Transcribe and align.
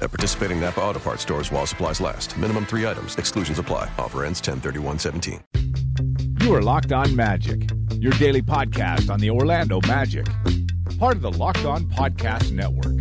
At 0.00 0.10
participating 0.10 0.60
Napa 0.60 0.80
Auto 0.80 1.00
Parts 1.00 1.22
stores 1.22 1.50
while 1.50 1.66
supplies 1.66 2.00
last. 2.00 2.36
Minimum 2.38 2.66
three 2.66 2.86
items. 2.86 3.16
Exclusions 3.16 3.58
apply. 3.58 3.90
Offer 3.98 4.24
ends 4.24 4.40
10 4.40 4.60
17 4.98 5.40
You 6.40 6.54
are 6.54 6.62
Locked 6.62 6.92
On 6.92 7.14
Magic, 7.14 7.70
your 7.94 8.12
daily 8.12 8.42
podcast 8.42 9.10
on 9.10 9.18
the 9.20 9.30
Orlando 9.30 9.80
Magic. 9.86 10.26
Part 10.98 11.16
of 11.16 11.22
the 11.22 11.32
Locked 11.32 11.64
On 11.64 11.84
Podcast 11.84 12.52
Network. 12.52 12.96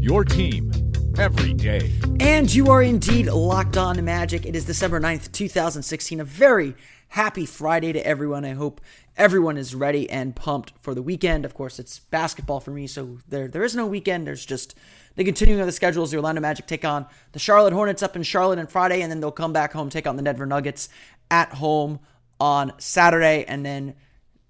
Your 0.00 0.24
team 0.24 0.72
every 1.18 1.52
day. 1.52 1.92
And 2.20 2.52
you 2.52 2.70
are 2.70 2.82
indeed 2.82 3.26
locked 3.26 3.76
on 3.76 4.02
Magic. 4.04 4.46
It 4.46 4.54
is 4.54 4.64
December 4.64 5.00
9th, 5.00 5.32
2016. 5.32 6.20
A 6.20 6.24
very 6.24 6.74
happy 7.08 7.46
Friday 7.46 7.92
to 7.92 8.06
everyone. 8.06 8.44
I 8.44 8.52
hope 8.52 8.80
everyone 9.16 9.56
is 9.56 9.74
ready 9.74 10.08
and 10.08 10.36
pumped 10.36 10.72
for 10.80 10.94
the 10.94 11.02
weekend. 11.02 11.44
Of 11.44 11.54
course, 11.54 11.78
it's 11.78 11.98
basketball 11.98 12.60
for 12.60 12.70
me, 12.70 12.86
so 12.86 13.18
there 13.28 13.48
there 13.48 13.64
is 13.64 13.74
no 13.74 13.86
weekend. 13.86 14.26
There's 14.26 14.46
just 14.46 14.74
the 15.18 15.24
continuing 15.24 15.60
of 15.60 15.66
the 15.66 15.72
schedule 15.72 16.04
is 16.04 16.12
the 16.12 16.16
Orlando 16.16 16.40
Magic 16.40 16.68
take 16.68 16.84
on 16.84 17.04
the 17.32 17.40
Charlotte 17.40 17.72
Hornets 17.72 18.04
up 18.04 18.14
in 18.14 18.22
Charlotte 18.22 18.60
on 18.60 18.68
Friday, 18.68 19.02
and 19.02 19.10
then 19.10 19.18
they'll 19.18 19.32
come 19.32 19.52
back 19.52 19.72
home, 19.72 19.90
take 19.90 20.06
on 20.06 20.14
the 20.14 20.22
Denver 20.22 20.46
Nuggets 20.46 20.88
at 21.28 21.54
home 21.54 21.98
on 22.38 22.72
Saturday, 22.78 23.44
and 23.48 23.66
then 23.66 23.96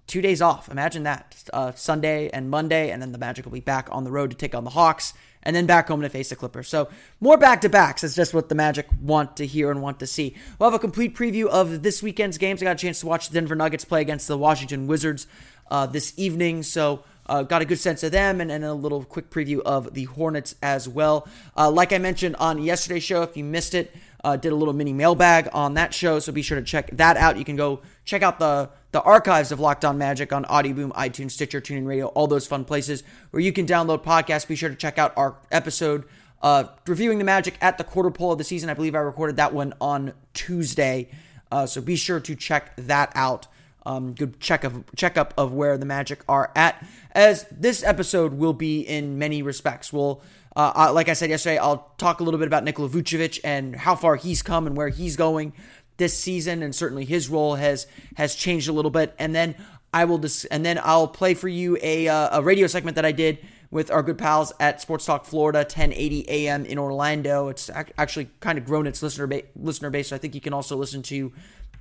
two 0.05 0.21
days 0.21 0.43
off. 0.43 0.69
Imagine 0.69 1.01
that. 1.03 1.43
Uh, 1.51 1.71
Sunday 1.71 2.29
and 2.29 2.51
Monday, 2.51 2.91
and 2.91 3.01
then 3.01 3.11
the 3.11 3.17
Magic 3.17 3.45
will 3.45 3.51
be 3.51 3.59
back 3.59 3.89
on 3.91 4.03
the 4.03 4.11
road 4.11 4.29
to 4.29 4.37
take 4.37 4.53
on 4.53 4.63
the 4.63 4.69
Hawks, 4.69 5.15
and 5.41 5.55
then 5.55 5.65
back 5.65 5.87
home 5.87 6.01
to 6.01 6.09
face 6.09 6.29
the 6.29 6.35
Clippers. 6.35 6.67
So 6.67 6.87
more 7.19 7.39
back 7.39 7.61
to 7.61 7.69
backs. 7.69 8.03
It's 8.03 8.13
just 8.13 8.35
what 8.35 8.47
the 8.49 8.53
Magic 8.55 8.85
want 9.01 9.37
to 9.37 9.47
hear 9.47 9.71
and 9.71 9.81
want 9.81 9.99
to 10.01 10.07
see. 10.07 10.35
We'll 10.59 10.69
have 10.69 10.77
a 10.77 10.79
complete 10.79 11.15
preview 11.15 11.47
of 11.47 11.81
this 11.81 12.03
weekend's 12.03 12.37
games. 12.37 12.61
I 12.61 12.65
got 12.65 12.75
a 12.75 12.79
chance 12.79 12.99
to 12.99 13.07
watch 13.07 13.29
the 13.29 13.33
Denver 13.33 13.55
Nuggets 13.55 13.85
play 13.85 14.01
against 14.01 14.27
the 14.27 14.37
Washington 14.37 14.85
Wizards 14.85 15.25
uh, 15.71 15.87
this 15.87 16.13
evening, 16.15 16.61
so 16.61 17.03
uh, 17.29 17.43
got 17.43 17.61
a 17.61 17.65
good 17.65 17.79
sense 17.79 18.03
of 18.03 18.11
them 18.11 18.41
and, 18.41 18.51
and, 18.51 18.65
a 18.65 18.73
little 18.73 19.03
quick 19.03 19.29
preview 19.29 19.61
of 19.61 19.93
the 19.93 20.05
Hornets 20.05 20.55
as 20.63 20.89
well. 20.89 21.27
Uh, 21.55 21.69
like 21.69 21.93
I 21.93 21.99
mentioned 21.99 22.35
on 22.37 22.61
yesterday's 22.61 23.03
show, 23.03 23.21
if 23.21 23.37
you 23.37 23.43
missed 23.43 23.75
it, 23.75 23.95
uh, 24.23 24.35
did 24.35 24.51
a 24.51 24.55
little 24.55 24.73
mini 24.73 24.91
mailbag 24.91 25.47
on 25.53 25.75
that 25.75 25.93
show, 25.93 26.19
so 26.19 26.31
be 26.31 26.41
sure 26.41 26.59
to 26.59 26.63
check 26.63 26.89
that 26.93 27.15
out. 27.17 27.37
You 27.37 27.45
can 27.45 27.55
go 27.55 27.81
check 28.03 28.21
out 28.23 28.39
the 28.39 28.69
the 28.91 29.01
archives 29.01 29.51
of 29.51 29.59
Locked 29.59 29.85
On 29.85 29.99
Magic 29.99 30.33
on 30.33 30.45
Audioboom, 30.45 30.91
iTunes, 30.93 31.31
Stitcher, 31.31 31.61
TuneIn 31.61 31.85
Radio, 31.85 32.07
all 32.07 32.25
those 32.25 32.47
fun 32.47 32.65
places 32.65 33.03
where 33.29 33.39
you 33.39 33.53
can 33.53 33.67
download 33.67 34.03
podcasts. 34.03 34.47
Be 34.47 34.55
sure 34.55 34.69
to 34.69 34.75
check 34.75 34.97
out 34.97 35.13
our 35.15 35.37
episode 35.51 36.05
uh, 36.41 36.63
reviewing 36.87 37.19
the 37.19 37.23
Magic 37.23 37.55
at 37.61 37.77
the 37.77 37.83
quarter 37.83 38.09
pole 38.09 38.31
of 38.31 38.39
the 38.39 38.43
season. 38.43 38.69
I 38.69 38.73
believe 38.73 38.95
I 38.95 38.99
recorded 38.99 39.35
that 39.35 39.53
one 39.53 39.75
on 39.79 40.13
Tuesday, 40.33 41.09
uh, 41.51 41.67
so 41.67 41.81
be 41.81 41.95
sure 41.95 42.19
to 42.19 42.35
check 42.35 42.75
that 42.77 43.11
out 43.13 43.47
um, 43.85 44.13
good 44.13 44.39
check 44.39 44.63
of 44.63 44.83
checkup 44.95 45.33
of 45.37 45.53
where 45.53 45.77
the 45.77 45.85
Magic 45.85 46.23
are 46.27 46.51
at. 46.55 46.85
As 47.11 47.45
this 47.51 47.83
episode 47.83 48.33
will 48.33 48.53
be 48.53 48.81
in 48.81 49.17
many 49.17 49.41
respects, 49.41 49.91
we'll 49.91 50.21
uh, 50.55 50.71
uh, 50.75 50.93
like 50.93 51.07
I 51.09 51.13
said 51.13 51.29
yesterday, 51.29 51.57
I'll 51.57 51.93
talk 51.97 52.19
a 52.19 52.23
little 52.23 52.39
bit 52.39 52.47
about 52.47 52.63
Nikola 52.63 52.89
Vucevic 52.89 53.39
and 53.43 53.75
how 53.75 53.95
far 53.95 54.15
he's 54.15 54.41
come 54.41 54.67
and 54.67 54.75
where 54.75 54.89
he's 54.89 55.15
going 55.15 55.53
this 55.97 56.17
season, 56.17 56.63
and 56.63 56.73
certainly 56.73 57.05
his 57.05 57.29
role 57.29 57.55
has 57.55 57.87
has 58.17 58.35
changed 58.35 58.67
a 58.67 58.73
little 58.73 58.91
bit. 58.91 59.15
And 59.19 59.35
then 59.35 59.55
I 59.93 60.05
will 60.05 60.17
dis- 60.17 60.45
and 60.45 60.65
then 60.65 60.79
I'll 60.83 61.07
play 61.07 61.33
for 61.33 61.47
you 61.47 61.77
a 61.81 62.07
uh, 62.07 62.39
a 62.39 62.41
radio 62.41 62.67
segment 62.67 62.95
that 62.95 63.05
I 63.05 63.11
did 63.11 63.39
with 63.71 63.91
our 63.91 64.01
good 64.01 64.17
pals 64.17 64.51
at 64.59 64.81
Sports 64.81 65.05
Talk 65.05 65.25
Florida, 65.25 65.59
1080 65.59 66.27
AM 66.27 66.65
in 66.65 66.79
Orlando. 66.79 67.49
It's 67.49 67.69
actually 67.97 68.29
kind 68.39 68.57
of 68.57 68.65
grown 68.65 68.87
its 68.87 69.03
listener 69.03 69.27
ba- 69.27 69.43
listener 69.55 69.89
base. 69.91 70.09
So 70.09 70.15
I 70.15 70.19
think 70.19 70.33
you 70.33 70.41
can 70.41 70.53
also 70.53 70.75
listen 70.75 71.03
to 71.03 71.31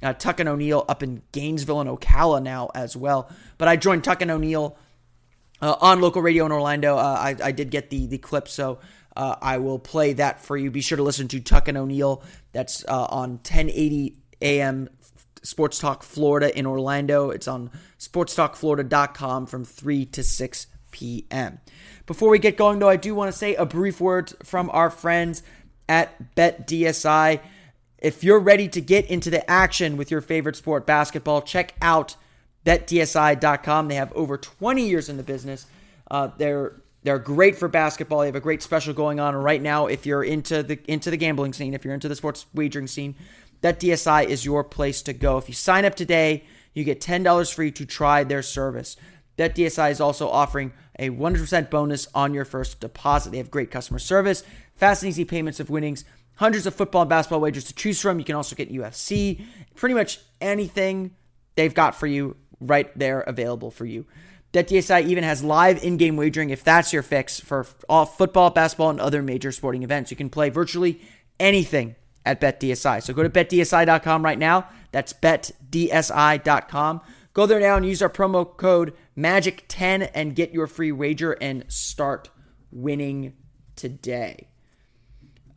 uh, 0.02 0.12
Tuck 0.12 0.40
and 0.40 0.48
O'Neill 0.48 0.84
up 0.88 1.02
in 1.02 1.22
Gainesville 1.32 1.80
and 1.80 1.90
Ocala 1.90 2.42
now 2.42 2.70
as 2.74 2.96
well. 2.96 3.30
But 3.56 3.68
I 3.68 3.76
joined 3.76 4.04
Tuck 4.04 4.22
and 4.22 4.30
O'Neill 4.30 4.76
uh, 5.60 5.76
on 5.80 6.00
local 6.00 6.22
radio 6.22 6.46
in 6.46 6.52
Orlando. 6.52 6.96
Uh, 6.96 7.16
I, 7.18 7.36
I 7.42 7.52
did 7.52 7.70
get 7.70 7.90
the 7.90 8.06
the 8.06 8.18
clip, 8.18 8.48
so 8.48 8.78
uh, 9.16 9.36
I 9.42 9.58
will 9.58 9.78
play 9.78 10.12
that 10.14 10.40
for 10.40 10.56
you. 10.56 10.70
Be 10.70 10.80
sure 10.80 10.96
to 10.96 11.02
listen 11.02 11.28
to 11.28 11.40
Tuck 11.40 11.68
and 11.68 11.76
O'Neill. 11.76 12.22
That's 12.52 12.84
uh, 12.86 13.06
on 13.10 13.30
1080 13.30 14.16
AM 14.40 14.88
Sports 15.42 15.78
Talk 15.78 16.02
Florida 16.02 16.56
in 16.56 16.66
Orlando. 16.66 17.30
It's 17.30 17.48
on 17.48 17.70
sportstalkflorida.com 17.98 19.46
from 19.46 19.64
3 19.64 20.06
to 20.06 20.22
6 20.22 20.66
p.m. 20.90 21.60
Before 22.06 22.28
we 22.30 22.38
get 22.38 22.56
going, 22.56 22.78
though, 22.78 22.88
I 22.88 22.96
do 22.96 23.14
want 23.14 23.32
to 23.32 23.36
say 23.36 23.54
a 23.54 23.66
brief 23.66 24.00
word 24.00 24.32
from 24.44 24.70
our 24.70 24.90
friends 24.90 25.42
at 25.88 26.34
BetDSI. 26.34 27.40
If 27.98 28.22
you're 28.22 28.38
ready 28.38 28.68
to 28.68 28.80
get 28.80 29.06
into 29.06 29.30
the 29.30 29.48
action 29.50 29.96
with 29.96 30.10
your 30.10 30.20
favorite 30.20 30.56
sport, 30.56 30.86
basketball, 30.86 31.42
check 31.42 31.74
out 31.82 32.16
betdsi.com. 32.64 33.88
They 33.88 33.96
have 33.96 34.12
over 34.12 34.36
20 34.36 34.86
years 34.86 35.08
in 35.08 35.16
the 35.16 35.22
business. 35.22 35.66
Uh, 36.10 36.28
they're 36.36 36.74
they're 37.04 37.18
great 37.18 37.56
for 37.56 37.68
basketball. 37.68 38.20
They 38.20 38.26
have 38.26 38.34
a 38.34 38.40
great 38.40 38.62
special 38.62 38.92
going 38.92 39.20
on 39.20 39.34
right 39.34 39.62
now. 39.62 39.86
If 39.86 40.04
you're 40.04 40.24
into 40.24 40.62
the 40.62 40.78
into 40.90 41.10
the 41.10 41.16
gambling 41.16 41.52
scene, 41.52 41.74
if 41.74 41.84
you're 41.84 41.94
into 41.94 42.08
the 42.08 42.16
sports 42.16 42.46
wagering 42.54 42.86
scene, 42.86 43.14
BetDSI 43.62 44.26
is 44.26 44.44
your 44.44 44.64
place 44.64 45.02
to 45.02 45.12
go. 45.12 45.38
If 45.38 45.48
you 45.48 45.54
sign 45.54 45.84
up 45.84 45.94
today, 45.94 46.44
you 46.74 46.84
get 46.84 47.00
$10 47.00 47.54
free 47.54 47.70
to 47.72 47.84
try 47.84 48.24
their 48.24 48.42
service. 48.42 48.96
BetDSI 49.36 49.90
is 49.90 50.00
also 50.00 50.28
offering 50.28 50.72
a 50.98 51.10
100% 51.10 51.70
bonus 51.70 52.08
on 52.14 52.34
your 52.34 52.44
first 52.44 52.80
deposit. 52.80 53.30
They 53.30 53.38
have 53.38 53.50
great 53.50 53.70
customer 53.70 54.00
service, 54.00 54.42
fast 54.74 55.02
and 55.02 55.10
easy 55.10 55.24
payments 55.24 55.60
of 55.60 55.70
winnings 55.70 56.04
hundreds 56.38 56.66
of 56.66 56.74
football 56.74 57.02
and 57.02 57.10
basketball 57.10 57.40
wagers 57.40 57.64
to 57.64 57.74
choose 57.74 58.00
from. 58.00 58.18
You 58.18 58.24
can 58.24 58.36
also 58.36 58.56
get 58.56 58.72
UFC, 58.72 59.44
pretty 59.74 59.94
much 59.94 60.20
anything 60.40 61.10
they've 61.56 61.74
got 61.74 61.94
for 61.94 62.06
you 62.06 62.36
right 62.60 62.96
there 62.98 63.20
available 63.20 63.70
for 63.70 63.84
you. 63.84 64.06
BetDSI 64.52 65.04
even 65.04 65.24
has 65.24 65.44
live 65.44 65.82
in-game 65.82 66.16
wagering 66.16 66.50
if 66.50 66.64
that's 66.64 66.92
your 66.92 67.02
fix 67.02 67.38
for 67.38 67.66
all 67.88 68.06
football, 68.06 68.50
basketball, 68.50 68.90
and 68.90 69.00
other 69.00 69.22
major 69.22 69.52
sporting 69.52 69.82
events. 69.82 70.10
You 70.10 70.16
can 70.16 70.30
play 70.30 70.48
virtually 70.48 71.00
anything 71.38 71.96
at 72.24 72.40
BetDSI. 72.40 73.02
So 73.02 73.12
go 73.12 73.22
to 73.22 73.30
betdsi.com 73.30 74.24
right 74.24 74.38
now. 74.38 74.68
That's 74.92 75.12
betdsi.com. 75.12 77.00
Go 77.34 77.46
there 77.46 77.60
now 77.60 77.76
and 77.76 77.86
use 77.86 78.00
our 78.00 78.08
promo 78.08 78.56
code 78.56 78.94
MAGIC10 79.16 80.10
and 80.14 80.34
get 80.34 80.52
your 80.52 80.66
free 80.66 80.92
wager 80.92 81.32
and 81.32 81.64
start 81.68 82.30
winning 82.70 83.34
today. 83.76 84.48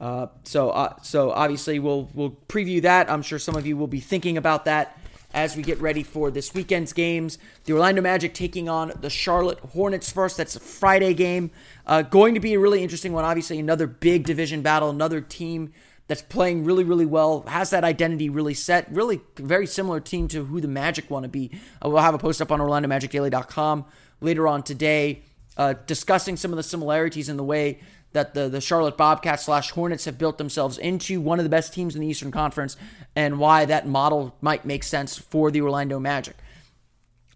Uh, 0.02 0.26
so, 0.44 0.72
uh, 0.72 0.96
so 1.04 1.30
obviously 1.30 1.78
we'll 1.78 2.10
we'll 2.16 2.36
preview 2.50 2.82
that. 2.82 3.10
I'm 3.10 3.22
sure 3.22 3.38
some 3.38 3.56
of 3.56 3.68
you 3.68 3.78
will 3.78 3.88
be 3.88 4.00
thinking 4.00 4.36
about 4.36 4.66
that 4.66 4.98
as 5.34 5.56
we 5.56 5.62
get 5.62 5.80
ready 5.80 6.02
for 6.02 6.32
this 6.32 6.56
weekend's 6.56 6.92
games. 6.92 7.38
The 7.66 7.74
Orlando 7.74 8.02
Magic 8.02 8.34
taking 8.34 8.68
on 8.68 8.92
the 9.00 9.12
Charlotte 9.12 9.60
Hornets 9.60 10.12
first. 10.12 10.38
That's 10.38 10.56
a 10.56 10.60
Friday 10.60 11.14
game. 11.14 11.52
Uh, 11.86 12.02
going 12.02 12.34
to 12.34 12.40
be 12.40 12.56
a 12.56 12.60
really 12.60 12.82
interesting 12.82 13.14
one. 13.14 13.24
Obviously, 13.26 13.60
another 13.60 13.86
big 13.86 14.26
division 14.26 14.64
battle. 14.64 14.90
Another 14.90 15.22
team 15.22 15.72
that's 16.08 16.24
playing 16.24 16.66
really, 16.66 16.84
really 16.84 17.06
well. 17.06 17.42
Has 17.44 17.70
that 17.70 17.84
identity 17.84 18.30
really 18.30 18.56
set. 18.56 18.92
Really, 18.92 19.22
very 19.38 19.68
similar 19.68 20.00
team 20.00 20.28
to 20.30 20.44
who 20.46 20.60
the 20.60 20.68
Magic 20.68 21.12
want 21.12 21.24
to 21.24 21.30
be. 21.30 21.52
Uh, 21.86 21.90
we'll 21.90 22.02
have 22.02 22.16
a 22.16 22.20
post 22.20 22.42
up 22.42 22.52
on 22.52 22.60
OrlandoMagicDaily.com 22.60 23.86
later 24.20 24.48
on 24.48 24.64
today, 24.64 25.22
uh, 25.58 25.74
discussing 25.86 26.38
some 26.38 26.52
of 26.52 26.58
the 26.58 26.64
similarities 26.64 27.30
in 27.30 27.38
the 27.38 27.44
way 27.44 27.80
that 28.14 28.34
the, 28.34 28.50
the 28.50 28.62
Charlotte 28.62 28.98
Bobcats 28.98 29.46
slash 29.46 29.72
Hornets 29.72 30.06
have 30.06 30.18
built 30.18 30.38
themselves 30.38 30.78
into 30.78 31.22
one 31.22 31.40
of 31.40 31.46
the 31.46 31.50
best 31.50 31.74
teams 31.74 31.96
in 31.96 32.02
the 32.02 32.08
Eastern 32.08 32.32
Conference 32.32 32.76
and 33.16 33.40
why 33.40 33.66
that 33.66 33.88
model 33.88 34.36
might 34.42 34.66
make 34.66 34.84
sense 34.84 35.18
for 35.18 35.52
the 35.52 35.62
Orlando 35.62 36.00
Magic. 36.00 36.36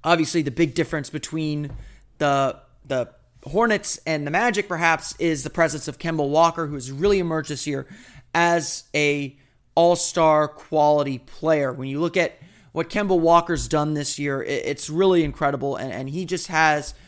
Obviously, 0.03 0.41
the 0.41 0.51
big 0.51 0.73
difference 0.73 1.09
between 1.09 1.71
the 2.17 2.57
the 2.85 3.09
Hornets 3.43 3.99
and 4.05 4.27
the 4.27 4.31
Magic 4.31 4.67
perhaps 4.67 5.15
is 5.19 5.43
the 5.43 5.49
presence 5.49 5.87
of 5.87 5.97
Kemba 5.97 6.27
Walker, 6.27 6.67
who 6.67 6.75
has 6.75 6.91
really 6.91 7.19
emerged 7.19 7.49
this 7.49 7.65
year 7.65 7.87
as 8.33 8.83
a 8.93 9.35
all-star 9.75 10.47
quality 10.47 11.19
player. 11.19 11.71
When 11.71 11.87
you 11.87 11.99
look 11.99 12.17
at 12.17 12.37
what 12.71 12.89
Kemba 12.89 13.17
Walker's 13.17 13.67
done 13.67 13.93
this 13.93 14.19
year, 14.19 14.43
it's 14.43 14.89
really 14.89 15.23
incredible, 15.23 15.75
and, 15.75 15.91
and 15.91 16.09
he 16.09 16.25
just 16.25 16.47
has– 16.47 16.93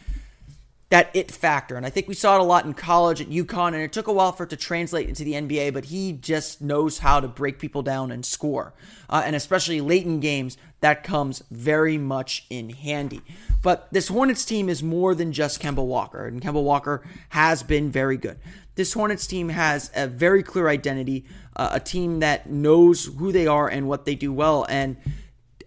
that 0.89 1.09
it 1.13 1.31
factor. 1.31 1.75
And 1.75 1.85
I 1.85 1.89
think 1.89 2.07
we 2.07 2.13
saw 2.13 2.35
it 2.35 2.41
a 2.41 2.43
lot 2.43 2.65
in 2.65 2.73
college 2.73 3.19
at 3.19 3.29
UConn, 3.29 3.73
and 3.73 3.77
it 3.77 3.91
took 3.91 4.07
a 4.07 4.13
while 4.13 4.31
for 4.31 4.43
it 4.43 4.49
to 4.51 4.55
translate 4.55 5.09
into 5.09 5.23
the 5.23 5.33
NBA, 5.33 5.73
but 5.73 5.85
he 5.85 6.13
just 6.13 6.61
knows 6.61 6.99
how 6.99 7.19
to 7.19 7.27
break 7.27 7.59
people 7.59 7.81
down 7.81 8.09
and 8.09 8.25
score. 8.25 8.73
Uh, 9.09 9.21
and 9.25 9.35
especially 9.35 9.81
late 9.81 10.05
in 10.05 10.21
games, 10.21 10.57
that 10.79 11.03
comes 11.03 11.43
very 11.51 11.97
much 11.97 12.45
in 12.49 12.69
handy. 12.69 13.21
But 13.61 13.91
this 13.91 14.07
Hornets 14.07 14.45
team 14.45 14.69
is 14.69 14.81
more 14.81 15.13
than 15.13 15.33
just 15.33 15.61
Kemba 15.61 15.85
Walker, 15.85 16.25
and 16.25 16.41
Kemba 16.41 16.63
Walker 16.63 17.03
has 17.29 17.63
been 17.63 17.91
very 17.91 18.15
good. 18.15 18.39
This 18.75 18.93
Hornets 18.93 19.27
team 19.27 19.49
has 19.49 19.91
a 19.93 20.07
very 20.07 20.43
clear 20.43 20.69
identity, 20.69 21.25
uh, 21.55 21.69
a 21.73 21.79
team 21.81 22.19
that 22.19 22.49
knows 22.49 23.05
who 23.17 23.33
they 23.33 23.47
are 23.47 23.67
and 23.67 23.89
what 23.89 24.05
they 24.05 24.15
do 24.15 24.31
well. 24.31 24.65
And 24.69 24.95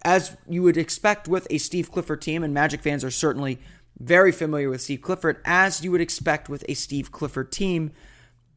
as 0.02 0.37
you 0.49 0.62
would 0.62 0.76
expect 0.76 1.28
with 1.28 1.46
a 1.50 1.58
Steve 1.58 1.90
Clifford 1.90 2.22
team, 2.22 2.43
and 2.43 2.55
Magic 2.55 2.81
fans 2.81 3.05
are 3.05 3.11
certainly 3.11 3.58
very 4.00 4.32
familiar 4.32 4.70
with 4.70 4.81
Steve 4.81 5.02
Clifford, 5.02 5.41
as 5.44 5.85
you 5.85 5.93
would 5.93 6.00
expect 6.00 6.49
with 6.49 6.64
a 6.69 6.75
Steve 6.75 7.12
Clifford 7.12 7.52
team, 7.52 7.93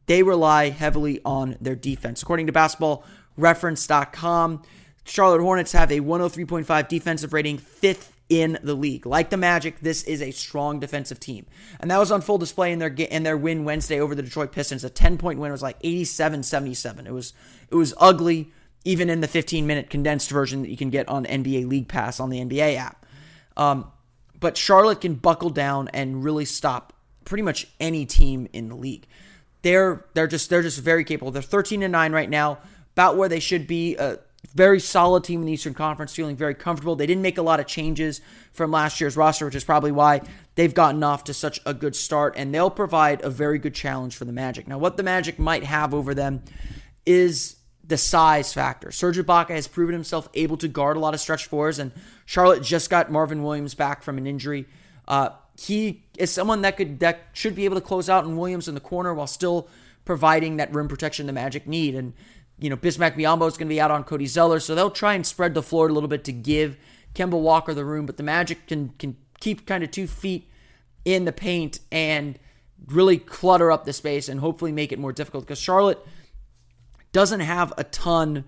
they 0.06 0.22
rely 0.22 0.70
heavily 0.70 1.20
on 1.24 1.56
their 1.60 1.76
defense. 1.76 2.22
According 2.22 2.46
to 2.46 2.52
basketballreference.com, 2.52 4.62
Charlotte 5.04 5.42
Hornets 5.42 5.72
have 5.72 5.92
a 5.92 6.00
103.5 6.00 6.88
defensive 6.88 7.32
rating, 7.32 7.58
fifth 7.58 8.14
in 8.28 8.58
the 8.62 8.74
league. 8.74 9.06
Like 9.06 9.30
the 9.30 9.36
Magic, 9.36 9.80
this 9.80 10.02
is 10.04 10.22
a 10.22 10.30
strong 10.30 10.80
defensive 10.80 11.20
team. 11.20 11.46
And 11.78 11.90
that 11.90 11.98
was 11.98 12.10
on 12.10 12.22
full 12.22 12.38
display 12.38 12.72
in 12.72 12.78
their 12.78 12.88
in 12.88 13.22
their 13.22 13.36
win 13.36 13.64
Wednesday 13.64 14.00
over 14.00 14.14
the 14.14 14.22
Detroit 14.22 14.52
Pistons. 14.52 14.84
A 14.84 14.90
10-point 14.90 15.38
win 15.38 15.52
was 15.52 15.62
like 15.62 15.80
87-77. 15.82 17.06
It 17.06 17.12
was 17.12 17.34
it 17.70 17.74
was 17.74 17.94
ugly 17.98 18.52
even 18.84 19.08
in 19.08 19.20
the 19.20 19.28
15-minute 19.28 19.90
condensed 19.90 20.30
version 20.30 20.62
that 20.62 20.70
you 20.70 20.76
can 20.76 20.90
get 20.90 21.08
on 21.08 21.24
NBA 21.24 21.68
League 21.68 21.88
Pass 21.88 22.20
on 22.20 22.30
the 22.30 22.38
NBA 22.38 22.76
app. 22.76 23.06
Um, 23.56 23.90
but 24.44 24.58
Charlotte 24.58 25.00
can 25.00 25.14
buckle 25.14 25.48
down 25.48 25.88
and 25.94 26.22
really 26.22 26.44
stop 26.44 26.92
pretty 27.24 27.40
much 27.40 27.66
any 27.80 28.04
team 28.04 28.46
in 28.52 28.68
the 28.68 28.74
league. 28.74 29.06
They're 29.62 30.04
they're 30.12 30.26
just 30.26 30.50
they're 30.50 30.60
just 30.60 30.80
very 30.80 31.02
capable. 31.02 31.32
They're 31.32 31.40
13 31.40 31.82
and 31.82 31.92
9 31.92 32.12
right 32.12 32.28
now, 32.28 32.58
about 32.92 33.16
where 33.16 33.30
they 33.30 33.40
should 33.40 33.66
be. 33.66 33.96
A 33.96 34.18
very 34.54 34.80
solid 34.80 35.24
team 35.24 35.40
in 35.40 35.46
the 35.46 35.52
Eastern 35.54 35.72
Conference, 35.72 36.14
feeling 36.14 36.36
very 36.36 36.54
comfortable. 36.54 36.94
They 36.94 37.06
didn't 37.06 37.22
make 37.22 37.38
a 37.38 37.42
lot 37.42 37.58
of 37.58 37.66
changes 37.66 38.20
from 38.52 38.70
last 38.70 39.00
year's 39.00 39.16
roster, 39.16 39.46
which 39.46 39.54
is 39.54 39.64
probably 39.64 39.92
why 39.92 40.20
they've 40.56 40.74
gotten 40.74 41.02
off 41.02 41.24
to 41.24 41.32
such 41.32 41.58
a 41.64 41.72
good 41.72 41.96
start, 41.96 42.34
and 42.36 42.54
they'll 42.54 42.68
provide 42.68 43.24
a 43.24 43.30
very 43.30 43.58
good 43.58 43.74
challenge 43.74 44.14
for 44.14 44.26
the 44.26 44.32
Magic. 44.32 44.68
Now, 44.68 44.76
what 44.76 44.98
the 44.98 45.02
Magic 45.02 45.38
might 45.38 45.64
have 45.64 45.94
over 45.94 46.12
them 46.12 46.42
is 47.06 47.56
the 47.82 47.96
size 47.96 48.52
factor. 48.52 48.90
Serge 48.90 49.16
Ibaka 49.16 49.50
has 49.50 49.68
proven 49.68 49.94
himself 49.94 50.28
able 50.34 50.58
to 50.58 50.68
guard 50.68 50.98
a 50.98 51.00
lot 51.00 51.14
of 51.14 51.20
stretch 51.20 51.46
fours, 51.46 51.78
and 51.78 51.92
Charlotte 52.26 52.62
just 52.62 52.90
got 52.90 53.10
Marvin 53.10 53.42
Williams 53.42 53.74
back 53.74 54.02
from 54.02 54.18
an 54.18 54.26
injury. 54.26 54.66
Uh, 55.06 55.30
he 55.58 56.04
is 56.18 56.30
someone 56.30 56.62
that 56.62 56.76
could 56.76 57.00
that 57.00 57.28
should 57.32 57.54
be 57.54 57.64
able 57.64 57.76
to 57.76 57.80
close 57.80 58.08
out 58.08 58.24
in 58.24 58.36
Williams 58.36 58.68
in 58.68 58.74
the 58.74 58.80
corner 58.80 59.14
while 59.14 59.26
still 59.26 59.68
providing 60.04 60.56
that 60.56 60.72
rim 60.72 60.88
protection 60.88 61.26
the 61.26 61.32
Magic 61.32 61.66
need. 61.66 61.94
And 61.94 62.12
you 62.58 62.70
know, 62.70 62.76
Bismack 62.76 63.16
Biyombo 63.16 63.46
is 63.48 63.56
going 63.56 63.68
to 63.68 63.74
be 63.74 63.80
out 63.80 63.90
on 63.90 64.04
Cody 64.04 64.26
Zeller, 64.26 64.60
so 64.60 64.74
they'll 64.74 64.90
try 64.90 65.14
and 65.14 65.26
spread 65.26 65.54
the 65.54 65.62
floor 65.62 65.88
a 65.88 65.92
little 65.92 66.08
bit 66.08 66.24
to 66.24 66.32
give 66.32 66.76
Kemba 67.14 67.40
Walker 67.40 67.74
the 67.74 67.84
room. 67.84 68.06
But 68.06 68.16
the 68.16 68.22
Magic 68.22 68.66
can 68.66 68.90
can 68.98 69.16
keep 69.40 69.66
kind 69.66 69.84
of 69.84 69.90
two 69.90 70.06
feet 70.06 70.48
in 71.04 71.24
the 71.24 71.32
paint 71.32 71.80
and 71.92 72.38
really 72.86 73.18
clutter 73.18 73.70
up 73.70 73.84
the 73.84 73.92
space 73.92 74.28
and 74.28 74.40
hopefully 74.40 74.72
make 74.72 74.92
it 74.92 74.98
more 74.98 75.12
difficult 75.12 75.44
because 75.44 75.58
Charlotte 75.58 75.98
doesn't 77.12 77.40
have 77.40 77.72
a 77.78 77.84
ton 77.84 78.44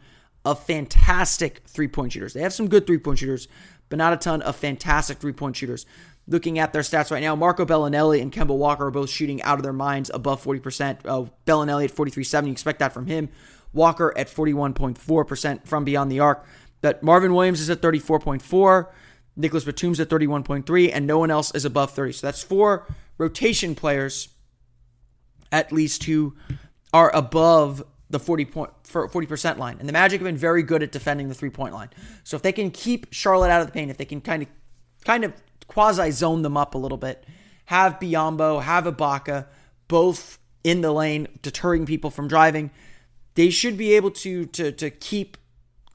of 0.47 0.63
fantastic 0.63 1.63
three 1.67 1.89
point 1.89 2.13
shooters. 2.13 2.33
They 2.33 2.41
have 2.41 2.55
some 2.55 2.69
good 2.69 2.87
three 2.87 2.99
point 2.99 3.19
shooters, 3.19 3.49
but 3.89 3.99
not 3.99 4.13
a 4.13 4.17
ton 4.17 4.43
of 4.43 4.55
fantastic 4.55 5.19
three 5.19 5.33
point 5.33 5.57
shooters. 5.57 5.85
Looking 6.29 6.59
at 6.59 6.73
their 6.73 6.83
stats 6.83 7.11
right 7.11 7.23
now, 7.23 7.35
Marco 7.35 7.67
Belinelli 7.67 8.23
and 8.23 8.33
Kemba 8.33 8.57
Walker 8.57 8.87
are 8.87 8.91
both 8.91 9.11
shooting 9.11 9.43
out 9.43 9.59
of 9.59 9.65
their 9.65 9.73
minds 9.73 10.11
above 10.15 10.43
40%. 10.43 10.99
Uh, 11.05 11.27
Belinelli 11.47 11.85
at 11.85 11.95
43.7. 11.95 12.47
You 12.47 12.53
expect 12.53 12.79
that 12.79 12.93
from 12.93 13.07
him. 13.07 13.29
Walker 13.73 14.13
at 14.17 14.29
41.4% 14.29 15.67
from 15.67 15.85
beyond 15.85 16.11
the 16.11 16.21
arc. 16.21 16.45
But 16.81 17.03
Marvin 17.03 17.35
Williams 17.35 17.61
is 17.61 17.71
at 17.71 17.81
34.4. 17.81 18.89
Nicholas 19.37 19.65
Batum's 19.65 20.01
at 20.01 20.09
31.3, 20.09 20.91
and 20.93 21.07
no 21.07 21.19
one 21.19 21.31
else 21.31 21.55
is 21.55 21.65
above 21.65 21.93
30. 21.93 22.13
So 22.13 22.27
that's 22.27 22.43
four 22.43 22.87
rotation 23.19 23.75
players, 23.75 24.29
at 25.53 25.71
least, 25.71 26.05
who 26.05 26.35
are 26.93 27.15
above 27.15 27.85
the 28.11 28.19
40 28.19 28.45
point 28.45 28.71
40% 28.85 29.59
line. 29.59 29.77
And 29.81 29.89
the 29.89 29.93
Magic 29.93 30.21
have 30.21 30.27
been 30.27 30.37
very 30.37 30.63
good 30.63 30.83
at 30.83 30.93
defending 30.93 31.29
the 31.29 31.35
three-point 31.35 31.75
line. 31.75 31.91
So 32.25 32.37
if 32.37 32.43
they 32.43 32.53
can 32.53 32.71
keep 32.71 33.07
Charlotte 33.13 33.51
out 33.51 33.61
of 33.61 33.67
the 33.67 33.73
paint, 33.73 33.91
if 33.91 33.97
they 33.97 34.05
can 34.05 34.21
kind 34.21 34.43
of 34.43 34.49
kind 35.05 35.25
of 35.25 35.33
quasi 35.67 36.11
zone 36.11 36.43
them 36.43 36.57
up 36.57 36.75
a 36.75 36.79
little 36.79 36.99
bit, 36.99 37.25
have 37.67 37.99
Biyombo, 37.99 38.63
have 38.63 38.85
Ibaka 38.85 39.47
both 39.89 40.39
in 40.65 40.81
the 40.81 40.93
lane 40.93 41.29
deterring 41.43 41.87
people 41.87 42.11
from 42.11 42.29
driving, 42.29 42.71
they 43.35 43.51
should 43.51 43.77
be 43.77 43.95
able 43.95 44.11
to 44.11 44.47
to 44.47 44.73
to 44.73 44.91
keep 44.91 45.37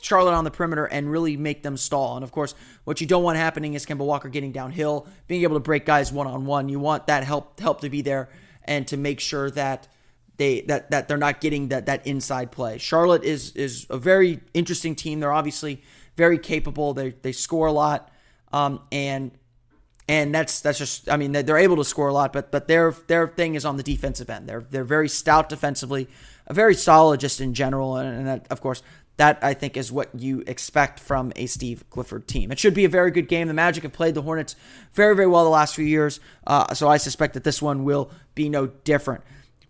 Charlotte 0.01 0.33
on 0.33 0.43
the 0.43 0.51
perimeter 0.51 0.85
and 0.85 1.11
really 1.11 1.37
make 1.37 1.63
them 1.63 1.77
stall. 1.77 2.15
And 2.15 2.23
of 2.23 2.31
course, 2.31 2.55
what 2.83 2.99
you 2.99 3.07
don't 3.07 3.23
want 3.23 3.37
happening 3.37 3.75
is 3.75 3.85
Kemba 3.85 4.05
Walker 4.05 4.29
getting 4.29 4.51
downhill, 4.51 5.07
being 5.27 5.43
able 5.43 5.55
to 5.55 5.61
break 5.61 5.85
guys 5.85 6.11
one 6.11 6.27
on 6.27 6.45
one. 6.45 6.69
You 6.69 6.79
want 6.79 7.07
that 7.07 7.23
help 7.23 7.59
help 7.59 7.81
to 7.81 7.89
be 7.89 8.01
there 8.01 8.29
and 8.63 8.87
to 8.87 8.97
make 8.97 9.19
sure 9.19 9.49
that 9.51 9.87
they 10.41 10.61
that 10.61 10.89
that 10.89 11.07
they're 11.07 11.17
not 11.17 11.39
getting 11.39 11.67
that 11.67 11.85
that 11.85 12.07
inside 12.07 12.51
play. 12.51 12.79
Charlotte 12.79 13.23
is 13.23 13.51
is 13.55 13.85
a 13.91 13.97
very 13.97 14.39
interesting 14.55 14.95
team. 14.95 15.19
They're 15.19 15.31
obviously 15.31 15.83
very 16.17 16.39
capable. 16.39 16.95
They 16.95 17.11
they 17.11 17.31
score 17.31 17.67
a 17.67 17.71
lot, 17.71 18.11
um, 18.51 18.81
and 18.91 19.31
and 20.09 20.33
that's 20.33 20.61
that's 20.61 20.79
just 20.79 21.07
I 21.11 21.17
mean 21.17 21.31
they're 21.31 21.59
able 21.59 21.75
to 21.75 21.83
score 21.83 22.07
a 22.07 22.13
lot, 22.13 22.33
but 22.33 22.51
but 22.51 22.67
their 22.67 22.91
their 23.05 23.27
thing 23.27 23.53
is 23.53 23.65
on 23.65 23.77
the 23.77 23.83
defensive 23.83 24.31
end. 24.31 24.49
They're 24.49 24.65
they're 24.67 24.83
very 24.83 25.07
stout 25.07 25.47
defensively, 25.47 26.07
a 26.47 26.55
very 26.55 26.73
solid 26.73 27.19
just 27.19 27.39
in 27.39 27.53
general, 27.53 27.97
and, 27.97 28.17
and 28.17 28.27
that, 28.27 28.47
of 28.49 28.61
course 28.61 28.81
that 29.17 29.37
I 29.43 29.53
think 29.53 29.77
is 29.77 29.91
what 29.91 30.09
you 30.17 30.41
expect 30.47 30.99
from 30.99 31.31
a 31.35 31.45
Steve 31.45 31.83
Clifford 31.91 32.27
team. 32.27 32.51
It 32.51 32.57
should 32.57 32.73
be 32.73 32.85
a 32.85 32.89
very 32.89 33.11
good 33.11 33.27
game. 33.27 33.47
The 33.47 33.53
Magic 33.53 33.83
have 33.83 33.93
played 33.93 34.15
the 34.15 34.23
Hornets 34.23 34.55
very 34.93 35.15
very 35.15 35.27
well 35.27 35.43
the 35.43 35.51
last 35.51 35.75
few 35.75 35.85
years, 35.85 36.19
uh, 36.47 36.73
so 36.73 36.87
I 36.87 36.97
suspect 36.97 37.35
that 37.35 37.43
this 37.43 37.61
one 37.61 37.83
will 37.83 38.09
be 38.33 38.49
no 38.49 38.65
different 38.65 39.23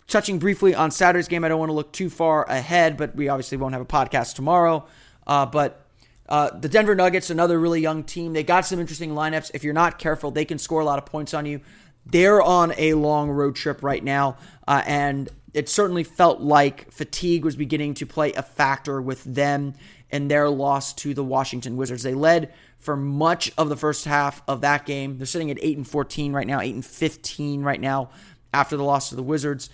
touching 0.07 0.39
briefly 0.39 0.75
on 0.75 0.91
Saturday's 0.91 1.27
game, 1.27 1.43
I 1.43 1.47
don't 1.47 1.59
want 1.59 1.69
to 1.69 1.73
look 1.73 1.91
too 1.91 2.09
far 2.09 2.43
ahead, 2.49 2.97
but 2.97 3.15
we 3.15 3.29
obviously 3.29 3.57
won't 3.57 3.73
have 3.73 3.81
a 3.81 3.85
podcast 3.85 4.35
tomorrow. 4.35 4.85
Uh, 5.25 5.45
but 5.45 5.85
uh, 6.27 6.49
the 6.57 6.69
Denver 6.69 6.95
Nuggets, 6.95 7.29
another 7.29 7.59
really 7.59 7.81
young 7.81 8.03
team, 8.03 8.33
they 8.33 8.43
got 8.43 8.65
some 8.65 8.79
interesting 8.79 9.11
lineups. 9.11 9.51
If 9.53 9.63
you're 9.63 9.73
not 9.73 9.99
careful, 9.99 10.31
they 10.31 10.45
can 10.45 10.57
score 10.57 10.81
a 10.81 10.85
lot 10.85 10.97
of 10.97 11.05
points 11.05 11.33
on 11.33 11.45
you. 11.45 11.61
They're 12.05 12.41
on 12.41 12.73
a 12.77 12.93
long 12.93 13.29
road 13.29 13.55
trip 13.55 13.83
right 13.83 14.03
now, 14.03 14.37
uh, 14.67 14.81
and 14.85 15.29
it 15.53 15.69
certainly 15.69 16.03
felt 16.03 16.41
like 16.41 16.91
fatigue 16.91 17.43
was 17.43 17.55
beginning 17.55 17.93
to 17.95 18.05
play 18.05 18.33
a 18.33 18.41
factor 18.41 19.01
with 19.01 19.23
them 19.23 19.73
and 20.09 20.29
their 20.29 20.49
loss 20.49 20.93
to 20.93 21.13
the 21.13 21.23
Washington 21.23 21.77
Wizards. 21.77 22.03
They 22.03 22.13
led 22.13 22.53
for 22.79 22.97
much 22.97 23.51
of 23.57 23.69
the 23.69 23.77
first 23.77 24.05
half 24.05 24.41
of 24.47 24.61
that 24.61 24.85
game. 24.85 25.17
They're 25.17 25.27
sitting 25.27 25.51
at 25.51 25.57
8 25.61 25.77
and 25.77 25.87
14 25.87 26.33
right 26.33 26.47
now, 26.47 26.59
8 26.59 26.73
and 26.75 26.85
15 26.85 27.61
right 27.61 27.79
now 27.79 28.09
after 28.53 28.75
the 28.75 28.83
loss 28.83 29.09
to 29.09 29.15
the 29.15 29.23
Wizards. 29.23 29.69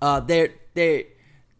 Uh, 0.00 0.20
they 0.20 0.52
they 0.74 1.06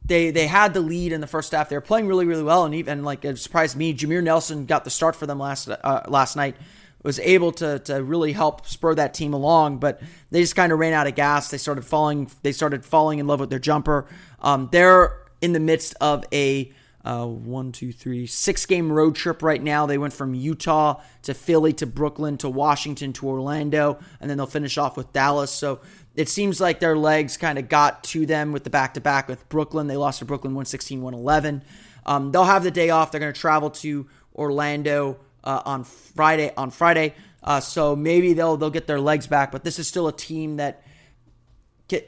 they 0.05 0.31
they 0.31 0.47
had 0.47 0.75
the 0.75 0.81
lead 0.81 1.13
in 1.13 1.21
the 1.21 1.27
first 1.27 1.53
half. 1.53 1.69
They 1.69 1.77
were 1.77 1.81
playing 1.81 2.07
really 2.07 2.25
really 2.25 2.43
well, 2.43 2.65
and 2.65 2.75
even 2.75 3.05
like 3.05 3.25
it 3.25 3.39
surprised 3.39 3.77
me. 3.77 3.95
Jameer 3.95 4.23
Nelson 4.23 4.67
got 4.67 4.85
the 4.85 4.91
start 4.91 5.17
for 5.17 5.27
them 5.27 5.39
last 5.39 5.69
uh, 5.69 6.03
last 6.09 6.37
night. 6.37 6.57
Was 7.03 7.19
able 7.21 7.53
to 7.53 7.79
to 7.81 8.03
really 8.03 8.33
help 8.33 8.67
spur 8.67 8.95
that 8.95 9.15
team 9.15 9.33
along, 9.33 9.79
but 9.79 10.03
they 10.31 10.43
just 10.43 10.57
kind 10.57 10.71
of 10.71 10.79
ran 10.79 10.93
out 10.93 11.07
of 11.07 11.15
gas. 11.15 11.49
They 11.49 11.59
started 11.59 11.85
falling. 11.85 12.31
They 12.43 12.53
started 12.53 12.85
falling 12.85 13.19
in 13.19 13.27
love 13.27 13.41
with 13.41 13.51
their 13.51 13.59
jumper. 13.59 14.07
Um, 14.41 14.69
they're 14.71 15.17
in 15.41 15.53
the 15.53 15.61
midst 15.61 15.95
of 16.01 16.25
a 16.33 16.73
uh, 17.05 17.27
one, 17.27 17.73
two, 17.73 17.93
three, 17.93 18.27
six 18.27 18.67
game 18.67 18.93
road 18.93 19.15
trip 19.15 19.43
right 19.43 19.63
now. 19.63 19.87
They 19.87 19.99
went 19.99 20.13
from 20.13 20.35
Utah 20.35 21.01
to 21.23 21.35
Philly 21.35 21.73
to 21.75 21.87
Brooklyn 21.87 22.37
to 22.39 22.49
Washington 22.49 23.13
to 23.15 23.29
Orlando, 23.29 23.99
and 24.21 24.29
then 24.29 24.37
they'll 24.37 24.47
finish 24.47 24.77
off 24.77 24.97
with 24.97 25.13
Dallas. 25.13 25.51
So 25.51 25.81
it 26.17 26.29
seems 26.29 26.61
like 26.61 26.81
their 26.81 26.97
legs 26.97 27.37
kind 27.37 27.59
of 27.59 27.69
got 27.69 28.03
to 28.05 28.27
them 28.27 28.53
with 28.53 28.65
the 28.65 28.71
back 28.71 28.95
to 28.95 29.01
back 29.01 29.29
with 29.29 29.49
Brooklyn. 29.49 29.87
They 29.87 29.97
lost 29.97 30.19
to 30.19 30.25
Brooklyn 30.25 30.53
116 30.53 31.01
111. 31.01 31.63
Um, 32.07 32.33
they'll 32.33 32.45
have 32.45 32.65
the 32.65 32.71
day 32.71 32.91
off. 32.91 33.13
They're 33.13 33.21
going 33.21 33.33
to 33.33 33.41
travel 33.41 33.71
to 33.71 34.09
Orlando 34.35 35.19
uh, 35.45 35.63
on 35.65 35.85
Friday. 35.85 36.53
On 36.57 36.71
Friday, 36.71 37.15
uh, 37.43 37.61
so 37.61 37.95
maybe 37.95 38.33
they'll 38.33 38.57
they'll 38.57 38.71
get 38.71 38.87
their 38.87 39.01
legs 39.01 39.27
back. 39.27 39.53
But 39.53 39.65
this 39.65 39.79
is 39.79 39.87
still 39.87 40.09
a 40.09 40.13
team 40.13 40.57
that 40.57 40.83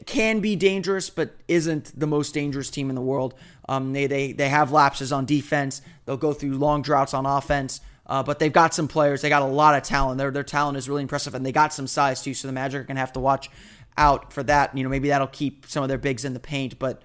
can 0.06 0.40
be 0.40 0.56
dangerous, 0.56 1.10
but 1.10 1.34
isn't 1.48 1.98
the 1.98 2.06
most 2.06 2.34
dangerous 2.34 2.70
team 2.70 2.88
in 2.88 2.94
the 2.94 3.02
world. 3.02 3.34
Um, 3.68 3.92
they 3.92 4.06
they 4.06 4.32
they 4.32 4.48
have 4.48 4.72
lapses 4.72 5.12
on 5.12 5.26
defense. 5.26 5.80
They'll 6.04 6.16
go 6.16 6.32
through 6.32 6.54
long 6.58 6.82
droughts 6.82 7.14
on 7.14 7.26
offense. 7.26 7.80
Uh, 8.04 8.22
but 8.22 8.40
they've 8.40 8.52
got 8.52 8.74
some 8.74 8.88
players. 8.88 9.22
They 9.22 9.28
got 9.28 9.42
a 9.42 9.46
lot 9.46 9.76
of 9.76 9.84
talent. 9.84 10.18
Their 10.18 10.30
their 10.30 10.42
talent 10.42 10.76
is 10.76 10.88
really 10.88 11.02
impressive, 11.02 11.34
and 11.34 11.46
they 11.46 11.52
got 11.52 11.72
some 11.72 11.86
size 11.86 12.22
too. 12.22 12.34
So 12.34 12.48
the 12.48 12.52
Magic 12.52 12.80
are 12.80 12.84
gonna 12.84 13.00
have 13.00 13.12
to 13.12 13.20
watch 13.20 13.48
out 13.96 14.32
for 14.32 14.42
that. 14.44 14.76
You 14.76 14.82
know, 14.82 14.88
maybe 14.88 15.08
that'll 15.08 15.26
keep 15.26 15.66
some 15.66 15.82
of 15.82 15.88
their 15.88 15.98
bigs 15.98 16.24
in 16.24 16.34
the 16.34 16.40
paint, 16.40 16.78
but 16.78 17.02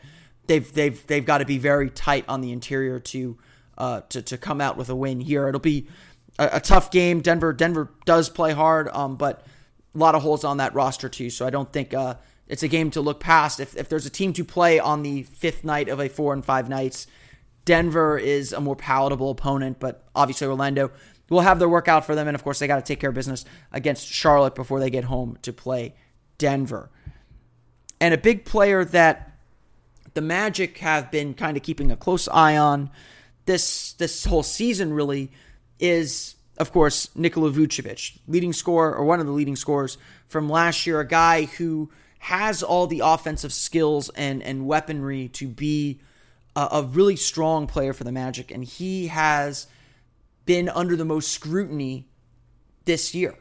they've 0.47 0.71
they've 0.73 1.05
they've 1.07 1.25
got 1.25 1.39
to 1.39 1.45
be 1.45 1.57
very 1.57 1.89
tight 1.89 2.25
on 2.27 2.41
the 2.41 2.51
interior 2.51 2.99
to 2.99 3.37
uh, 3.77 4.01
to 4.09 4.21
to 4.21 4.37
come 4.37 4.61
out 4.61 4.77
with 4.77 4.89
a 4.89 4.95
win 4.95 5.19
here. 5.19 5.47
It'll 5.47 5.59
be 5.59 5.87
a, 6.39 6.49
a 6.53 6.59
tough 6.59 6.91
game. 6.91 7.21
Denver 7.21 7.53
Denver 7.53 7.91
does 8.05 8.29
play 8.29 8.53
hard, 8.53 8.89
um, 8.89 9.15
but 9.15 9.45
a 9.93 9.97
lot 9.97 10.15
of 10.15 10.21
holes 10.21 10.43
on 10.43 10.57
that 10.57 10.73
roster 10.73 11.09
too. 11.09 11.29
So 11.29 11.45
I 11.45 11.49
don't 11.49 11.71
think 11.71 11.93
uh, 11.93 12.15
it's 12.47 12.63
a 12.63 12.67
game 12.67 12.91
to 12.91 13.01
look 13.01 13.19
past. 13.19 13.59
If 13.59 13.75
if 13.77 13.89
there's 13.89 14.05
a 14.05 14.11
team 14.11 14.33
to 14.33 14.43
play 14.43 14.79
on 14.79 15.03
the 15.03 15.23
fifth 15.23 15.63
night 15.63 15.89
of 15.89 15.99
a 15.99 16.09
four 16.09 16.33
and 16.33 16.43
five 16.43 16.69
nights, 16.69 17.07
Denver 17.65 18.17
is 18.17 18.53
a 18.53 18.61
more 18.61 18.75
palatable 18.75 19.31
opponent, 19.31 19.79
but 19.79 20.07
obviously 20.15 20.47
Orlando 20.47 20.91
will 21.29 21.41
have 21.41 21.59
their 21.59 21.67
work 21.67 21.89
out 21.89 22.05
for 22.05 22.15
them, 22.15 22.27
and 22.27 22.35
of 22.35 22.43
course 22.43 22.59
they 22.59 22.67
got 22.67 22.77
to 22.77 22.81
take 22.81 23.01
care 23.01 23.09
of 23.09 23.15
business 23.15 23.43
against 23.73 24.07
Charlotte 24.07 24.55
before 24.55 24.79
they 24.79 24.89
get 24.89 25.03
home 25.03 25.37
to 25.41 25.51
play 25.51 25.93
Denver. 26.37 26.89
And 27.99 28.13
a 28.13 28.17
big 28.17 28.45
player 28.45 28.85
that 28.85 29.31
the 30.13 30.21
Magic 30.21 30.79
have 30.79 31.11
been 31.11 31.33
kind 31.33 31.57
of 31.57 31.63
keeping 31.63 31.91
a 31.91 31.95
close 31.95 32.27
eye 32.27 32.57
on 32.57 32.89
this 33.45 33.93
this 33.93 34.25
whole 34.25 34.43
season 34.43 34.93
really 34.93 35.31
is, 35.79 36.35
of 36.57 36.71
course, 36.71 37.09
Nikola 37.15 37.51
Vucevic, 37.51 38.17
leading 38.27 38.53
scorer 38.53 38.95
or 38.95 39.05
one 39.05 39.19
of 39.19 39.25
the 39.25 39.31
leading 39.31 39.55
scorers 39.55 39.97
from 40.27 40.49
last 40.49 40.85
year, 40.85 40.99
a 40.99 41.07
guy 41.07 41.45
who 41.45 41.89
has 42.19 42.63
all 42.63 42.87
the 42.87 43.01
offensive 43.03 43.53
skills 43.53 44.09
and, 44.09 44.43
and 44.43 44.67
weaponry 44.67 45.27
to 45.29 45.47
be 45.47 45.99
a, 46.55 46.67
a 46.71 46.83
really 46.83 47.15
strong 47.15 47.67
player 47.67 47.93
for 47.93 48.03
the 48.03 48.11
Magic. 48.11 48.51
And 48.51 48.63
he 48.63 49.07
has 49.07 49.67
been 50.45 50.67
under 50.69 50.95
the 50.95 51.05
most 51.05 51.31
scrutiny 51.31 52.07
this 52.85 53.13
year. 53.13 53.35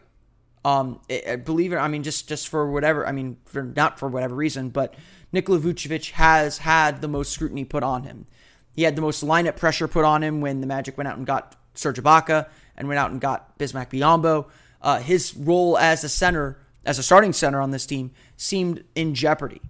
Um, 0.67 0.99
it, 1.09 1.45
believe 1.45 1.73
it, 1.73 1.77
I 1.77 1.87
mean, 1.87 2.03
just 2.03 2.29
just 2.29 2.49
for 2.49 2.69
whatever, 2.69 3.07
I 3.07 3.13
mean, 3.13 3.37
for 3.45 3.63
not 3.63 4.01
for 4.01 4.09
whatever 4.09 4.35
reason, 4.35 4.71
but 4.71 4.95
Nikola 5.31 5.61
Vucevic 5.61 6.11
has 6.11 6.59
had 6.59 7.01
the 7.01 7.07
most 7.07 7.31
scrutiny 7.31 7.65
put 7.65 7.85
on 7.85 8.03
him. 8.03 8.27
He 8.75 8.83
had 8.83 8.97
the 8.97 9.01
most 9.01 9.25
lineup 9.25 9.55
pressure 9.55 9.87
put 9.87 10.05
on 10.05 10.25
him 10.25 10.41
when 10.41 10.61
the 10.61 10.67
Magic 10.67 10.99
went 10.99 11.07
out 11.07 11.19
and 11.19 11.25
got 11.25 11.55
Serge 11.75 12.03
Ibaka 12.03 12.49
and 12.77 12.89
went 12.89 12.99
out 12.99 13.13
and 13.13 13.21
got 13.21 13.57
Bismack 13.61 13.91
Biyombo. 13.91 14.47
Uh, 14.83 14.99
his 14.99 15.37
role 15.37 15.79
as 15.79 16.03
a 16.03 16.09
center, 16.09 16.59
as 16.85 16.99
a 16.99 17.03
starting 17.05 17.33
center 17.33 17.61
on 17.61 17.71
this 17.71 17.87
team, 17.87 18.11
seemed 18.37 18.83
in 18.97 19.15
jeopardy. 19.15 19.63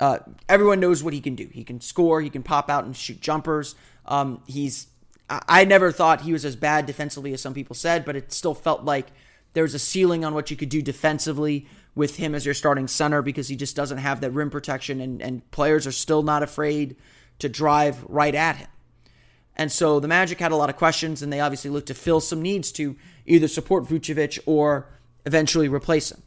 Uh, 0.00 0.18
everyone 0.48 0.80
knows 0.80 1.04
what 1.04 1.14
he 1.14 1.20
can 1.20 1.36
do. 1.36 1.48
He 1.52 1.62
can 1.62 1.80
score. 1.80 2.20
He 2.20 2.30
can 2.30 2.42
pop 2.42 2.68
out 2.68 2.82
and 2.82 2.96
shoot 2.96 3.20
jumpers. 3.20 3.76
Um, 4.06 4.42
he's. 4.48 4.88
I 5.30 5.64
never 5.64 5.92
thought 5.92 6.22
he 6.22 6.32
was 6.32 6.44
as 6.44 6.56
bad 6.56 6.84
defensively 6.84 7.32
as 7.32 7.40
some 7.40 7.54
people 7.54 7.76
said, 7.76 8.04
but 8.04 8.16
it 8.16 8.32
still 8.32 8.54
felt 8.54 8.84
like 8.84 9.06
there's 9.52 9.74
a 9.74 9.78
ceiling 9.78 10.24
on 10.24 10.34
what 10.34 10.50
you 10.50 10.56
could 10.56 10.68
do 10.68 10.82
defensively 10.82 11.66
with 11.94 12.16
him 12.16 12.34
as 12.34 12.44
your 12.44 12.54
starting 12.54 12.88
center 12.88 13.20
because 13.20 13.48
he 13.48 13.56
just 13.56 13.76
doesn't 13.76 13.98
have 13.98 14.20
that 14.20 14.30
rim 14.30 14.50
protection, 14.50 15.00
and, 15.00 15.20
and 15.20 15.50
players 15.50 15.86
are 15.86 15.92
still 15.92 16.22
not 16.22 16.42
afraid 16.42 16.96
to 17.38 17.48
drive 17.48 18.04
right 18.08 18.34
at 18.34 18.56
him. 18.56 18.68
And 19.56 19.70
so 19.70 20.00
the 20.00 20.08
Magic 20.08 20.38
had 20.38 20.52
a 20.52 20.56
lot 20.56 20.70
of 20.70 20.76
questions, 20.76 21.22
and 21.22 21.32
they 21.32 21.40
obviously 21.40 21.70
looked 21.70 21.88
to 21.88 21.94
fill 21.94 22.20
some 22.20 22.40
needs 22.40 22.72
to 22.72 22.96
either 23.26 23.48
support 23.48 23.84
Vucevic 23.84 24.38
or 24.46 24.88
eventually 25.26 25.68
replace 25.68 26.10
him. 26.10 26.22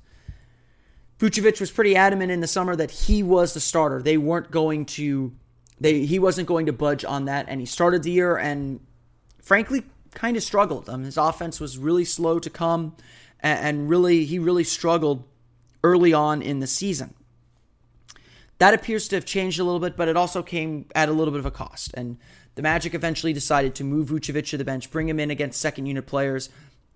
Vucevic 1.18 1.60
was 1.60 1.72
pretty 1.72 1.96
adamant 1.96 2.32
in 2.32 2.42
the 2.42 2.48
summer 2.48 2.76
that 2.76 2.92
he 2.92 3.24
was 3.24 3.54
the 3.54 3.60
starter. 3.60 4.02
They 4.02 4.18
weren't 4.18 4.52
going 4.52 4.86
to, 4.86 5.34
they 5.80 6.06
he 6.06 6.20
wasn't 6.20 6.48
going 6.48 6.68
to 6.68 6.74
budge 6.74 7.04
on 7.04 7.26
that, 7.26 7.46
and 7.48 7.60
he 7.60 7.66
started 7.66 8.04
the 8.04 8.12
year 8.12 8.38
and, 8.38 8.82
frankly, 9.42 9.84
kind 10.16 10.36
of 10.36 10.44
struggled. 10.44 10.90
Um, 10.90 11.04
his 11.04 11.18
offense 11.18 11.60
was 11.60 11.78
really 11.78 12.06
slow 12.06 12.40
to 12.40 12.50
come, 12.50 12.96
and, 13.40 13.60
and 13.60 13.90
really 13.90 14.26
he 14.26 14.40
really 14.40 14.64
struggled 14.64 15.24
early 15.84 16.14
on 16.14 16.42
in 16.42 16.60
the 16.60 16.68
season. 16.68 17.14
That 18.58 18.74
appears 18.74 19.08
to 19.10 19.16
have 19.18 19.26
changed 19.26 19.60
a 19.60 19.64
little 19.64 19.80
bit, 19.80 19.98
but 19.98 20.08
it 20.08 20.18
also 20.18 20.42
came 20.42 20.86
at 20.96 21.10
a 21.10 21.12
little 21.12 21.32
bit 21.32 21.40
of 21.40 21.46
a 21.46 21.52
cost. 21.52 21.92
And 21.94 22.18
the 22.56 22.62
Magic 22.62 22.94
eventually 22.94 23.34
decided 23.34 23.76
to 23.76 23.84
move 23.84 24.10
Vucevic 24.10 24.50
to 24.50 24.58
the 24.58 24.64
bench, 24.64 24.90
bring 24.90 25.10
him 25.10 25.20
in 25.20 25.30
against 25.30 25.60
second 25.60 25.86
unit 25.86 26.08
players, 26.08 26.50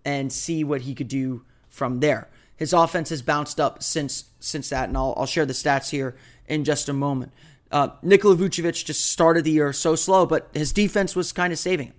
and 0.05 0.31
see 0.31 0.63
what 0.63 0.81
he 0.81 0.95
could 0.95 1.09
do 1.09 1.43
from 1.67 1.99
there. 1.99 2.29
His 2.55 2.73
offense 2.73 3.09
has 3.09 3.21
bounced 3.21 3.59
up 3.59 3.83
since 3.83 4.25
since 4.39 4.69
that, 4.69 4.87
and 4.87 4.97
I'll, 4.97 5.13
I'll 5.17 5.25
share 5.25 5.45
the 5.45 5.53
stats 5.53 5.91
here 5.91 6.15
in 6.47 6.63
just 6.63 6.89
a 6.89 6.93
moment. 6.93 7.33
Uh, 7.71 7.89
Nikola 8.01 8.35
Vucevic 8.35 8.83
just 8.85 9.05
started 9.05 9.43
the 9.43 9.51
year 9.51 9.71
so 9.71 9.95
slow, 9.95 10.25
but 10.25 10.49
his 10.53 10.73
defense 10.73 11.15
was 11.15 11.31
kind 11.31 11.53
of 11.53 11.59
saving 11.59 11.87
him. 11.87 11.95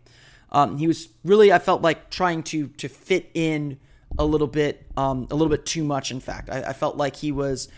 Um, 0.53 0.79
he 0.79 0.87
was 0.87 1.09
really, 1.25 1.53
I 1.53 1.59
felt 1.59 1.83
like 1.83 2.11
trying 2.11 2.43
to 2.45 2.69
to 2.69 2.89
fit 2.89 3.31
in 3.35 3.79
a 4.19 4.25
little 4.25 4.49
bit, 4.49 4.85
um, 4.97 5.29
a 5.31 5.35
little 5.35 5.49
bit 5.49 5.65
too 5.65 5.85
much. 5.85 6.11
In 6.11 6.21
fact, 6.21 6.51
I, 6.51 6.63
I 6.63 6.73
felt 6.73 6.97
like 6.97 7.17
he 7.17 7.31
was 7.31 7.69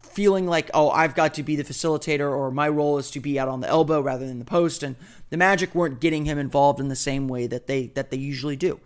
feeling 0.00 0.46
like, 0.46 0.70
oh, 0.74 0.90
I've 0.90 1.14
got 1.14 1.34
to 1.34 1.42
be 1.42 1.56
the 1.56 1.64
facilitator, 1.64 2.30
or 2.30 2.50
my 2.50 2.68
role 2.68 2.98
is 2.98 3.10
to 3.12 3.20
be 3.20 3.38
out 3.38 3.48
on 3.48 3.60
the 3.60 3.68
elbow 3.68 4.00
rather 4.00 4.26
than 4.26 4.38
the 4.38 4.44
post. 4.44 4.82
And 4.82 4.96
the 5.30 5.36
Magic 5.36 5.74
weren't 5.74 6.00
getting 6.00 6.24
him 6.26 6.38
involved 6.38 6.80
in 6.80 6.88
the 6.88 6.96
same 6.96 7.28
way 7.28 7.46
that 7.46 7.66
they 7.66 7.86
that 7.88 8.10
they 8.10 8.18
usually 8.18 8.56
do. 8.56 8.80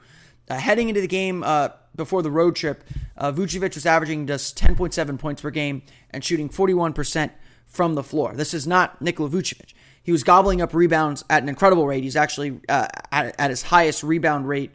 Uh, 0.48 0.56
heading 0.56 0.88
into 0.88 1.00
the 1.00 1.08
game 1.08 1.42
uh, 1.42 1.70
before 1.96 2.22
the 2.22 2.30
road 2.30 2.54
trip, 2.54 2.84
uh, 3.16 3.32
Vucevic 3.32 3.74
was 3.74 3.84
averaging 3.84 4.26
just 4.26 4.56
10.7 4.56 5.18
points 5.18 5.42
per 5.42 5.50
game 5.50 5.82
and 6.10 6.22
shooting 6.22 6.48
41% 6.48 7.30
from 7.66 7.96
the 7.96 8.02
floor. 8.04 8.32
This 8.34 8.54
is 8.54 8.64
not 8.64 9.02
Nikola 9.02 9.28
Vucevic. 9.28 9.72
He 10.06 10.12
was 10.12 10.22
gobbling 10.22 10.62
up 10.62 10.72
rebounds 10.72 11.24
at 11.28 11.42
an 11.42 11.48
incredible 11.48 11.84
rate. 11.84 12.04
He's 12.04 12.14
actually 12.14 12.60
uh, 12.68 12.86
at, 13.10 13.34
at 13.40 13.50
his 13.50 13.62
highest 13.62 14.04
rebound 14.04 14.46
rate 14.46 14.70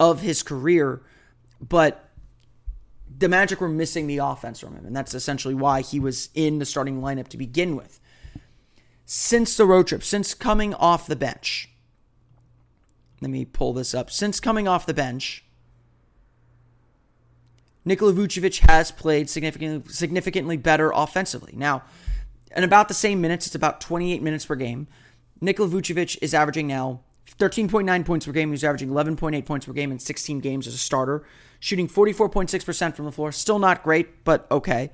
of 0.00 0.22
his 0.22 0.42
career, 0.42 1.02
but 1.60 2.08
the 3.18 3.28
Magic 3.28 3.60
were 3.60 3.68
missing 3.68 4.06
the 4.06 4.16
offense 4.16 4.58
from 4.58 4.74
him, 4.74 4.86
and 4.86 4.96
that's 4.96 5.12
essentially 5.12 5.52
why 5.52 5.82
he 5.82 6.00
was 6.00 6.30
in 6.34 6.60
the 6.60 6.64
starting 6.64 7.02
lineup 7.02 7.28
to 7.28 7.36
begin 7.36 7.76
with. 7.76 8.00
Since 9.04 9.58
the 9.58 9.66
road 9.66 9.86
trip, 9.86 10.02
since 10.02 10.32
coming 10.32 10.72
off 10.72 11.06
the 11.06 11.14
bench, 11.14 11.68
let 13.20 13.30
me 13.30 13.44
pull 13.44 13.74
this 13.74 13.92
up. 13.92 14.10
Since 14.10 14.40
coming 14.40 14.66
off 14.66 14.86
the 14.86 14.94
bench, 14.94 15.44
Nikola 17.84 18.14
Vucevic 18.14 18.60
has 18.60 18.90
played 18.90 19.28
significantly 19.28 19.92
significantly 19.92 20.56
better 20.56 20.90
offensively. 20.94 21.52
Now, 21.54 21.82
in 22.54 22.64
about 22.64 22.88
the 22.88 22.94
same 22.94 23.20
minutes, 23.20 23.46
it's 23.46 23.54
about 23.54 23.80
28 23.80 24.22
minutes 24.22 24.46
per 24.46 24.56
game. 24.56 24.88
Nikola 25.40 25.68
Vucevic 25.68 26.18
is 26.20 26.34
averaging 26.34 26.66
now 26.66 27.00
13.9 27.38 28.04
points 28.04 28.26
per 28.26 28.32
game. 28.32 28.50
He's 28.50 28.64
averaging 28.64 28.90
11.8 28.90 29.44
points 29.44 29.66
per 29.66 29.72
game 29.72 29.92
in 29.92 29.98
16 29.98 30.40
games 30.40 30.66
as 30.66 30.74
a 30.74 30.78
starter, 30.78 31.24
shooting 31.58 31.88
44.6% 31.88 32.96
from 32.96 33.04
the 33.04 33.12
floor. 33.12 33.32
Still 33.32 33.58
not 33.58 33.82
great, 33.82 34.24
but 34.24 34.46
okay. 34.50 34.90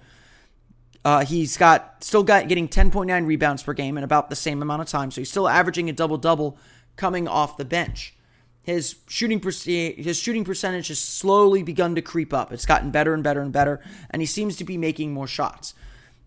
Uh, 1.05 1.25
he's 1.25 1.57
got 1.57 2.03
still 2.03 2.25
got 2.25 2.49
getting 2.49 2.69
10.9 2.69 3.27
rebounds 3.27 3.63
per 3.63 3.73
game 3.73 3.97
in 3.97 4.03
about 4.03 4.29
the 4.29 4.35
same 4.35 4.61
amount 4.61 4.83
of 4.83 4.89
time, 4.89 5.11
so 5.11 5.21
he's 5.21 5.31
still 5.31 5.49
averaging 5.49 5.89
a 5.89 5.93
double 5.93 6.19
double 6.19 6.59
coming 6.97 7.29
off 7.29 7.57
the 7.57 7.65
bench. 7.65 8.15
His 8.63 8.97
shooting 9.07 9.41
his 9.41 10.19
shooting 10.19 10.45
percentage 10.45 10.89
has 10.89 10.99
slowly 10.99 11.63
begun 11.63 11.95
to 11.95 12.03
creep 12.03 12.35
up. 12.35 12.53
It's 12.53 12.67
gotten 12.67 12.91
better 12.91 13.15
and 13.15 13.23
better 13.23 13.41
and 13.41 13.53
better, 13.53 13.81
and 14.11 14.21
he 14.21 14.27
seems 14.27 14.57
to 14.57 14.65
be 14.65 14.77
making 14.77 15.13
more 15.13 15.29
shots. 15.29 15.75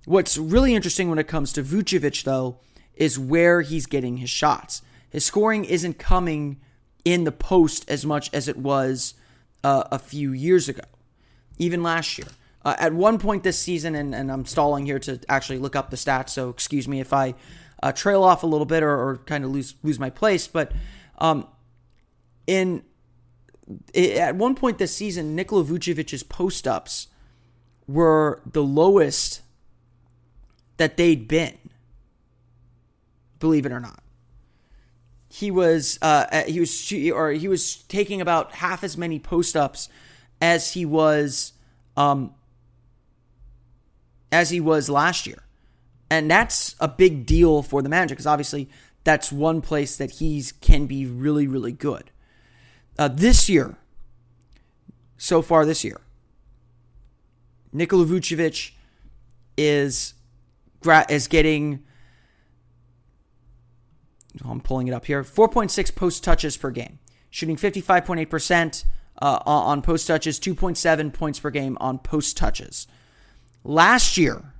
What's 0.06 0.38
really 0.38 0.76
interesting 0.76 1.10
when 1.10 1.20
it 1.20 1.28
comes 1.28 1.54
to 1.54 1.64
Vucevic, 1.64 2.24
though, 2.24 2.60
is 2.96 3.18
where 3.18 3.62
he's 3.62 3.86
getting 3.86 4.18
his 4.18 4.30
shots. 4.30 4.82
His 5.10 5.26
scoring 5.26 5.66
isn't 5.66 5.98
coming 5.98 6.60
in 7.06 7.24
the 7.24 7.32
post 7.32 7.90
as 7.90 8.06
much 8.06 8.32
as 8.34 8.48
it 8.48 8.58
was 8.58 9.14
uh, 9.64 9.86
a 9.92 10.00
few 10.00 10.32
years 10.32 10.70
ago, 10.70 10.84
even 11.58 11.82
last 11.82 12.18
year. 12.18 12.28
Uh, 12.64 12.76
at 12.78 12.94
one 12.94 13.18
point 13.18 13.44
this 13.44 13.58
season, 13.58 13.96
and, 13.96 14.14
and, 14.14 14.30
I'm 14.30 14.46
stalling 14.46 14.86
here 14.86 15.00
to 15.00 15.20
actually 15.30 15.60
look 15.60 15.78
up 15.78 15.92
the 15.92 15.96
stats, 15.96 16.30
so 16.30 16.50
excuse 16.50 16.90
me 16.90 17.00
if 17.00 17.14
I 17.14 17.36
uh, 17.82 17.94
trail 17.94 18.22
off 18.22 18.44
a 18.44 18.48
little 18.48 18.66
bit 18.66 18.84
or, 18.84 18.92
or, 18.92 19.18
kind 19.26 19.46
of 19.46 19.52
lose 19.52 19.76
lose 19.82 19.98
my 19.98 20.10
place. 20.10 20.46
But 20.46 20.74
um, 21.20 21.48
in 22.48 22.84
at 23.96 24.36
one 24.36 24.56
point 24.56 24.78
this 24.78 24.94
season, 24.94 25.36
Nikola 25.36 25.64
Vucevic's 25.64 26.24
post 26.24 26.68
ups 26.68 27.08
were 27.88 28.42
the 28.46 28.64
lowest 28.64 29.42
that 30.80 30.98
they'd 30.98 31.28
been. 31.28 31.58
Believe 33.40 33.66
it 33.66 33.72
or 33.72 33.80
not 33.80 34.02
he 35.30 35.52
was 35.52 36.00
uh, 36.02 36.44
he 36.48 36.60
was 36.60 36.92
or 37.14 37.32
he 37.32 37.48
was 37.48 37.84
taking 37.84 38.20
about 38.20 38.54
half 38.54 38.84
as 38.84 38.98
many 38.98 39.20
post 39.20 39.56
ups 39.56 39.88
as 40.42 40.74
he 40.74 40.86
was 40.86 41.54
um 41.96 42.34
as 44.32 44.50
he 44.50 44.60
was 44.60 44.90
last 44.90 45.28
year. 45.28 45.44
And 46.12 46.30
that's 46.30 46.76
a 46.80 46.88
big 46.88 47.28
deal 47.28 47.62
for 47.62 47.84
the 47.84 47.90
Magic 47.90 48.18
because 48.18 48.26
obviously 48.26 48.70
that's 49.04 49.32
one 49.32 49.62
place 49.62 49.98
that 49.98 50.12
he's 50.12 50.52
can 50.52 50.88
be 50.88 51.06
really 51.06 51.48
really 51.48 51.72
good. 51.72 52.10
Uh, 52.98 53.08
this 53.08 53.48
year, 53.48 53.78
so 55.18 55.42
far 55.42 55.64
this 55.64 55.84
year, 55.84 56.02
Nikola 57.72 58.06
Vucevic 58.06 58.72
is 59.56 60.16
is 61.10 61.28
getting 61.28 61.84
I'm 64.48 64.62
pulling 64.62 64.88
it 64.88 64.94
up 64.94 65.06
here. 65.06 65.24
4.6 65.24 65.96
post 65.96 66.24
touches 66.24 66.56
per 66.56 66.72
game, 66.72 67.00
shooting 67.30 67.56
55.8% 67.56 68.86
uh, 69.22 69.40
on 69.46 69.82
post 69.82 70.08
touches, 70.08 70.40
2.7 70.40 71.14
points 71.14 71.40
per 71.40 71.50
game 71.50 71.78
on 71.82 72.00
post 72.00 72.38
touches. 72.38 72.88
Last 73.64 74.18
year, 74.18 74.54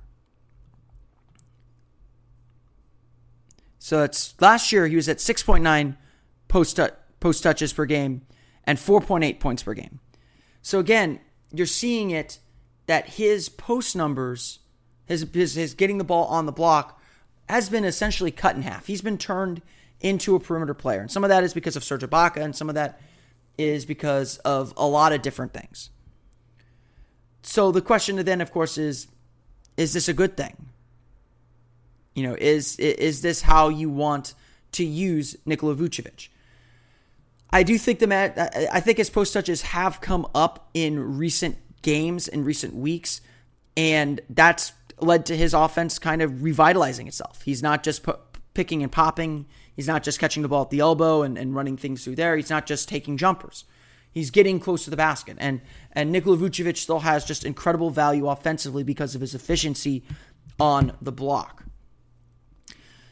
so 3.78 4.02
it's 4.02 4.34
last 4.40 4.72
year 4.72 4.86
he 4.86 4.96
was 4.96 5.08
at 5.08 5.18
6.9 5.18 5.96
post 6.48 6.78
post 7.20 7.42
touches 7.42 7.72
per 7.72 7.86
game 7.86 8.22
and 8.64 8.78
4.8 8.78 9.40
points 9.40 9.62
per 9.62 9.72
game. 9.72 10.00
So 10.60 10.78
again, 10.78 11.20
you're 11.52 11.66
seeing 11.66 12.10
it 12.10 12.38
that 12.86 13.10
his 13.10 13.48
post 13.48 13.96
numbers, 13.96 14.58
his, 15.10 15.26
his, 15.32 15.54
his 15.54 15.74
getting 15.74 15.98
the 15.98 16.04
ball 16.04 16.26
on 16.26 16.46
the 16.46 16.52
block 16.52 17.00
has 17.48 17.68
been 17.68 17.84
essentially 17.84 18.30
cut 18.30 18.54
in 18.54 18.62
half. 18.62 18.86
He's 18.86 19.02
been 19.02 19.18
turned 19.18 19.60
into 20.00 20.34
a 20.34 20.40
perimeter 20.40 20.72
player. 20.72 21.00
And 21.00 21.10
some 21.10 21.24
of 21.24 21.28
that 21.30 21.42
is 21.42 21.52
because 21.52 21.76
of 21.76 21.82
Serge 21.82 22.02
Ibaka, 22.02 22.36
and 22.36 22.54
some 22.54 22.68
of 22.68 22.76
that 22.76 23.00
is 23.58 23.84
because 23.84 24.38
of 24.38 24.72
a 24.76 24.86
lot 24.86 25.12
of 25.12 25.20
different 25.20 25.52
things. 25.52 25.90
So 27.42 27.72
the 27.72 27.82
question 27.82 28.16
then, 28.16 28.40
of 28.40 28.52
course, 28.52 28.78
is 28.78 29.08
is 29.76 29.92
this 29.92 30.08
a 30.08 30.12
good 30.12 30.36
thing? 30.36 30.68
You 32.14 32.22
know, 32.22 32.36
is 32.38 32.76
is 32.78 33.22
this 33.22 33.42
how 33.42 33.68
you 33.68 33.90
want 33.90 34.34
to 34.72 34.84
use 34.84 35.36
Nikola 35.44 35.74
Vucevic? 35.74 36.28
I 37.50 37.62
do 37.62 37.76
think 37.78 37.98
the 37.98 38.70
I 38.72 38.80
think 38.80 38.98
his 38.98 39.10
post 39.10 39.32
touches 39.32 39.62
have 39.62 40.00
come 40.00 40.26
up 40.34 40.68
in 40.72 41.18
recent 41.18 41.56
games 41.82 42.28
in 42.28 42.44
recent 42.44 42.74
weeks, 42.74 43.20
and 43.76 44.20
that's 44.28 44.72
led 45.02 45.26
to 45.26 45.36
his 45.36 45.54
offense 45.54 45.98
kind 45.98 46.22
of 46.22 46.42
revitalizing 46.42 47.06
itself. 47.06 47.42
He's 47.42 47.62
not 47.62 47.82
just 47.82 48.02
pu- 48.02 48.18
picking 48.54 48.82
and 48.82 48.90
popping. 48.90 49.46
He's 49.74 49.86
not 49.86 50.02
just 50.02 50.18
catching 50.18 50.42
the 50.42 50.48
ball 50.48 50.62
at 50.62 50.70
the 50.70 50.80
elbow 50.80 51.22
and, 51.22 51.38
and 51.38 51.54
running 51.54 51.76
things 51.76 52.04
through 52.04 52.16
there. 52.16 52.36
He's 52.36 52.50
not 52.50 52.66
just 52.66 52.88
taking 52.88 53.16
jumpers. 53.16 53.64
He's 54.12 54.30
getting 54.30 54.58
close 54.58 54.84
to 54.84 54.90
the 54.90 54.96
basket. 54.96 55.36
And 55.40 55.60
and 55.92 56.10
Nikola 56.10 56.36
Vucevic 56.36 56.76
still 56.76 57.00
has 57.00 57.24
just 57.24 57.44
incredible 57.44 57.90
value 57.90 58.28
offensively 58.28 58.82
because 58.82 59.14
of 59.14 59.20
his 59.20 59.34
efficiency 59.34 60.02
on 60.58 60.96
the 61.00 61.12
block. 61.12 61.64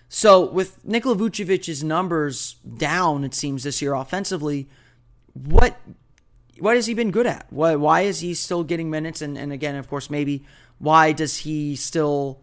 So 0.08 0.44
with 0.50 0.84
Nikola 0.84 1.16
Vucevic's 1.16 1.84
numbers 1.84 2.54
down, 2.54 3.24
it 3.24 3.34
seems 3.34 3.62
this 3.62 3.80
year 3.82 3.94
offensively, 3.94 4.68
what 5.32 5.78
what 6.58 6.74
has 6.74 6.86
he 6.86 6.94
been 6.94 7.10
good 7.10 7.26
at? 7.26 7.46
Why 7.50 7.76
why 7.76 8.00
is 8.02 8.20
he 8.20 8.34
still 8.34 8.64
getting 8.64 8.90
minutes? 8.90 9.22
And 9.22 9.38
and 9.38 9.52
again, 9.52 9.76
of 9.76 9.88
course, 9.88 10.10
maybe 10.10 10.44
why 10.78 11.12
does 11.12 11.38
he 11.38 11.76
still 11.76 12.40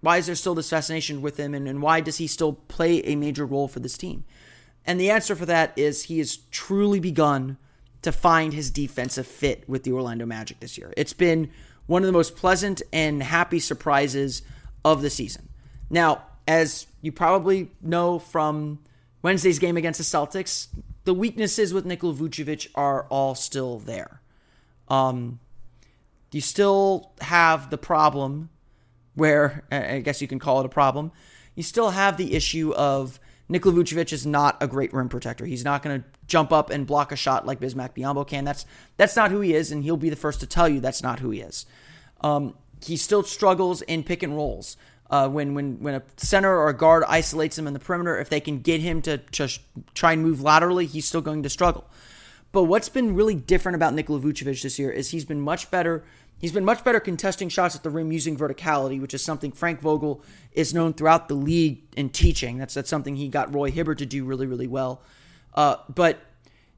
why 0.00 0.16
is 0.16 0.26
there 0.26 0.34
still 0.34 0.54
this 0.54 0.70
fascination 0.70 1.22
with 1.22 1.36
him 1.36 1.54
and, 1.54 1.66
and 1.66 1.82
why 1.82 2.00
does 2.00 2.18
he 2.18 2.26
still 2.26 2.52
play 2.52 3.00
a 3.00 3.16
major 3.16 3.44
role 3.44 3.66
for 3.66 3.80
this 3.80 3.98
team? 3.98 4.24
And 4.86 5.00
the 5.00 5.10
answer 5.10 5.34
for 5.34 5.46
that 5.46 5.72
is 5.76 6.04
he 6.04 6.18
has 6.18 6.36
truly 6.50 7.00
begun 7.00 7.58
to 8.02 8.12
find 8.12 8.52
his 8.52 8.70
defensive 8.70 9.26
fit 9.26 9.68
with 9.68 9.82
the 9.82 9.92
Orlando 9.92 10.24
Magic 10.24 10.60
this 10.60 10.78
year. 10.78 10.94
It's 10.96 11.12
been 11.12 11.50
one 11.86 12.02
of 12.02 12.06
the 12.06 12.12
most 12.12 12.36
pleasant 12.36 12.80
and 12.92 13.22
happy 13.22 13.58
surprises 13.58 14.42
of 14.84 15.02
the 15.02 15.10
season. 15.10 15.48
Now, 15.90 16.22
as 16.46 16.86
you 17.00 17.10
probably 17.10 17.70
know 17.82 18.18
from 18.18 18.78
Wednesday's 19.22 19.58
game 19.58 19.76
against 19.76 19.98
the 19.98 20.04
Celtics, 20.04 20.68
the 21.04 21.14
weaknesses 21.14 21.74
with 21.74 21.84
Nikola 21.84 22.14
Vucevic 22.14 22.68
are 22.74 23.06
all 23.10 23.34
still 23.34 23.78
there. 23.78 24.20
Um, 24.88 25.40
you 26.32 26.40
still 26.40 27.12
have 27.20 27.70
the 27.70 27.78
problem 27.78 28.50
where 29.14 29.64
I 29.72 30.00
guess 30.00 30.22
you 30.22 30.28
can 30.28 30.38
call 30.38 30.60
it 30.60 30.66
a 30.66 30.70
problem. 30.70 31.12
You 31.54 31.62
still 31.62 31.90
have 31.90 32.16
the 32.16 32.34
issue 32.34 32.72
of 32.74 33.18
Nikola 33.48 33.74
Vucevic 33.74 34.12
is 34.12 34.26
not 34.26 34.56
a 34.60 34.68
great 34.68 34.92
rim 34.92 35.08
protector. 35.08 35.46
He's 35.46 35.64
not 35.64 35.82
going 35.82 36.00
to 36.00 36.08
jump 36.26 36.52
up 36.52 36.70
and 36.70 36.86
block 36.86 37.12
a 37.12 37.16
shot 37.16 37.46
like 37.46 37.60
Bismack 37.60 37.94
Biyombo 37.94 38.26
can. 38.26 38.44
That's 38.44 38.66
that's 38.96 39.16
not 39.16 39.30
who 39.30 39.40
he 39.40 39.54
is, 39.54 39.72
and 39.72 39.82
he'll 39.82 39.96
be 39.96 40.10
the 40.10 40.16
first 40.16 40.40
to 40.40 40.46
tell 40.46 40.68
you 40.68 40.80
that's 40.80 41.02
not 41.02 41.20
who 41.20 41.30
he 41.30 41.40
is. 41.40 41.66
Um, 42.20 42.54
he 42.84 42.96
still 42.96 43.22
struggles 43.22 43.82
in 43.82 44.04
pick 44.04 44.22
and 44.22 44.36
rolls. 44.36 44.76
Uh, 45.10 45.26
when 45.28 45.54
when 45.54 45.80
when 45.80 45.94
a 45.94 46.02
center 46.18 46.54
or 46.54 46.68
a 46.68 46.76
guard 46.76 47.02
isolates 47.08 47.58
him 47.58 47.66
in 47.66 47.72
the 47.72 47.80
perimeter, 47.80 48.18
if 48.18 48.28
they 48.28 48.40
can 48.40 48.60
get 48.60 48.80
him 48.82 49.00
to 49.02 49.18
just 49.30 49.60
try 49.94 50.12
and 50.12 50.22
move 50.22 50.42
laterally, 50.42 50.84
he's 50.84 51.06
still 51.06 51.22
going 51.22 51.42
to 51.42 51.48
struggle. 51.48 51.88
But 52.52 52.64
what's 52.64 52.88
been 52.88 53.14
really 53.14 53.34
different 53.34 53.76
about 53.76 53.94
Nikola 53.94 54.20
Vucevic 54.20 54.62
this 54.62 54.78
year 54.78 54.90
is 54.90 55.10
he's 55.10 55.24
been 55.24 55.40
much 55.40 55.70
better. 55.70 56.04
He's 56.38 56.52
been 56.52 56.64
much 56.64 56.84
better 56.84 57.00
contesting 57.00 57.48
shots 57.48 57.76
at 57.76 57.82
the 57.82 57.90
rim 57.90 58.12
using 58.12 58.36
verticality, 58.36 59.00
which 59.00 59.12
is 59.12 59.22
something 59.22 59.52
Frank 59.52 59.80
Vogel 59.80 60.22
is 60.52 60.72
known 60.72 60.94
throughout 60.94 61.28
the 61.28 61.34
league 61.34 61.82
in 61.96 62.10
teaching. 62.10 62.58
That's 62.58 62.74
that's 62.74 62.88
something 62.88 63.16
he 63.16 63.28
got 63.28 63.54
Roy 63.54 63.70
Hibbert 63.70 63.98
to 63.98 64.06
do 64.06 64.24
really 64.24 64.46
really 64.46 64.66
well. 64.66 65.02
Uh, 65.54 65.76
but 65.88 66.20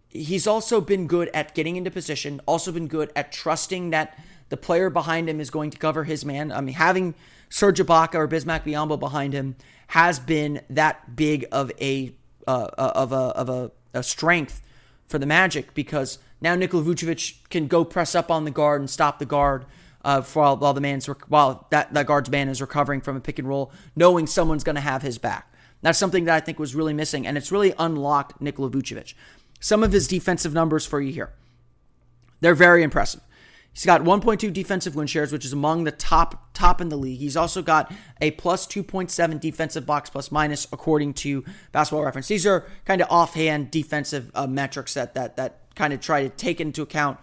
he's 0.09 0.47
also 0.47 0.81
been 0.81 1.07
good 1.07 1.31
at 1.35 1.55
getting 1.55 1.77
into 1.77 1.91
position. 1.91 2.41
Also 2.47 2.73
been 2.73 2.89
good 2.89 3.13
at 3.15 3.31
trusting 3.31 3.91
that 3.91 4.19
the 4.49 4.57
player 4.57 4.91
behind 4.91 5.29
him 5.29 5.41
is 5.41 5.51
going 5.51 5.71
to 5.71 5.79
cover 5.79 6.05
his 6.05 6.25
man. 6.25 6.51
I 6.51 6.61
mean, 6.61 6.75
having 6.75 7.15
Serge 7.49 7.79
Ibaka 7.79 8.15
or 8.17 8.27
Bismack 8.27 8.65
Biyombo 8.65 8.99
behind 8.99 9.33
him 9.33 9.57
has 9.89 10.19
been 10.19 10.63
that 10.71 11.15
big 11.15 11.47
of 11.53 11.71
a 11.81 12.13
uh, 12.49 12.69
uh 12.77 12.93
of 12.95 13.13
a 13.13 13.17
of 13.17 13.49
a, 13.49 13.71
a 13.95 14.03
strength 14.03 14.63
for 15.11 15.19
the 15.19 15.27
Magic 15.27 15.75
because 15.75 16.19
now 16.41 16.55
Nikola 16.55 16.83
Vucevic 16.83 17.49
can 17.51 17.67
go 17.67 17.85
press 17.85 18.15
up 18.15 18.31
on 18.31 18.45
the 18.45 18.51
guard 18.51 18.81
and 18.81 18.89
stop 18.89 19.19
the 19.19 19.27
guard 19.27 19.67
uh, 20.05 20.23
while, 20.23 20.57
while 20.57 20.73
the 20.73 20.81
man's 20.81 21.07
while 21.29 21.67
that, 21.71 21.93
that 21.93 22.07
guard's 22.07 22.31
man 22.31 22.49
is 22.49 22.61
recovering 22.61 23.01
from 23.01 23.17
a 23.17 23.21
pick 23.21 23.39
and 23.39 23.49
roll, 23.49 23.73
knowing 23.95 24.27
someone's 24.27 24.65
going 24.65 24.77
to 24.77 24.81
have 24.81 25.03
his 25.03 25.19
back. 25.19 25.53
That's 25.83 25.99
something 25.99 26.25
that 26.25 26.35
I 26.37 26.41
think 26.41 26.59
was 26.59 26.75
really 26.75 26.95
missing, 26.95 27.27
and 27.27 27.37
it's 27.37 27.51
really 27.51 27.75
unlocked 27.79 28.41
Nikola 28.41 28.71
Vucevic. 28.71 29.15
Some 29.61 29.83
of 29.83 29.93
his 29.93 30.09
defensive 30.09 30.55
numbers 30.55 30.87
for 30.87 31.01
you 31.01 31.13
here. 31.13 31.33
They're 32.41 32.55
very 32.55 32.83
impressive. 32.83 33.21
He's 33.73 33.87
got 33.87 34.03
1.2 34.03 34.53
defensive 34.53 34.97
win 34.97 35.07
shares, 35.07 35.33
which 35.33 35.45
is 35.45 35.53
among 35.53 35.85
the 35.85 35.93
top 35.93 36.53
top 36.55 36.81
in 36.81 36.89
the 36.89 36.97
league. 36.97 37.21
He's 37.21 37.37
also 37.37 37.63
got 37.63 37.93
a 38.21 38.33
plus 38.33 38.67
2.7 38.67 39.41
defensive 39.41 39.87
box 39.87 40.11
plus 40.11 40.33
minus 40.33 40.67
according 40.73 41.15
to 41.15 41.45
Basketball 41.73 42.05
Reference. 42.05 42.29
These 42.29 42.47
are 42.47 42.67
kind 42.85 43.01
of 43.01 43.09
offhand 43.11 43.71
defensive 43.71 44.31
uh, 44.35 44.47
metrics 44.47 44.95
that 44.95 45.15
that 45.15 45.37
that 45.37 45.75
kind 45.77 45.93
of 45.93 46.01
try 46.01 46.23
to 46.23 46.29
take 46.29 46.61
into 46.61 46.83
account 46.83 47.19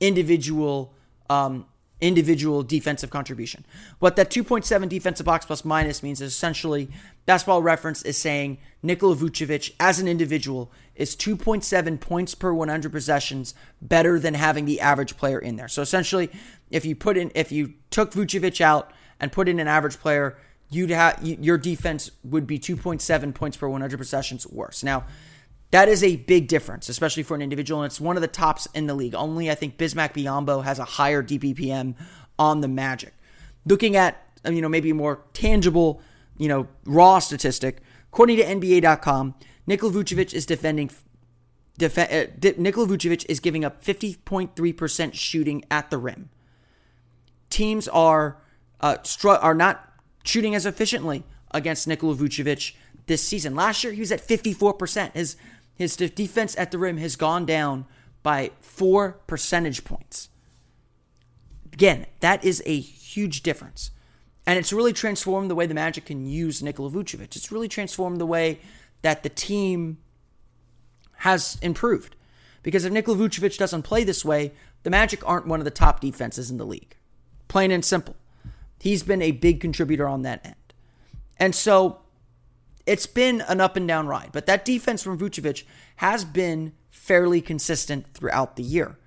individual 0.00 0.92
um, 1.30 1.66
individual 2.00 2.64
defensive 2.64 3.10
contribution. 3.10 3.64
What 4.00 4.16
that 4.16 4.28
2.7 4.28 4.88
defensive 4.88 5.24
box 5.24 5.46
plus 5.46 5.64
minus 5.64 6.02
means 6.02 6.20
is 6.20 6.32
essentially 6.32 6.88
Basketball 7.24 7.62
Reference 7.62 8.02
is 8.02 8.18
saying 8.18 8.58
Nikola 8.82 9.14
Vucevic 9.14 9.74
as 9.78 10.00
an 10.00 10.08
individual 10.08 10.72
is 10.96 11.14
2.7 11.14 12.00
points 12.00 12.34
per 12.34 12.52
100 12.52 12.90
possessions 12.90 13.54
better 13.80 14.18
than 14.18 14.34
having 14.34 14.64
the 14.64 14.80
average 14.80 15.16
player 15.16 15.38
in 15.38 15.56
there. 15.56 15.68
So 15.68 15.82
essentially, 15.82 16.30
if 16.70 16.84
you 16.84 16.96
put 16.96 17.16
in 17.16 17.30
if 17.34 17.52
you 17.52 17.74
took 17.90 18.12
Vucevic 18.12 18.60
out 18.60 18.92
and 19.20 19.30
put 19.30 19.48
in 19.48 19.60
an 19.60 19.68
average 19.68 19.98
player, 19.98 20.36
you'd 20.68 20.90
have 20.90 21.22
your 21.22 21.58
defense 21.58 22.10
would 22.24 22.46
be 22.46 22.58
2.7 22.58 23.34
points 23.34 23.56
per 23.56 23.68
100 23.68 23.96
possessions 23.98 24.46
worse. 24.46 24.82
Now, 24.82 25.04
that 25.70 25.88
is 25.88 26.02
a 26.02 26.16
big 26.16 26.48
difference, 26.48 26.88
especially 26.88 27.22
for 27.22 27.34
an 27.34 27.40
individual. 27.40 27.82
And 27.82 27.90
it's 27.90 28.00
one 28.00 28.16
of 28.16 28.20
the 28.22 28.28
tops 28.28 28.66
in 28.74 28.86
the 28.86 28.94
league. 28.94 29.14
Only 29.14 29.50
I 29.50 29.54
think 29.54 29.78
Bismack 29.78 30.12
Biyombo 30.12 30.64
has 30.64 30.78
a 30.78 30.84
higher 30.84 31.22
DBPM 31.22 31.94
on 32.38 32.60
the 32.60 32.68
Magic. 32.68 33.14
Looking 33.64 33.96
at 33.96 34.26
you 34.44 34.60
know 34.60 34.68
maybe 34.68 34.92
more 34.92 35.22
tangible, 35.32 36.02
you 36.42 36.48
know, 36.48 36.66
raw 36.84 37.20
statistic, 37.20 37.78
according 38.12 38.36
to 38.38 38.44
NBA.com, 38.44 39.34
Nikola 39.66 39.92
Vucevic 39.92 40.34
is 40.34 40.44
defending. 40.44 40.90
Def- 41.78 41.96
uh, 41.96 42.26
Nikola 42.58 42.88
Vucevic 42.88 43.24
is 43.28 43.38
giving 43.38 43.64
up 43.64 43.82
50.3% 43.82 45.14
shooting 45.14 45.64
at 45.70 45.90
the 45.90 45.98
rim. 45.98 46.30
Teams 47.48 47.86
are 47.88 48.42
uh, 48.80 48.96
str- 49.04 49.28
are 49.30 49.54
not 49.54 49.88
shooting 50.24 50.54
as 50.54 50.66
efficiently 50.66 51.22
against 51.52 51.86
Nikola 51.86 52.16
Vucevic 52.16 52.74
this 53.06 53.22
season. 53.22 53.54
Last 53.54 53.84
year 53.84 53.92
he 53.92 54.00
was 54.00 54.10
at 54.10 54.26
54%. 54.26 55.12
His 55.12 55.36
his 55.74 55.96
defense 55.96 56.56
at 56.58 56.70
the 56.72 56.78
rim 56.78 56.98
has 56.98 57.14
gone 57.16 57.46
down 57.46 57.86
by 58.22 58.50
four 58.60 59.20
percentage 59.26 59.84
points. 59.84 60.28
Again, 61.72 62.06
that 62.20 62.44
is 62.44 62.62
a 62.66 62.78
huge 62.78 63.42
difference. 63.42 63.92
And 64.46 64.58
it's 64.58 64.72
really 64.72 64.92
transformed 64.92 65.50
the 65.50 65.54
way 65.54 65.66
the 65.66 65.74
Magic 65.74 66.06
can 66.06 66.26
use 66.26 66.62
Nikola 66.62 66.90
Vucevic. 66.90 67.36
It's 67.36 67.52
really 67.52 67.68
transformed 67.68 68.20
the 68.20 68.26
way 68.26 68.60
that 69.02 69.22
the 69.22 69.28
team 69.28 69.98
has 71.18 71.58
improved. 71.62 72.16
Because 72.62 72.84
if 72.84 72.92
Nikola 72.92 73.16
Vucevic 73.16 73.56
doesn't 73.56 73.82
play 73.82 74.04
this 74.04 74.24
way, 74.24 74.52
the 74.82 74.90
Magic 74.90 75.26
aren't 75.28 75.46
one 75.46 75.60
of 75.60 75.64
the 75.64 75.70
top 75.70 76.00
defenses 76.00 76.50
in 76.50 76.58
the 76.58 76.66
league. 76.66 76.96
Plain 77.48 77.70
and 77.70 77.84
simple. 77.84 78.16
He's 78.80 79.02
been 79.04 79.22
a 79.22 79.30
big 79.30 79.60
contributor 79.60 80.08
on 80.08 80.22
that 80.22 80.44
end. 80.44 80.56
And 81.38 81.54
so 81.54 82.00
it's 82.86 83.06
been 83.06 83.40
an 83.42 83.60
up 83.60 83.76
and 83.76 83.86
down 83.86 84.08
ride, 84.08 84.30
but 84.32 84.46
that 84.46 84.64
defense 84.64 85.02
from 85.02 85.18
Vucevic 85.18 85.64
has 85.96 86.24
been 86.24 86.72
fairly 86.90 87.40
consistent 87.40 88.12
throughout 88.14 88.56
the 88.56 88.62
year. 88.62 88.98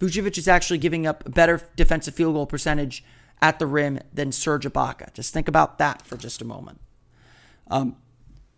Vucevic 0.00 0.38
is 0.38 0.46
actually 0.46 0.78
giving 0.78 1.06
up 1.06 1.26
a 1.26 1.30
better 1.30 1.68
defensive 1.74 2.14
field 2.14 2.34
goal 2.34 2.46
percentage 2.46 3.04
at 3.40 3.58
the 3.58 3.66
rim 3.66 4.00
than 4.12 4.32
Serge 4.32 4.64
Ibaka. 4.64 5.12
Just 5.12 5.32
think 5.32 5.48
about 5.48 5.78
that 5.78 6.02
for 6.02 6.16
just 6.16 6.42
a 6.42 6.44
moment. 6.44 6.80
Um, 7.70 7.96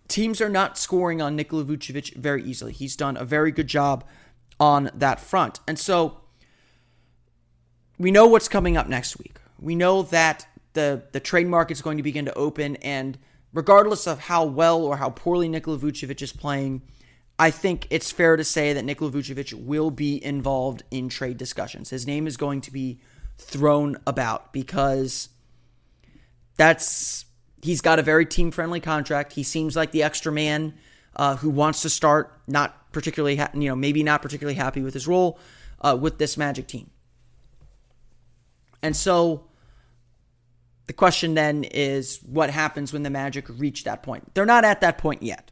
teams 0.08 0.40
are 0.40 0.48
not 0.48 0.78
scoring 0.78 1.20
on 1.20 1.36
Nikola 1.36 1.64
Vucevic 1.64 2.14
very 2.14 2.42
easily. 2.42 2.72
He's 2.72 2.96
done 2.96 3.16
a 3.16 3.24
very 3.24 3.52
good 3.52 3.66
job 3.66 4.04
on 4.58 4.90
that 4.94 5.20
front. 5.20 5.60
And 5.66 5.78
so 5.78 6.20
we 7.98 8.10
know 8.10 8.26
what's 8.26 8.48
coming 8.48 8.76
up 8.76 8.88
next 8.88 9.18
week. 9.18 9.38
We 9.58 9.74
know 9.74 10.02
that 10.02 10.46
the 10.72 11.02
the 11.12 11.20
trade 11.20 11.48
market 11.48 11.72
is 11.72 11.82
going 11.82 11.96
to 11.96 12.02
begin 12.02 12.24
to 12.26 12.34
open 12.34 12.76
and 12.76 13.18
regardless 13.52 14.06
of 14.06 14.20
how 14.20 14.44
well 14.44 14.84
or 14.84 14.96
how 14.96 15.10
poorly 15.10 15.48
Nikola 15.48 15.78
Vucevic 15.78 16.22
is 16.22 16.32
playing, 16.32 16.82
I 17.38 17.50
think 17.50 17.86
it's 17.90 18.10
fair 18.10 18.36
to 18.36 18.44
say 18.44 18.72
that 18.72 18.84
Nikola 18.84 19.10
Vucevic 19.10 19.52
will 19.54 19.90
be 19.90 20.22
involved 20.22 20.82
in 20.90 21.08
trade 21.08 21.36
discussions. 21.36 21.90
His 21.90 22.06
name 22.06 22.26
is 22.26 22.36
going 22.36 22.60
to 22.62 22.72
be 22.72 23.00
thrown 23.40 23.96
about 24.06 24.52
because 24.52 25.28
that's 26.56 27.24
he's 27.62 27.80
got 27.80 27.98
a 27.98 28.02
very 28.02 28.26
team 28.26 28.50
friendly 28.50 28.80
contract. 28.80 29.32
He 29.32 29.42
seems 29.42 29.76
like 29.76 29.92
the 29.92 30.02
extra 30.02 30.30
man 30.30 30.74
uh, 31.16 31.36
who 31.36 31.50
wants 31.50 31.82
to 31.82 31.90
start, 31.90 32.40
not 32.46 32.92
particularly, 32.92 33.36
ha- 33.36 33.50
you 33.54 33.68
know, 33.68 33.76
maybe 33.76 34.02
not 34.02 34.22
particularly 34.22 34.54
happy 34.54 34.82
with 34.82 34.94
his 34.94 35.06
role 35.06 35.38
uh, 35.80 35.96
with 36.00 36.18
this 36.18 36.36
Magic 36.36 36.66
team. 36.66 36.90
And 38.82 38.96
so 38.96 39.46
the 40.86 40.92
question 40.92 41.34
then 41.34 41.64
is 41.64 42.18
what 42.24 42.50
happens 42.50 42.92
when 42.92 43.02
the 43.02 43.10
Magic 43.10 43.46
reach 43.48 43.84
that 43.84 44.02
point? 44.02 44.34
They're 44.34 44.46
not 44.46 44.64
at 44.64 44.80
that 44.80 44.98
point 44.98 45.22
yet. 45.22 45.50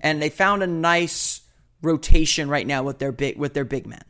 And 0.00 0.20
they 0.20 0.30
found 0.30 0.62
a 0.62 0.66
nice 0.66 1.42
rotation 1.80 2.48
right 2.48 2.66
now 2.66 2.82
with 2.82 2.98
their 2.98 3.12
big 3.12 3.36
with 3.36 3.54
their 3.54 3.64
big 3.64 3.86
men. 3.86 4.02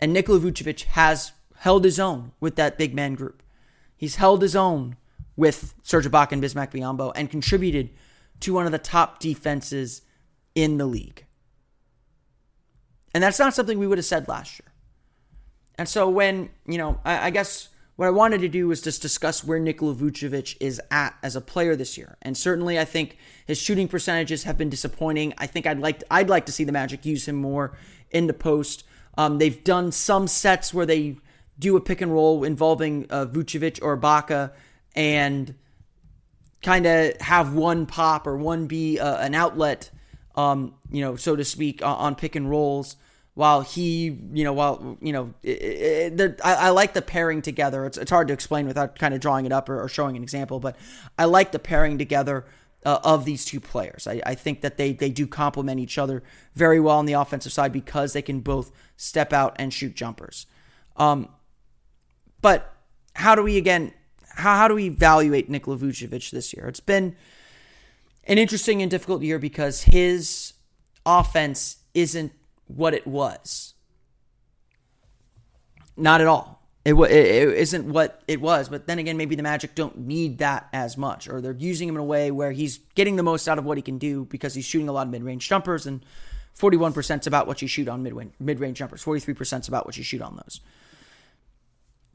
And 0.00 0.12
Nikola 0.12 0.40
Vucevic 0.40 0.84
has 0.84 1.32
held 1.62 1.84
his 1.84 2.00
own 2.00 2.32
with 2.40 2.56
that 2.56 2.76
big 2.76 2.92
man 2.92 3.14
group. 3.14 3.40
He's 3.96 4.16
held 4.16 4.42
his 4.42 4.56
own 4.56 4.96
with 5.36 5.74
Serge 5.84 6.06
Ibaka 6.06 6.32
and 6.32 6.42
Bismack 6.42 6.72
Biyombo 6.72 7.12
and 7.14 7.30
contributed 7.30 7.90
to 8.40 8.52
one 8.52 8.66
of 8.66 8.72
the 8.72 8.78
top 8.78 9.20
defenses 9.20 10.02
in 10.56 10.76
the 10.78 10.86
league. 10.86 11.24
And 13.14 13.22
that's 13.22 13.38
not 13.38 13.54
something 13.54 13.78
we 13.78 13.86
would 13.86 13.98
have 13.98 14.04
said 14.04 14.26
last 14.26 14.58
year. 14.58 14.72
And 15.78 15.88
so 15.88 16.08
when, 16.08 16.50
you 16.66 16.78
know, 16.78 16.98
I, 17.04 17.28
I 17.28 17.30
guess 17.30 17.68
what 17.94 18.06
I 18.08 18.10
wanted 18.10 18.40
to 18.40 18.48
do 18.48 18.66
was 18.66 18.82
just 18.82 19.00
discuss 19.00 19.44
where 19.44 19.60
Nikola 19.60 19.94
Vucevic 19.94 20.56
is 20.58 20.80
at 20.90 21.14
as 21.22 21.36
a 21.36 21.40
player 21.40 21.76
this 21.76 21.96
year. 21.96 22.16
And 22.22 22.36
certainly 22.36 22.76
I 22.76 22.84
think 22.84 23.16
his 23.46 23.58
shooting 23.58 23.86
percentages 23.86 24.42
have 24.42 24.58
been 24.58 24.68
disappointing. 24.68 25.32
I 25.38 25.46
think 25.46 25.68
I'd 25.68 25.78
like 25.78 26.00
to, 26.00 26.06
I'd 26.10 26.28
like 26.28 26.46
to 26.46 26.52
see 26.52 26.64
the 26.64 26.72
Magic 26.72 27.06
use 27.06 27.28
him 27.28 27.36
more 27.36 27.78
in 28.10 28.26
the 28.26 28.34
post. 28.34 28.82
Um, 29.16 29.38
they've 29.38 29.62
done 29.62 29.92
some 29.92 30.26
sets 30.26 30.74
where 30.74 30.86
they 30.86 31.18
do 31.62 31.76
a 31.76 31.80
pick 31.80 32.00
and 32.00 32.12
roll 32.12 32.44
involving 32.44 33.06
uh, 33.08 33.24
Vucevic 33.26 33.78
or 33.82 33.96
Ibaka 33.96 34.52
and 34.94 35.54
kind 36.62 36.86
of 36.86 37.20
have 37.20 37.54
one 37.54 37.86
pop 37.86 38.26
or 38.26 38.36
one 38.36 38.66
be 38.66 38.98
uh, 38.98 39.16
an 39.18 39.34
outlet, 39.34 39.90
um, 40.36 40.74
you 40.90 41.00
know, 41.00 41.16
so 41.16 41.34
to 41.36 41.44
speak, 41.44 41.82
on, 41.82 41.96
on 41.96 42.14
pick 42.14 42.36
and 42.36 42.50
rolls 42.50 42.96
while 43.34 43.62
he, 43.62 44.18
you 44.32 44.44
know, 44.44 44.52
while 44.52 44.98
you 45.00 45.12
know, 45.12 45.32
it, 45.42 46.20
it, 46.20 46.40
I, 46.44 46.54
I, 46.54 46.68
like 46.70 46.92
the 46.92 47.00
pairing 47.00 47.40
together. 47.40 47.86
It's, 47.86 47.96
it's 47.96 48.10
hard 48.10 48.28
to 48.28 48.34
explain 48.34 48.66
without 48.66 48.98
kind 48.98 49.14
of 49.14 49.20
drawing 49.20 49.46
it 49.46 49.52
up 49.52 49.68
or, 49.68 49.82
or 49.82 49.88
showing 49.88 50.16
an 50.16 50.22
example, 50.22 50.60
but 50.60 50.76
I 51.18 51.24
like 51.24 51.52
the 51.52 51.58
pairing 51.58 51.96
together 51.96 52.44
uh, 52.84 52.98
of 53.02 53.24
these 53.24 53.44
two 53.44 53.60
players. 53.60 54.06
I, 54.06 54.20
I 54.26 54.34
think 54.34 54.60
that 54.60 54.76
they 54.76 54.92
they 54.92 55.10
do 55.10 55.26
complement 55.26 55.80
each 55.80 55.96
other 55.96 56.22
very 56.54 56.80
well 56.80 56.98
on 56.98 57.06
the 57.06 57.14
offensive 57.14 57.52
side 57.52 57.72
because 57.72 58.12
they 58.12 58.22
can 58.22 58.40
both 58.40 58.70
step 58.96 59.32
out 59.32 59.56
and 59.58 59.72
shoot 59.72 59.94
jumpers. 59.94 60.46
Um, 60.96 61.28
but 62.42 62.74
how 63.14 63.34
do 63.34 63.42
we 63.42 63.56
again? 63.56 63.92
How, 64.28 64.56
how 64.56 64.68
do 64.68 64.74
we 64.74 64.86
evaluate 64.86 65.48
Nikola 65.48 65.78
Vucevic 65.78 66.30
this 66.30 66.52
year? 66.52 66.66
It's 66.66 66.80
been 66.80 67.16
an 68.24 68.38
interesting 68.38 68.82
and 68.82 68.90
difficult 68.90 69.22
year 69.22 69.38
because 69.38 69.82
his 69.82 70.52
offense 71.04 71.78
isn't 71.94 72.32
what 72.66 72.94
it 72.94 73.06
was. 73.06 73.74
Not 75.96 76.20
at 76.20 76.26
all. 76.26 76.62
It, 76.84 76.94
it, 76.94 77.10
it 77.10 77.48
isn't 77.50 77.86
what 77.86 78.22
it 78.26 78.40
was, 78.40 78.68
but 78.68 78.86
then 78.86 78.98
again, 78.98 79.16
maybe 79.16 79.36
the 79.36 79.42
Magic 79.42 79.74
don't 79.74 79.98
need 79.98 80.38
that 80.38 80.68
as 80.72 80.96
much, 80.96 81.28
or 81.28 81.40
they're 81.40 81.52
using 81.52 81.88
him 81.88 81.94
in 81.94 82.00
a 82.00 82.04
way 82.04 82.32
where 82.32 82.50
he's 82.50 82.78
getting 82.96 83.14
the 83.14 83.22
most 83.22 83.46
out 83.46 83.58
of 83.58 83.64
what 83.64 83.78
he 83.78 83.82
can 83.82 83.98
do 83.98 84.24
because 84.24 84.54
he's 84.54 84.64
shooting 84.64 84.88
a 84.88 84.92
lot 84.92 85.06
of 85.06 85.12
mid-range 85.12 85.48
jumpers, 85.48 85.86
and 85.86 86.04
41% 86.58 87.20
is 87.20 87.26
about 87.26 87.46
what 87.46 87.62
you 87.62 87.68
shoot 87.68 87.88
on 87.88 88.02
mid 88.02 88.14
mid-range 88.40 88.78
jumpers. 88.78 89.04
43% 89.04 89.60
is 89.60 89.68
about 89.68 89.86
what 89.86 89.96
you 89.96 90.02
shoot 90.02 90.20
on 90.20 90.36
those. 90.36 90.60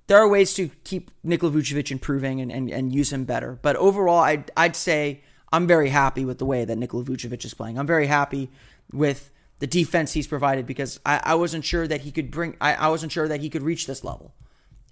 There 0.07 0.17
are 0.17 0.27
ways 0.27 0.53
to 0.55 0.69
keep 0.83 1.11
Nikola 1.23 1.51
Vucevic 1.51 1.91
improving 1.91 2.39
and, 2.39 2.51
and, 2.51 2.69
and 2.69 2.95
use 2.95 3.11
him 3.11 3.25
better, 3.25 3.59
but 3.61 3.75
overall, 3.75 4.19
I'd, 4.19 4.49
I'd 4.55 4.75
say 4.75 5.21
I'm 5.51 5.67
very 5.67 5.89
happy 5.89 6.25
with 6.25 6.39
the 6.39 6.45
way 6.45 6.65
that 6.65 6.77
Nikola 6.77 7.03
Vucevic 7.03 7.43
is 7.45 7.53
playing. 7.53 7.77
I'm 7.77 7.87
very 7.87 8.07
happy 8.07 8.49
with 8.91 9.31
the 9.59 9.67
defense 9.67 10.13
he's 10.13 10.27
provided 10.27 10.65
because 10.65 10.99
I, 11.05 11.21
I 11.23 11.35
wasn't 11.35 11.65
sure 11.65 11.87
that 11.87 12.01
he 12.01 12.11
could 12.11 12.31
bring 12.31 12.55
I, 12.61 12.75
I 12.75 12.87
wasn't 12.89 13.11
sure 13.11 13.27
that 13.27 13.41
he 13.41 13.49
could 13.49 13.63
reach 13.63 13.87
this 13.87 14.03
level. 14.03 14.33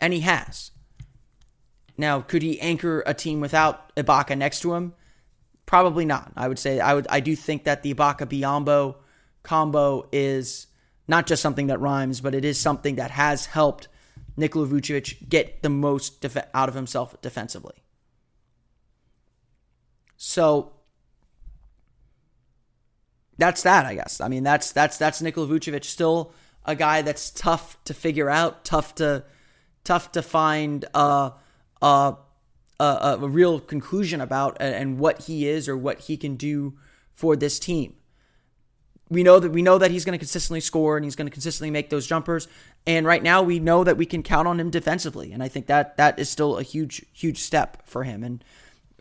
And 0.01 0.13
he 0.13 0.21
has. 0.21 0.71
Now, 1.97 2.21
could 2.21 2.41
he 2.41 2.60
anchor 2.60 3.04
a 3.06 3.13
team 3.13 3.39
without 3.39 3.95
Ibaka 3.95 4.38
next 4.38 4.60
to 4.62 4.73
him? 4.73 4.93
Probably 5.65 6.06
not. 6.06 6.32
I 6.36 6.47
would 6.47 6.60
say 6.60 6.80
I 6.80 6.93
would 6.93 7.08
I 7.10 7.19
do 7.19 7.36
think 7.36 7.63
that 7.63 7.84
the 7.84 7.93
Ibaka 7.93 8.28
Biyombo 8.28 8.95
combo 9.43 10.08
is 10.12 10.67
not 11.08 11.28
just 11.28 11.41
something 11.41 11.67
that 11.67 11.80
rhymes, 11.80 12.21
but 12.21 12.34
it 12.34 12.43
is 12.43 12.60
something 12.60 12.95
that 12.95 13.12
has 13.12 13.45
helped 13.45 13.88
Nikola 14.38 14.67
Vucevic 14.67 15.30
get 15.30 15.62
the 15.63 15.69
most 15.69 16.21
def- 16.21 16.50
out 16.54 16.69
of 16.69 16.76
himself 16.76 17.19
defensively. 17.21 17.76
So 20.17 20.74
that's 23.38 23.63
that, 23.63 23.86
I 23.86 23.95
guess. 23.95 24.21
I 24.21 24.28
mean, 24.28 24.43
that's 24.43 24.71
that's 24.71 24.98
that's 24.98 25.21
Nikola 25.21 25.48
Vucevic, 25.48 25.84
still 25.84 26.34
a 26.65 26.76
guy 26.76 27.02
that's 27.02 27.30
tough 27.32 27.78
to 27.86 27.93
figure 27.93 28.30
out, 28.30 28.65
tough 28.65 28.95
to 28.95 29.24
tough 29.84 30.12
to 30.13 30.21
find 30.21 30.86
a 30.93 31.34
a, 31.82 32.15
a, 32.80 33.17
a 33.21 33.28
real 33.28 33.60
conclusion 33.60 34.21
about, 34.21 34.58
and 34.60 34.98
what 35.00 35.24
he 35.24 35.48
is 35.48 35.69
or 35.69 35.78
what 35.78 36.02
he 36.02 36.17
can 36.17 36.36
do 36.36 36.74
for 37.13 37.36
this 37.36 37.60
team. 37.60 37.95
We 39.10 39.21
know 39.21 39.39
that 39.39 39.52
we 39.52 39.62
know 39.62 39.78
that 39.78 39.91
he's 39.91 40.04
going 40.04 40.17
to 40.17 40.19
consistently 40.19 40.62
score 40.62 40.98
and 40.98 41.06
he's 41.06 41.15
going 41.15 41.28
to 41.28 41.32
consistently 41.32 41.71
make 41.71 41.89
those 41.89 42.08
jumpers. 42.08 42.48
And 42.88 43.06
right 43.06 43.24
now, 43.24 43.41
we 43.41 43.60
know 43.60 43.84
that 43.84 43.98
we 43.98 44.06
can 44.06 44.21
count 44.21 44.48
on 44.48 44.60
him 44.60 44.69
defensively, 44.69 45.32
and 45.32 45.41
I 45.41 45.48
think 45.48 45.65
that 45.67 45.98
that 45.98 46.19
is 46.19 46.30
still 46.30 46.58
a 46.58 46.63
huge 46.63 47.04
huge 47.13 47.39
step 47.39 47.82
for 47.88 48.04
him. 48.04 48.24
And 48.24 48.43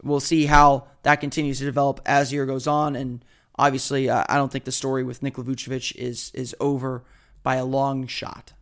we'll 0.03 0.21
see 0.21 0.47
how 0.47 0.87
that 1.03 1.21
continues 1.21 1.59
to 1.59 1.65
develop 1.65 2.01
as 2.07 2.33
year 2.33 2.47
goes 2.47 2.67
on 2.67 2.97
and 2.97 3.25
obviously, 3.57 4.09
uh, 4.09 4.25
I 4.29 4.37
don't 4.37 4.51
think 4.51 4.65
the 4.65 4.73
story 4.73 5.05
with 5.05 5.23
Nikola 5.23 5.47
Vucevic 5.47 5.95
is 5.97 6.31
is 6.35 6.55
over 6.61 7.05
by 7.43 7.57
a 7.57 7.65
long 7.65 8.07
shot. 8.07 8.53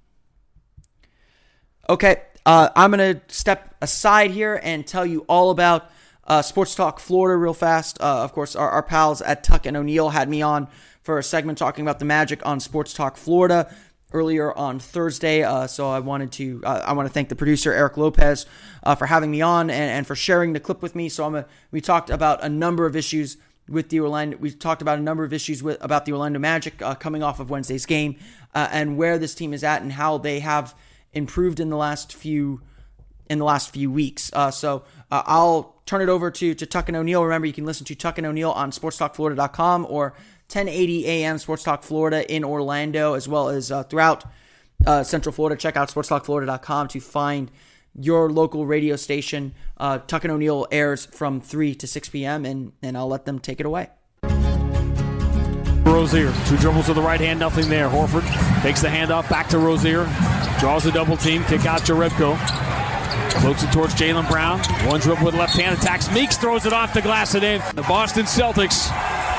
Okay, 1.88 2.22
uh, 2.46 2.70
I'm 2.76 2.90
gonna 2.90 3.20
step 3.28 3.74
aside 3.80 4.30
here 4.30 4.60
and 4.62 4.86
tell 4.86 5.06
you 5.06 5.24
all 5.28 5.50
about 5.50 5.90
uh, 6.24 6.42
Sports 6.42 6.74
Talk 6.74 7.00
Florida 7.00 7.36
real 7.36 7.54
fast. 7.54 8.00
Uh, 8.00 8.22
of 8.22 8.32
course, 8.32 8.54
our, 8.54 8.70
our, 8.70 8.82
pals 8.82 9.20
at 9.22 9.42
Tuck 9.42 9.66
and 9.66 9.76
O'Neill 9.76 10.10
had 10.10 10.28
me 10.28 10.40
on 10.40 10.68
for 11.02 11.18
a 11.18 11.22
segment 11.22 11.58
talking 11.58 11.84
about 11.84 11.98
the 11.98 12.04
Magic 12.04 12.44
on 12.46 12.60
Sports 12.60 12.94
Talk 12.94 13.16
Florida 13.16 13.74
earlier 14.12 14.52
on 14.56 14.78
Thursday. 14.78 15.42
Uh, 15.42 15.66
so 15.66 15.88
I 15.90 16.00
wanted 16.00 16.32
to 16.32 16.62
uh, 16.64 16.82
I 16.84 16.92
want 16.92 17.08
to 17.08 17.12
thank 17.12 17.28
the 17.28 17.36
producer 17.36 17.72
Eric 17.72 17.96
Lopez 17.96 18.46
uh, 18.82 18.94
for 18.94 19.06
having 19.06 19.30
me 19.30 19.40
on 19.42 19.70
and, 19.70 19.90
and 19.90 20.06
for 20.06 20.14
sharing 20.14 20.52
the 20.52 20.60
clip 20.60 20.82
with 20.82 20.94
me. 20.94 21.08
So 21.08 21.24
I'm 21.24 21.34
a, 21.34 21.46
we 21.70 21.80
talked 21.80 22.10
about 22.10 22.42
a 22.42 22.48
number 22.48 22.86
of 22.86 22.96
issues 22.96 23.36
with 23.68 23.88
the 23.88 24.00
Orlando. 24.00 24.36
We've 24.38 24.58
talked 24.58 24.82
about 24.82 24.98
a 24.98 25.02
number 25.02 25.24
of 25.24 25.32
issues 25.32 25.62
with 25.62 25.82
about 25.82 26.04
the 26.04 26.12
Orlando 26.12 26.38
Magic 26.38 26.80
uh, 26.82 26.94
coming 26.94 27.22
off 27.22 27.40
of 27.40 27.50
Wednesday's 27.50 27.86
game 27.86 28.16
uh, 28.54 28.68
and 28.70 28.96
where 28.96 29.18
this 29.18 29.34
team 29.34 29.52
is 29.52 29.64
at 29.64 29.82
and 29.82 29.92
how 29.92 30.18
they 30.18 30.40
have 30.40 30.74
improved 31.12 31.60
in 31.60 31.70
the 31.70 31.76
last 31.76 32.12
few 32.12 32.60
in 33.28 33.38
the 33.38 33.44
last 33.44 33.70
few 33.70 33.90
weeks. 33.90 34.30
Uh, 34.34 34.50
so 34.50 34.84
I'll 35.10 35.76
turn 35.86 36.00
it 36.02 36.08
over 36.08 36.30
to 36.30 36.54
to 36.54 36.66
Tuck 36.66 36.88
and 36.88 36.96
O'Neill. 36.96 37.22
Remember, 37.22 37.46
you 37.46 37.52
can 37.52 37.64
listen 37.64 37.86
to 37.86 37.94
Tuck 37.94 38.18
and 38.18 38.26
O'Neill 38.26 38.52
on 38.52 38.70
SportsTalkFlorida.com 38.70 39.86
or 39.88 40.14
1080 40.54 41.06
AM 41.06 41.38
Sports 41.38 41.62
Talk 41.62 41.82
Florida 41.82 42.30
in 42.30 42.44
Orlando, 42.44 43.14
as 43.14 43.26
well 43.26 43.48
as 43.48 43.72
uh, 43.72 43.84
throughout 43.84 44.24
uh, 44.86 45.02
Central 45.02 45.32
Florida. 45.32 45.58
Check 45.58 45.78
out 45.78 45.88
SportsTalkFlorida.com 45.88 46.88
to 46.88 47.00
find 47.00 47.50
your 47.98 48.30
local 48.30 48.66
radio 48.66 48.96
station. 48.96 49.54
Uh, 49.78 49.98
Tuck 49.98 50.24
and 50.24 50.32
O'Neill 50.32 50.66
airs 50.70 51.06
from 51.06 51.40
3 51.40 51.74
to 51.76 51.86
6 51.86 52.08
p.m., 52.10 52.44
and, 52.44 52.72
and 52.82 52.98
I'll 52.98 53.08
let 53.08 53.24
them 53.24 53.38
take 53.38 53.60
it 53.60 53.66
away. 53.66 53.88
Rozier, 55.84 56.32
two 56.46 56.56
dribbles 56.58 56.86
to 56.86 56.94
the 56.94 57.02
right 57.02 57.20
hand, 57.20 57.40
nothing 57.40 57.68
there. 57.68 57.88
Horford 57.88 58.22
takes 58.62 58.82
the 58.82 58.88
handoff 58.88 59.28
back 59.30 59.48
to 59.48 59.58
Rozier, 59.58 60.04
draws 60.58 60.84
a 60.84 60.92
double 60.92 61.16
team, 61.16 61.44
kick 61.44 61.64
out 61.64 61.80
Jerebko. 61.80 62.38
Floats 63.40 63.62
it 63.62 63.72
towards 63.72 63.94
Jaylen 63.94 64.28
Brown. 64.28 64.60
One 64.86 65.00
dribble 65.00 65.24
with 65.24 65.34
left 65.34 65.56
hand, 65.56 65.78
attacks 65.78 66.12
Meeks, 66.12 66.36
throws 66.36 66.66
it 66.66 66.72
off 66.72 66.92
the 66.92 67.02
glass 67.02 67.34
and 67.34 67.42
in. 67.42 67.62
The 67.74 67.82
Boston 67.82 68.24
Celtics 68.24 68.90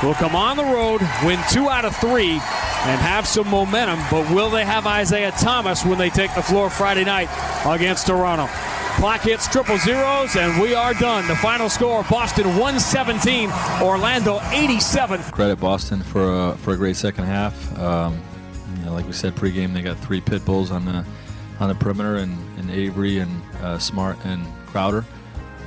will 0.03 0.13
come 0.13 0.35
on 0.35 0.57
the 0.57 0.63
road, 0.63 1.01
win 1.23 1.39
two 1.49 1.69
out 1.69 1.85
of 1.85 1.95
three, 1.95 2.33
and 2.33 3.01
have 3.01 3.25
some 3.25 3.47
momentum. 3.47 3.99
But 4.11 4.29
will 4.33 4.49
they 4.49 4.65
have 4.65 4.85
Isaiah 4.85 5.31
Thomas 5.31 5.85
when 5.85 5.97
they 5.97 6.09
take 6.09 6.33
the 6.35 6.43
floor 6.43 6.69
Friday 6.69 7.05
night 7.05 7.29
against 7.65 8.07
Toronto? 8.07 8.47
Clock 8.97 9.21
hits 9.21 9.47
triple 9.47 9.77
zeros, 9.77 10.35
and 10.35 10.61
we 10.61 10.75
are 10.75 10.93
done. 10.93 11.27
The 11.27 11.35
final 11.37 11.69
score: 11.69 12.03
Boston 12.09 12.47
117, 12.47 13.49
Orlando 13.81 14.39
87. 14.51 15.21
Credit 15.23 15.59
Boston 15.59 16.03
for 16.03 16.49
a, 16.51 16.57
for 16.57 16.73
a 16.73 16.77
great 16.77 16.95
second 16.95 17.23
half. 17.25 17.79
Um, 17.79 18.21
you 18.77 18.85
know, 18.85 18.93
like 18.93 19.07
we 19.07 19.13
said 19.13 19.35
pregame, 19.35 19.73
they 19.73 19.81
got 19.81 19.97
three 19.99 20.21
pit 20.21 20.45
bulls 20.45 20.69
on 20.69 20.85
the 20.85 21.05
on 21.59 21.69
the 21.69 21.75
perimeter, 21.75 22.17
and, 22.17 22.37
and 22.59 22.69
Avery 22.69 23.19
and 23.19 23.41
uh, 23.61 23.79
Smart 23.79 24.17
and 24.25 24.45
Crowder, 24.67 25.05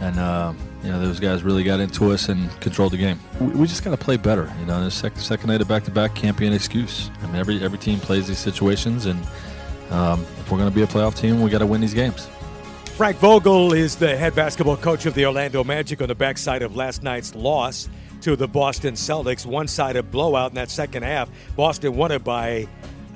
and. 0.01 0.19
Uh, 0.19 0.53
you 0.83 0.91
know, 0.91 1.01
those 1.01 1.21
guys 1.21 1.43
really 1.43 1.65
got 1.65 1.81
into 1.81 2.13
us 2.13 2.29
and 2.29 2.51
controlled 2.61 2.93
the 2.93 2.97
game. 2.97 3.19
We, 3.41 3.49
we 3.49 3.67
just 3.67 3.85
got 3.85 3.91
to 3.91 3.97
play 3.97 4.17
better. 4.17 4.53
You 4.61 4.67
know, 4.67 4.85
the 4.85 4.91
second, 4.91 5.21
second 5.21 5.49
night 5.49 5.61
of 5.61 5.69
back 5.69 5.85
to 5.85 5.91
back 5.91 6.15
can't 6.15 6.37
be 6.37 6.47
an 6.47 6.53
excuse. 6.53 7.11
I 7.23 7.27
mean, 7.27 7.37
every 7.37 7.63
every 7.63 7.79
team 7.79 7.99
plays 7.99 8.29
these 8.29 8.39
situations, 8.39 9.07
and 9.07 9.21
um, 9.91 10.23
if 10.41 10.51
we're 10.51 10.59
going 10.59 10.71
to 10.71 10.75
be 10.75 10.83
a 10.83 10.87
playoff 10.87 11.17
team, 11.17 11.43
we 11.43 11.51
got 11.51 11.59
to 11.59 11.67
win 11.67 11.81
these 11.81 11.95
games. 11.95 12.29
Frank 12.97 13.19
Vogel 13.19 13.75
is 13.75 13.97
the 13.97 14.17
head 14.17 14.35
basketball 14.35 14.77
coach 14.77 15.05
of 15.05 15.13
the 15.13 15.27
Orlando 15.27 15.63
Magic 15.63 16.01
on 16.01 16.09
the 16.09 16.15
backside 16.15 16.63
of 16.63 16.77
last 16.77 17.03
night's 17.03 17.35
loss 17.35 17.91
to 18.23 18.37
the 18.37 18.49
Boston 18.49 18.95
Celtics. 18.95 19.45
One 19.45 19.69
sided 19.69 20.11
blowout 20.11 20.53
in 20.53 20.55
that 20.55 20.71
second 20.71 21.03
half. 21.03 21.29
Boston 21.57 21.95
won 21.95 22.11
it 22.11 22.25
by 22.25 22.67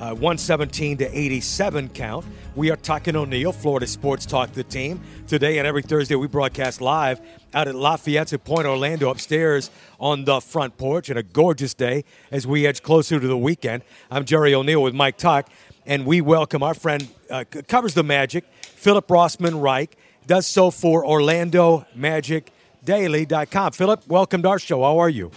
uh, 0.00 0.14
117 0.14 0.96
to 0.96 1.18
87 1.18 1.90
count. 1.90 2.24
We 2.56 2.70
are 2.70 2.78
and 3.06 3.16
O'Neill, 3.16 3.52
Florida 3.52 3.86
Sports 3.86 4.24
Talk, 4.24 4.52
the 4.52 4.64
team. 4.64 5.00
Today 5.28 5.58
and 5.58 5.66
every 5.66 5.82
Thursday, 5.82 6.14
we 6.14 6.26
broadcast 6.26 6.80
live 6.80 7.20
out 7.52 7.68
at 7.68 7.74
Lafayette 7.74 8.32
at 8.32 8.42
Point 8.42 8.66
Orlando 8.66 9.10
upstairs 9.10 9.70
on 9.98 10.24
the 10.24 10.40
front 10.40 10.78
porch. 10.78 11.10
And 11.10 11.18
a 11.18 11.22
gorgeous 11.22 11.74
day 11.74 12.04
as 12.30 12.46
we 12.46 12.66
edge 12.66 12.82
closer 12.82 13.20
to 13.20 13.26
the 13.26 13.36
weekend. 13.36 13.82
I'm 14.10 14.24
Jerry 14.24 14.54
O'Neill 14.54 14.82
with 14.82 14.94
Mike 14.94 15.18
Tuck, 15.18 15.48
and 15.84 16.06
we 16.06 16.22
welcome 16.22 16.62
our 16.62 16.74
friend, 16.74 17.06
uh, 17.28 17.44
covers 17.68 17.92
the 17.92 18.02
Magic, 18.02 18.44
Philip 18.62 19.06
Rossman 19.06 19.60
Reich, 19.60 19.96
does 20.26 20.46
so 20.46 20.70
for 20.70 21.06
Orlando 21.06 21.86
Magic 21.94 22.52
Daily.com. 22.84 23.72
Philip, 23.72 24.08
welcome 24.08 24.42
to 24.42 24.48
our 24.48 24.58
show. 24.58 24.82
How 24.82 24.98
are 24.98 25.10
you? 25.10 25.30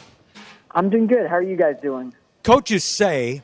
I'm 0.71 0.89
doing 0.89 1.07
good. 1.07 1.27
How 1.27 1.35
are 1.35 1.41
you 1.41 1.57
guys 1.57 1.75
doing? 1.81 2.13
Coaches 2.43 2.85
say, 2.85 3.43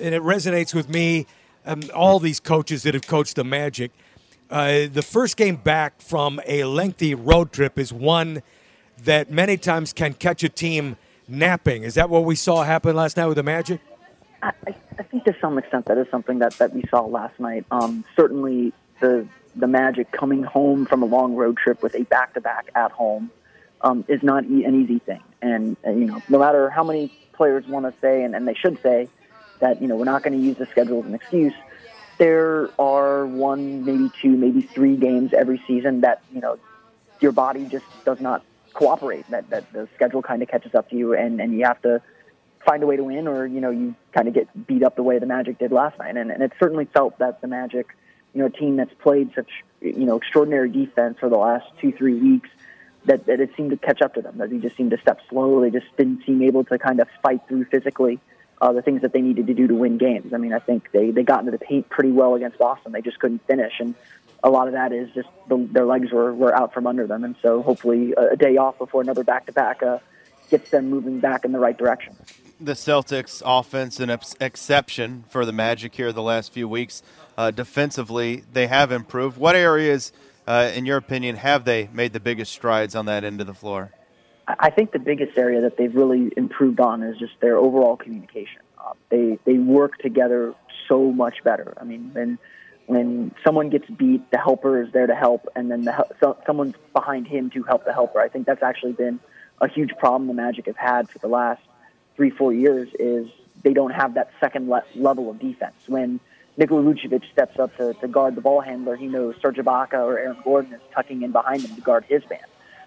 and 0.00 0.14
it 0.14 0.22
resonates 0.22 0.74
with 0.74 0.88
me, 0.88 1.26
um, 1.66 1.82
all 1.94 2.18
these 2.18 2.40
coaches 2.40 2.82
that 2.84 2.94
have 2.94 3.06
coached 3.06 3.36
the 3.36 3.44
Magic, 3.44 3.92
uh, 4.50 4.86
the 4.92 5.02
first 5.02 5.36
game 5.36 5.56
back 5.56 6.00
from 6.00 6.40
a 6.46 6.64
lengthy 6.64 7.14
road 7.14 7.52
trip 7.52 7.78
is 7.78 7.92
one 7.92 8.42
that 9.04 9.30
many 9.30 9.56
times 9.56 9.92
can 9.92 10.14
catch 10.14 10.42
a 10.42 10.48
team 10.48 10.96
napping. 11.28 11.84
Is 11.84 11.94
that 11.94 12.10
what 12.10 12.24
we 12.24 12.34
saw 12.34 12.64
happen 12.64 12.96
last 12.96 13.16
night 13.16 13.26
with 13.26 13.36
the 13.36 13.42
Magic? 13.42 13.80
I, 14.42 14.52
I 14.98 15.02
think 15.02 15.24
to 15.24 15.36
some 15.40 15.58
extent 15.58 15.86
that 15.86 15.98
is 15.98 16.06
something 16.10 16.38
that, 16.40 16.54
that 16.54 16.74
we 16.74 16.82
saw 16.90 17.02
last 17.02 17.38
night. 17.38 17.64
Um, 17.70 18.04
certainly, 18.16 18.72
the 19.00 19.26
the 19.56 19.66
Magic 19.66 20.10
coming 20.12 20.42
home 20.42 20.86
from 20.86 21.02
a 21.02 21.06
long 21.06 21.34
road 21.34 21.56
trip 21.56 21.82
with 21.82 21.94
a 21.94 22.04
back 22.04 22.34
to 22.34 22.40
back 22.40 22.70
at 22.74 22.92
home 22.92 23.30
um, 23.80 24.04
is 24.08 24.22
not 24.22 24.44
an 24.44 24.82
easy 24.82 25.00
thing. 25.00 25.22
And, 25.42 25.76
uh, 25.84 25.90
you 25.90 26.04
know, 26.04 26.22
no 26.28 26.38
matter 26.38 26.70
how 26.70 26.84
many 26.84 27.12
players 27.32 27.66
want 27.66 27.86
to 27.86 28.00
say, 28.00 28.22
and, 28.22 28.34
and 28.34 28.46
they 28.46 28.54
should 28.54 28.80
say, 28.82 29.08
that, 29.60 29.80
you 29.80 29.88
know, 29.88 29.96
we're 29.96 30.04
not 30.04 30.22
going 30.22 30.38
to 30.38 30.44
use 30.44 30.56
the 30.56 30.66
schedule 30.66 31.00
as 31.00 31.06
an 31.06 31.14
excuse, 31.14 31.54
there 32.18 32.70
are 32.78 33.26
one, 33.26 33.84
maybe 33.84 34.10
two, 34.20 34.36
maybe 34.36 34.62
three 34.62 34.96
games 34.96 35.32
every 35.32 35.62
season 35.66 36.02
that, 36.02 36.22
you 36.32 36.40
know, 36.40 36.58
your 37.20 37.32
body 37.32 37.66
just 37.66 37.86
does 38.04 38.20
not 38.20 38.42
cooperate, 38.74 39.28
that, 39.30 39.48
that 39.50 39.72
the 39.72 39.88
schedule 39.94 40.22
kind 40.22 40.42
of 40.42 40.48
catches 40.48 40.74
up 40.74 40.90
to 40.90 40.96
you, 40.96 41.14
and, 41.14 41.40
and 41.40 41.54
you 41.54 41.64
have 41.64 41.80
to 41.82 42.02
find 42.64 42.82
a 42.82 42.86
way 42.86 42.96
to 42.96 43.04
win, 43.04 43.26
or, 43.28 43.46
you 43.46 43.60
know, 43.60 43.70
you 43.70 43.94
kind 44.12 44.28
of 44.28 44.34
get 44.34 44.66
beat 44.66 44.82
up 44.82 44.96
the 44.96 45.02
way 45.02 45.18
the 45.18 45.26
Magic 45.26 45.58
did 45.58 45.72
last 45.72 45.98
night. 45.98 46.16
And, 46.16 46.30
and 46.30 46.42
it 46.42 46.52
certainly 46.58 46.86
felt 46.86 47.18
that 47.18 47.40
the 47.40 47.48
Magic– 47.48 47.86
you 48.32 48.40
know, 48.40 48.46
a 48.46 48.50
team 48.50 48.76
that's 48.76 48.94
played 49.02 49.32
such, 49.34 49.50
you 49.80 50.06
know, 50.06 50.16
extraordinary 50.16 50.70
defense 50.70 51.18
for 51.18 51.28
the 51.28 51.36
last 51.36 51.66
two, 51.80 51.90
three 51.90 52.14
weeks 52.14 52.48
that, 53.06 53.26
that 53.26 53.40
it 53.40 53.50
seemed 53.56 53.70
to 53.70 53.76
catch 53.76 54.00
up 54.02 54.14
to 54.14 54.22
them, 54.22 54.38
that 54.38 54.50
they 54.50 54.58
just 54.58 54.76
seemed 54.76 54.92
to 54.92 54.98
step 54.98 55.18
slow. 55.28 55.60
They 55.60 55.70
just 55.70 55.86
didn't 55.96 56.24
seem 56.24 56.42
able 56.42 56.62
to 56.66 56.78
kind 56.78 57.00
of 57.00 57.08
fight 57.22 57.40
through 57.48 57.64
physically 57.64 58.20
uh, 58.60 58.72
the 58.72 58.82
things 58.82 59.02
that 59.02 59.12
they 59.12 59.20
needed 59.20 59.46
to 59.46 59.54
do 59.54 59.66
to 59.66 59.74
win 59.74 59.98
games. 59.98 60.34
I 60.34 60.36
mean, 60.36 60.52
I 60.52 60.58
think 60.58 60.90
they, 60.92 61.10
they 61.10 61.22
got 61.22 61.40
into 61.40 61.52
the 61.52 61.58
paint 61.58 61.88
pretty 61.88 62.10
well 62.10 62.34
against 62.34 62.58
Boston. 62.58 62.92
They 62.92 63.00
just 63.00 63.18
couldn't 63.18 63.46
finish. 63.46 63.72
And 63.78 63.94
a 64.42 64.50
lot 64.50 64.66
of 64.66 64.74
that 64.74 64.92
is 64.92 65.10
just 65.12 65.28
the, 65.48 65.66
their 65.72 65.86
legs 65.86 66.12
were, 66.12 66.34
were 66.34 66.54
out 66.54 66.74
from 66.74 66.86
under 66.86 67.06
them. 67.06 67.24
And 67.24 67.36
so 67.42 67.62
hopefully 67.62 68.12
a, 68.16 68.36
day 68.36 68.56
off 68.56 68.78
before 68.78 69.00
another 69.00 69.24
back 69.24 69.46
to 69.46 69.52
back 69.52 69.82
gets 70.50 70.70
them 70.70 70.90
moving 70.90 71.20
back 71.20 71.44
in 71.44 71.52
the 71.52 71.58
right 71.58 71.76
direction. 71.76 72.16
The 72.60 72.72
Celtics 72.72 73.42
offense 73.44 74.00
an 74.00 74.10
ex- 74.10 74.34
exception 74.40 75.24
for 75.28 75.46
the 75.46 75.52
Magic 75.52 75.94
here 75.94 76.12
the 76.12 76.22
last 76.22 76.52
few 76.52 76.68
weeks 76.68 77.02
uh, 77.38 77.50
defensively, 77.50 78.44
they 78.52 78.66
have 78.66 78.92
improved. 78.92 79.38
What 79.38 79.56
areas, 79.56 80.12
uh, 80.46 80.70
in 80.74 80.84
your 80.84 80.98
opinion, 80.98 81.36
have 81.36 81.64
they 81.64 81.88
made 81.92 82.12
the 82.12 82.20
biggest 82.20 82.52
strides 82.52 82.94
on 82.94 83.06
that 83.06 83.24
end 83.24 83.40
of 83.40 83.46
the 83.46 83.54
floor? 83.54 83.92
I 84.58 84.70
think 84.70 84.92
the 84.92 84.98
biggest 84.98 85.36
area 85.36 85.60
that 85.62 85.76
they've 85.76 85.94
really 85.94 86.32
improved 86.36 86.80
on 86.80 87.02
is 87.02 87.18
just 87.18 87.32
their 87.40 87.56
overall 87.56 87.96
communication. 87.96 88.62
Uh, 88.78 88.94
they 89.08 89.38
they 89.44 89.58
work 89.58 89.98
together 89.98 90.54
so 90.88 91.12
much 91.12 91.44
better. 91.44 91.74
I 91.80 91.84
mean, 91.84 92.10
when 92.12 92.38
when 92.86 93.34
someone 93.44 93.70
gets 93.70 93.88
beat, 93.88 94.30
the 94.30 94.38
helper 94.38 94.82
is 94.82 94.92
there 94.92 95.06
to 95.06 95.14
help, 95.14 95.48
and 95.54 95.70
then 95.70 95.82
the 95.82 96.06
so, 96.20 96.36
someone's 96.46 96.74
behind 96.92 97.28
him 97.28 97.50
to 97.50 97.62
help 97.64 97.84
the 97.84 97.92
helper. 97.92 98.20
I 98.20 98.28
think 98.28 98.46
that's 98.46 98.62
actually 98.62 98.92
been 98.92 99.20
a 99.60 99.68
huge 99.68 99.90
problem 99.98 100.26
the 100.26 100.34
Magic 100.34 100.66
have 100.66 100.76
had 100.76 101.08
for 101.10 101.18
the 101.18 101.28
last 101.28 101.62
three 102.16 102.30
four 102.30 102.52
years. 102.52 102.88
Is 102.98 103.28
they 103.62 103.74
don't 103.74 103.92
have 103.92 104.14
that 104.14 104.30
second 104.40 104.68
le- 104.68 104.84
level 104.94 105.30
of 105.30 105.38
defense 105.38 105.76
when 105.86 106.18
Nikola 106.56 106.82
Vucevic 106.82 107.30
steps 107.32 107.58
up 107.58 107.76
to, 107.76 107.94
to 107.94 108.08
guard 108.08 108.34
the 108.34 108.40
ball 108.40 108.60
handler, 108.60 108.96
he 108.96 109.06
knows 109.06 109.34
Serge 109.40 109.56
Ibaka 109.56 109.94
or 109.94 110.18
Aaron 110.18 110.36
Gordon 110.42 110.74
is 110.74 110.80
tucking 110.94 111.22
in 111.22 111.32
behind 111.32 111.62
him 111.62 111.74
to 111.74 111.80
guard 111.80 112.04
his 112.08 112.22
man. 112.28 112.40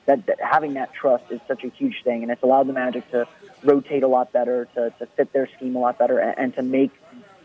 That, 0.06 0.26
that 0.26 0.40
having 0.42 0.74
that 0.74 0.94
trust 0.94 1.26
is 1.30 1.40
such 1.48 1.64
a 1.64 1.70
huge 1.70 2.04
thing, 2.04 2.24
and 2.24 2.32
it's 2.32 2.44
allowed 2.44 2.68
the 2.68 2.74
Magic 2.74 3.10
to 3.12 3.26
rotate 3.64 4.04
a 4.04 4.08
lot 4.08 4.34
better, 4.34 4.68
to, 4.76 4.90
to 5.00 5.06
fit 5.06 5.32
their 5.32 5.48
scheme 5.56 5.76
a 5.76 5.80
lot 5.80 5.98
better, 5.98 6.20
and, 6.20 6.38
and 6.38 6.56
to 6.56 6.62
make 6.62 6.92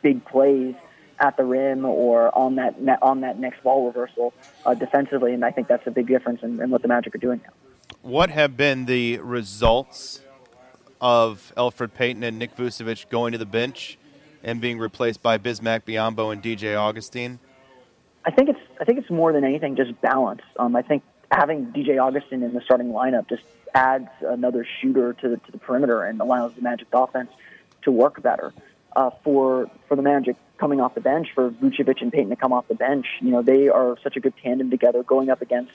big 0.02 0.24
plays 0.24 0.74
at 1.20 1.36
the 1.36 1.44
rim 1.44 1.84
or 1.84 2.36
on 2.36 2.56
that 2.56 2.76
on 3.02 3.20
that 3.20 3.38
next 3.38 3.62
ball 3.62 3.86
reversal 3.86 4.32
uh, 4.64 4.74
defensively. 4.74 5.34
And 5.34 5.44
I 5.44 5.50
think 5.50 5.68
that's 5.68 5.86
a 5.86 5.90
big 5.90 6.06
difference 6.06 6.42
in, 6.42 6.60
in 6.60 6.70
what 6.70 6.82
the 6.82 6.88
Magic 6.88 7.14
are 7.14 7.18
doing 7.18 7.40
now. 7.44 7.52
What 8.02 8.30
have 8.30 8.56
been 8.56 8.86
the 8.86 9.18
results 9.18 10.22
of 11.00 11.52
Elfrid 11.56 11.94
Payton 11.94 12.22
and 12.22 12.38
Nick 12.38 12.56
Vucevic 12.56 13.08
going 13.08 13.32
to 13.32 13.38
the 13.38 13.46
bench 13.46 13.98
and 14.42 14.60
being 14.60 14.78
replaced 14.78 15.22
by 15.22 15.38
Bismack 15.38 15.82
Biyombo 15.82 16.32
and 16.32 16.42
DJ 16.42 16.76
Augustin? 16.76 17.38
I 18.24 18.30
think 18.30 18.48
it's 18.48 18.60
I 18.80 18.84
think 18.84 18.98
it's 18.98 19.10
more 19.10 19.32
than 19.32 19.44
anything 19.44 19.76
just 19.76 20.00
balance. 20.00 20.42
Um, 20.58 20.76
I 20.76 20.82
think 20.82 21.02
having 21.30 21.66
DJ 21.66 22.00
Augustin 22.00 22.42
in 22.42 22.54
the 22.54 22.60
starting 22.60 22.88
lineup 22.88 23.28
just 23.28 23.42
adds 23.74 24.08
another 24.22 24.66
shooter 24.80 25.12
to 25.14 25.28
the, 25.28 25.36
to 25.36 25.52
the 25.52 25.58
perimeter 25.58 26.02
and 26.02 26.20
allows 26.20 26.54
the 26.54 26.62
Magic 26.62 26.88
offense 26.92 27.30
to 27.82 27.90
work 27.90 28.22
better. 28.22 28.52
Uh, 28.96 29.10
for 29.22 29.70
for 29.86 29.96
the 29.96 30.02
Magic 30.02 30.36
coming 30.56 30.80
off 30.80 30.94
the 30.94 31.00
bench, 31.00 31.28
for 31.34 31.50
Vucevic 31.50 32.00
and 32.00 32.12
Payton 32.12 32.30
to 32.30 32.36
come 32.36 32.52
off 32.52 32.66
the 32.68 32.74
bench, 32.74 33.06
you 33.20 33.30
know 33.30 33.42
they 33.42 33.68
are 33.68 33.96
such 34.02 34.16
a 34.16 34.20
good 34.20 34.34
tandem 34.42 34.70
together, 34.70 35.02
going 35.02 35.30
up 35.30 35.42
against 35.42 35.72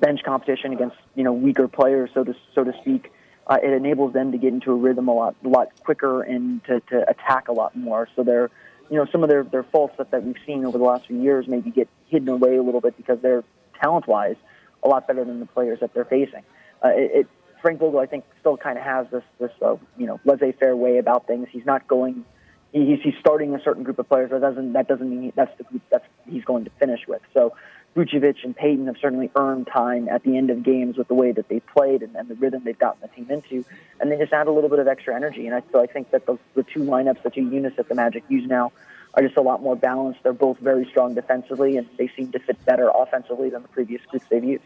bench 0.00 0.22
competition 0.24 0.72
against 0.72 0.96
you 1.14 1.24
know 1.24 1.32
weaker 1.32 1.68
players, 1.68 2.10
so 2.14 2.24
to 2.24 2.34
so 2.54 2.64
to 2.64 2.72
speak 2.80 3.10
uh, 3.46 3.58
it 3.62 3.72
enables 3.72 4.12
them 4.12 4.32
to 4.32 4.38
get 4.38 4.52
into 4.52 4.72
a 4.72 4.74
rhythm 4.74 5.08
a 5.08 5.14
lot, 5.14 5.36
a 5.44 5.48
lot 5.48 5.68
quicker 5.82 6.22
and 6.22 6.64
to, 6.64 6.80
to 6.80 7.08
attack 7.08 7.48
a 7.48 7.52
lot 7.52 7.76
more. 7.76 8.08
So 8.16 8.22
they're, 8.22 8.50
you 8.90 8.96
know, 8.96 9.06
some 9.10 9.22
of 9.22 9.28
their, 9.28 9.44
their 9.44 9.64
faults 9.64 9.94
that, 9.98 10.10
that 10.10 10.24
we've 10.24 10.38
seen 10.46 10.64
over 10.64 10.78
the 10.78 10.84
last 10.84 11.06
few 11.06 11.20
years 11.20 11.46
maybe 11.46 11.70
get 11.70 11.88
hidden 12.08 12.28
away 12.28 12.56
a 12.56 12.62
little 12.62 12.80
bit 12.80 12.96
because 12.96 13.20
they're 13.20 13.44
talent-wise 13.80 14.36
a 14.84 14.88
lot 14.88 15.06
better 15.06 15.24
than 15.24 15.40
the 15.40 15.46
players 15.46 15.80
that 15.80 15.94
they're 15.94 16.04
facing. 16.04 16.42
Uh, 16.84 16.88
it, 16.88 17.10
it, 17.14 17.26
Frank 17.62 17.80
Vogel, 17.80 17.98
I 17.98 18.06
think, 18.06 18.24
still 18.40 18.58
kind 18.58 18.76
of 18.76 18.84
has 18.84 19.06
this, 19.10 19.22
this 19.40 19.50
uh, 19.62 19.76
you 19.96 20.06
know, 20.06 20.20
laissez-faire 20.24 20.76
way 20.76 20.98
about 20.98 21.26
things. 21.26 21.48
He's 21.50 21.64
not 21.64 21.88
going. 21.88 22.24
He's, 22.72 23.00
he's 23.02 23.14
starting 23.20 23.54
a 23.54 23.62
certain 23.62 23.84
group 23.84 23.98
of 23.98 24.08
players. 24.08 24.30
That 24.30 24.40
doesn't 24.40 24.72
that 24.74 24.88
doesn't 24.88 25.08
mean 25.08 25.32
that's 25.34 25.56
the 25.56 25.64
group 25.64 25.82
that's 25.90 26.04
he's 26.28 26.44
going 26.44 26.64
to 26.64 26.70
finish 26.78 27.06
with. 27.06 27.22
So 27.32 27.54
Vucevic 27.96 28.42
and 28.42 28.54
Payton 28.54 28.86
have 28.88 28.96
certainly 29.00 29.30
earned 29.36 29.68
time 29.68 30.08
at 30.08 30.24
the 30.24 30.36
end 30.36 30.50
of 30.50 30.62
games 30.62 30.98
with 30.98 31.08
the 31.08 31.14
way 31.14 31.30
that 31.32 31.48
they 31.48 31.60
played 31.60 32.02
and, 32.02 32.16
and 32.16 32.28
the 32.28 32.34
rhythm 32.34 32.62
they've 32.64 32.78
gotten 32.78 33.00
the 33.00 33.08
team 33.08 33.30
into, 33.30 33.64
and 34.00 34.10
they 34.10 34.18
just 34.18 34.32
add 34.32 34.48
a 34.48 34.50
little 34.50 34.68
bit 34.68 34.80
of 34.80 34.88
extra 34.88 35.14
energy. 35.14 35.46
And 35.46 35.54
I, 35.54 35.62
so 35.70 35.80
I 35.80 35.86
think 35.86 36.10
that 36.10 36.26
the, 36.26 36.36
the 36.54 36.64
two 36.64 36.80
lineups, 36.80 37.22
the 37.22 37.30
two 37.30 37.48
units 37.48 37.76
that 37.76 37.88
the 37.88 37.94
Magic 37.94 38.24
use 38.28 38.46
now, 38.48 38.72
are 39.16 39.22
just 39.22 39.36
a 39.36 39.42
lot 39.42 39.62
more 39.62 39.76
balanced. 39.76 40.22
They're 40.22 40.32
both 40.32 40.58
very 40.58 40.86
strong 40.90 41.14
defensively, 41.14 41.76
and 41.76 41.88
they 41.98 42.10
seem 42.16 42.32
to 42.32 42.38
fit 42.38 42.62
better 42.64 42.90
offensively 42.94 43.50
than 43.50 43.62
the 43.62 43.68
previous 43.68 44.02
groups 44.06 44.26
they've 44.30 44.44
used. 44.44 44.64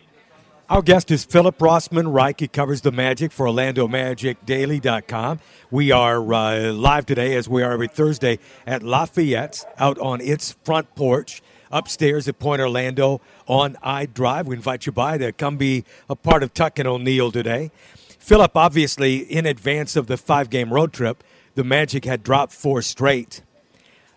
Our 0.71 0.83
guest 0.83 1.11
is 1.11 1.25
Philip 1.25 1.59
Rossman 1.59 2.13
Reich. 2.13 2.41
He 2.41 2.49
covers 2.49 2.83
the 2.83 2.93
Magic 2.93 3.33
for 3.33 3.47
OrlandoMagicDaily.com. 3.47 5.41
We 5.71 5.93
are 5.93 6.35
uh, 6.35 6.73
live 6.73 7.07
today, 7.07 7.35
as 7.37 7.49
we 7.49 7.63
are 7.63 7.73
every 7.73 7.89
Thursday, 7.89 8.39
at 8.67 8.83
Lafayette's 8.83 9.65
out 9.79 9.99
on 9.99 10.21
its 10.21 10.53
front 10.65 10.95
porch 10.95 11.43
upstairs 11.71 12.29
at 12.29 12.39
Point 12.39 12.61
Orlando 12.61 13.21
on 13.47 13.77
I 13.83 14.07
Drive. 14.07 14.47
We 14.47 14.57
invite 14.57 14.87
you 14.87 14.93
by 14.93 15.19
to 15.19 15.33
come 15.33 15.57
be 15.57 15.85
a 16.09 16.17
part 16.17 16.43
of 16.43 16.53
Tuck 16.53 16.79
and 16.79 16.89
O'Neill 16.89 17.33
today. 17.33 17.71
Philip, 18.19 18.57
obviously, 18.57 19.19
in 19.19 19.47
advance 19.47 19.97
of 19.97 20.07
the 20.07 20.17
five 20.17 20.51
game 20.51 20.73
road 20.73 20.93
trip, 20.93 21.25
the 21.55 21.65
Magic 21.65 22.05
had 22.05 22.23
dropped 22.23 22.53
four 22.53 22.83
straight. 22.83 23.43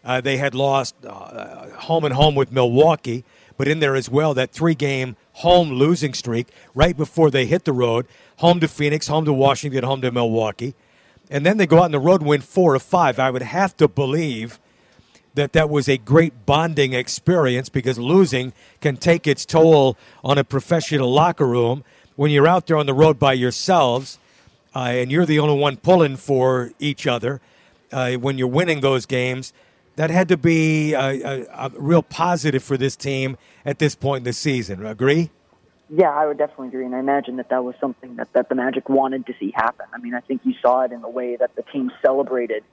Uh, 0.04 0.20
they 0.20 0.38
had 0.38 0.56
lost 0.56 0.96
uh, 1.06 1.70
home 1.72 2.04
and 2.04 2.14
home 2.16 2.36
with 2.36 2.52
Milwaukee, 2.52 3.24
but 3.58 3.68
in 3.68 3.80
there 3.80 3.96
as 3.96 4.10
well, 4.10 4.34
that 4.34 4.52
three 4.52 4.74
game 4.74 5.16
home 5.34 5.72
losing 5.72 6.14
streak 6.14 6.48
right 6.74 6.98
before 6.98 7.30
they 7.30 7.46
hit 7.46 7.66
the 7.66 7.74
road 7.74 8.08
home 8.38 8.60
to 8.60 8.68
Phoenix, 8.68 9.08
home 9.08 9.26
to 9.26 9.34
Washington, 9.34 9.84
home 9.84 10.02
to 10.02 10.12
Milwaukee. 10.12 10.74
And 11.30 11.46
then 11.46 11.58
they 11.58 11.68
go 11.68 11.78
out 11.78 11.86
on 11.86 11.92
the 11.92 12.00
road 12.00 12.24
win 12.24 12.42
four 12.42 12.76
of 12.76 12.82
five. 12.82 13.20
I 13.20 13.30
would 13.30 13.44
have 13.44 13.78
to 13.78 13.88
believe 13.88 14.60
that 15.34 15.54
that 15.54 15.70
was 15.70 15.88
a 15.88 15.98
great 15.98 16.46
bonding 16.46 16.94
experience 16.94 17.70
because 17.70 17.98
losing 17.98 18.54
can 18.82 18.98
take 18.98 19.28
its 19.28 19.46
toll 19.46 19.98
on 20.24 20.38
a 20.38 20.44
professional 20.44 21.12
locker 21.12 21.48
room 21.48 21.84
when 22.16 22.32
you're 22.32 22.48
out 22.48 22.68
there 22.68 22.78
on 22.78 22.86
the 22.86 22.94
road 22.94 23.18
by 23.18 23.34
yourselves 23.34 24.20
uh, 24.76 24.80
and 24.80 25.12
you're 25.12 25.26
the 25.26 25.40
only 25.40 25.58
one 25.58 25.78
pulling 25.78 26.18
for 26.18 26.72
each 26.80 27.08
other 27.08 27.40
uh, 27.92 28.14
when 28.14 28.38
you're 28.38 28.48
winning 28.48 28.82
those 28.82 29.06
games 29.06 29.54
that 29.96 30.10
had 30.10 30.28
to 30.30 30.38
be 30.38 30.94
a, 30.94 31.00
a, 31.00 31.46
a, 31.54 31.72
real 31.76 32.02
positive 32.02 32.64
for 32.64 32.78
this 32.78 32.96
team 32.96 33.38
at 33.66 33.80
this 33.80 33.96
point 33.96 34.20
in 34.20 34.24
the 34.26 34.34
season 34.34 34.86
agree 34.86 35.30
yeah 35.90 36.10
i 36.10 36.26
would 36.26 36.38
definitely 36.38 36.68
agree 36.68 36.86
and 36.86 36.96
i 36.96 37.00
imagine 37.00 37.38
that 37.38 37.50
that 37.50 37.64
was 37.64 37.76
something 37.80 38.16
that, 38.16 38.32
that 38.34 38.50
the 38.50 38.56
magic 38.56 38.90
wanted 38.90 39.26
to 39.26 39.34
see 39.40 39.52
happen 39.56 39.86
i 39.94 39.98
mean 39.98 40.14
i 40.14 40.20
think 40.22 40.42
you 40.44 40.54
saw 40.62 40.82
it 40.82 40.92
in 40.92 41.02
the 41.02 41.10
way 41.10 41.36
that 41.36 41.56
the 41.56 41.64
team 41.64 41.92
celebrated 42.02 42.64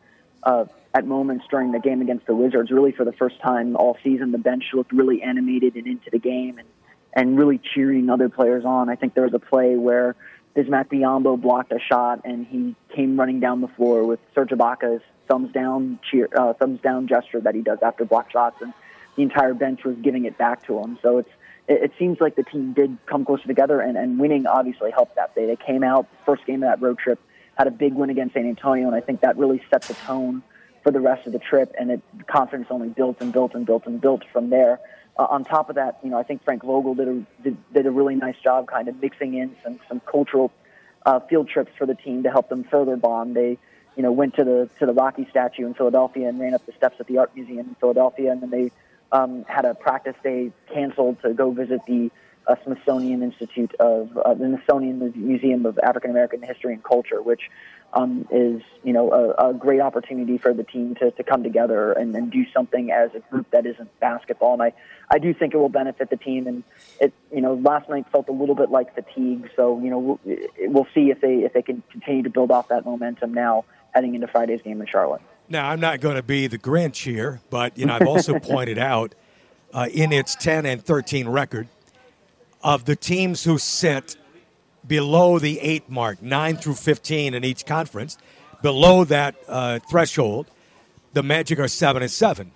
uh, 0.43 0.65
at 0.95 1.07
moments 1.07 1.45
during 1.51 1.73
the 1.73 1.79
game 1.79 2.01
against 2.01 2.27
the 2.27 2.35
Wizards. 2.35 2.71
Really, 2.71 2.93
for 2.93 3.05
the 3.05 3.13
first 3.13 3.41
time 3.41 3.77
all 3.77 3.97
season, 4.03 4.33
the 4.33 4.39
bench 4.39 4.65
looked 4.73 4.93
really 4.93 5.23
animated 5.23 5.77
and 5.77 5.87
into 5.87 6.11
the 6.11 6.19
game, 6.19 6.59
and 6.59 6.69
and 7.15 7.39
really 7.39 7.61
cheering 7.75 8.11
other 8.11 8.29
players 8.29 8.65
on. 8.65 8.89
I 8.89 8.97
think 8.97 9.15
there 9.15 9.25
was 9.25 9.35
a 9.35 9.39
play 9.39 9.77
where 9.77 10.15
Bismack 10.57 10.89
Biyombo 10.89 11.41
blocked 11.41 11.73
a 11.73 11.79
shot, 11.79 12.23
and 12.25 12.47
he 12.47 12.75
came 12.95 13.19
running 13.19 13.41
down 13.41 13.61
the 13.61 13.69
floor 13.69 14.05
with 14.05 14.21
Serge 14.35 14.51
Ibaka's 14.51 15.03
thumbs 15.29 15.53
down 15.53 15.99
cheer, 16.11 16.29
uh, 16.37 16.53
thumbs 16.55 16.81
down 16.81 17.07
gesture 17.07 17.41
that 17.41 17.55
he 17.55 17.61
does 17.61 17.79
after 17.83 18.05
block 18.05 18.31
shots, 18.31 18.57
and 18.61 18.73
the 19.17 19.23
entire 19.23 19.55
bench 19.55 19.85
was 19.85 19.97
giving 20.03 20.25
it 20.25 20.39
back 20.39 20.67
to 20.67 20.79
him. 20.79 20.99
So 21.03 21.19
it's 21.19 21.31
it, 21.69 21.85
it 21.85 21.93
seems 21.99 22.21
like 22.21 22.35
the 22.35 22.43
team 22.43 22.73
did 22.73 22.97
come 23.07 23.25
closer 23.25 23.47
together, 23.47 23.81
and, 23.81 23.97
and 23.97 24.19
winning 24.19 24.47
obviously 24.47 24.91
helped 24.91 25.17
that 25.17 25.35
day. 25.35 25.47
They 25.47 25.57
came 25.57 25.85
out 25.85 26.09
first 26.27 26.45
game 26.47 26.63
of 26.63 26.69
that 26.69 26.83
road 26.83 26.99
trip, 26.99 27.21
had 27.57 27.67
a 27.67 27.71
big 27.71 27.95
win 27.95 28.11
against 28.11 28.35
San 28.35 28.47
Antonio, 28.47 28.87
and 28.87 28.97
I 28.97 29.01
think 29.01 29.21
that 29.21 29.37
really 29.37 29.63
set 29.71 29.83
the 29.83 29.95
tone 29.95 30.43
for 30.83 30.91
the 30.91 31.01
rest 31.01 31.27
of 31.27 31.33
the 31.33 31.39
trip, 31.39 31.75
and 31.79 31.91
it 31.91 32.03
confidence 32.27 32.69
only 32.71 32.89
built 32.89 33.21
and 33.21 33.33
built 33.33 33.55
and 33.55 33.67
built 33.67 33.87
and 33.87 34.01
built 34.01 34.25
from 34.33 34.51
there. 34.51 34.81
Uh, 35.19 35.27
on 35.31 35.43
top 35.43 35.69
of 35.69 35.75
that, 35.75 35.99
you 36.05 36.11
know, 36.11 36.19
I 36.19 36.23
think 36.23 36.45
Frank 36.45 36.63
Vogel 36.63 36.95
did 36.95 37.09
a 37.09 37.27
did, 37.43 37.57
did 37.75 37.87
a 37.87 37.91
really 37.91 38.15
nice 38.15 38.37
job, 38.43 38.69
kind 38.69 38.89
of 38.89 39.01
mixing 39.03 39.35
in 39.35 39.57
some 39.65 39.81
some 39.89 40.01
cultural 40.01 40.53
uh, 41.05 41.21
field 41.21 41.49
trips 41.49 41.73
for 41.77 41.87
the 41.87 41.95
team 41.95 42.23
to 42.23 42.31
help 42.31 42.49
them 42.49 42.65
further 42.65 42.97
bond. 42.97 43.35
They, 43.35 43.59
you 43.97 44.03
know, 44.05 44.13
went 44.13 44.37
to 44.37 44.45
the 44.45 44.71
to 44.79 44.87
the 44.87 44.93
Rocky 44.93 45.27
statue 45.29 45.67
in 45.67 45.75
Philadelphia 45.75 46.29
and 46.29 46.39
ran 46.39 46.55
up 46.55 46.65
the 46.67 46.73
steps 46.73 46.97
at 47.01 47.09
the 47.09 47.19
Art 47.19 47.35
Museum 47.35 47.67
in 47.69 47.75
Philadelphia, 47.81 48.31
and 48.31 48.43
then 48.43 48.51
they 48.51 48.71
um, 49.11 49.45
had 49.49 49.65
a 49.65 49.75
practice 49.75 50.15
day 50.23 50.53
canceled 50.73 51.21
to 51.23 51.35
go 51.35 51.51
visit 51.51 51.81
the 51.87 52.13
uh, 52.47 52.55
Smithsonian 52.65 53.23
Institute 53.23 53.75
of 53.81 54.17
uh, 54.19 54.35
the 54.35 54.47
Smithsonian 54.47 55.13
Museum 55.17 55.67
of 55.67 55.79
African 55.81 56.11
American 56.11 56.43
History 56.43 56.75
and 56.75 56.85
Culture, 56.85 57.21
which 57.23 57.51
um, 57.95 58.29
is 58.31 58.63
you 58.83 58.93
know 58.93 59.13
a, 59.13 59.51
a 59.51 59.55
great 59.55 59.81
opportunity 59.81 60.39
for 60.39 60.53
the 60.53 60.63
team 60.63 60.95
to, 60.97 61.11
to 61.13 61.23
come 61.23 61.43
together 61.43 61.93
and, 61.93 62.15
and 62.15 62.31
do 62.31 62.45
something 62.53 62.91
as 62.91 63.11
a 63.15 63.21
group 63.31 63.51
that 63.51 63.67
isn't 63.67 63.89
basketball. 64.01 64.55
And 64.55 64.63
I, 64.63 64.73
I 65.11 65.19
do 65.19 65.33
think 65.33 65.55
it 65.55 65.57
will 65.57 65.71
benefit 65.71 66.11
the 66.11 66.17
team. 66.17 66.47
And 66.47 66.65
it 67.01 67.13
you 67.33 67.41
know 67.41 67.55
last 67.55 67.89
night 67.89 68.07
felt 68.13 68.29
a 68.29 68.33
little 68.33 68.55
bit 68.55 68.71
like 68.71 68.95
fatigue. 68.95 69.51
So 69.57 69.81
you 69.81 69.91
know 69.91 69.99
we'll, 69.99 70.39
we'll 70.59 70.89
see 70.95 71.11
if 71.11 71.21
they 71.21 71.37
if 71.45 71.53
they 71.55 71.63
can 71.63 71.83
continue 71.91 72.23
to 72.23 72.31
build 72.31 72.51
off 72.51 72.69
that 72.69 72.85
momentum 72.85 73.33
now 73.33 73.65
heading 73.93 74.15
into 74.15 74.27
Friday's 74.27 74.61
game 74.63 74.81
in 74.81 74.87
Charlotte. 74.87 75.23
Now 75.49 75.71
I'm 75.71 75.81
not 75.81 76.01
going 76.01 76.17
to 76.17 76.23
be 76.23 76.47
the 76.47 76.59
Grinch 76.59 77.05
here, 77.05 77.41
but 77.49 77.77
you 77.79 77.87
know 77.87 77.95
I've 77.95 78.07
also 78.07 78.39
pointed 78.39 78.79
out 78.79 79.15
uh, 79.73 79.89
in 79.93 80.13
its 80.13 80.35
10 80.37 80.67
and 80.67 80.85
13 80.85 81.29
record 81.29 81.69
of 82.63 82.85
the 82.85 82.97
teams 82.97 83.45
who 83.45 83.57
sit 83.59 84.17
below 84.89 85.39
the 85.39 85.61
eight 85.61 85.89
mark, 85.89 86.23
nine 86.23 86.57
through 86.57 86.75
15 86.75 87.35
in 87.35 87.45
each 87.45 87.67
conference, 87.67 88.19
below 88.63 89.05
that 89.05 89.37
uh, 89.47 89.79
threshold, 89.89 90.51
the 91.13 91.23
Magic 91.23 91.59
are 91.59 91.69
seven 91.69 92.03
and 92.03 92.11
seven. 92.11 92.53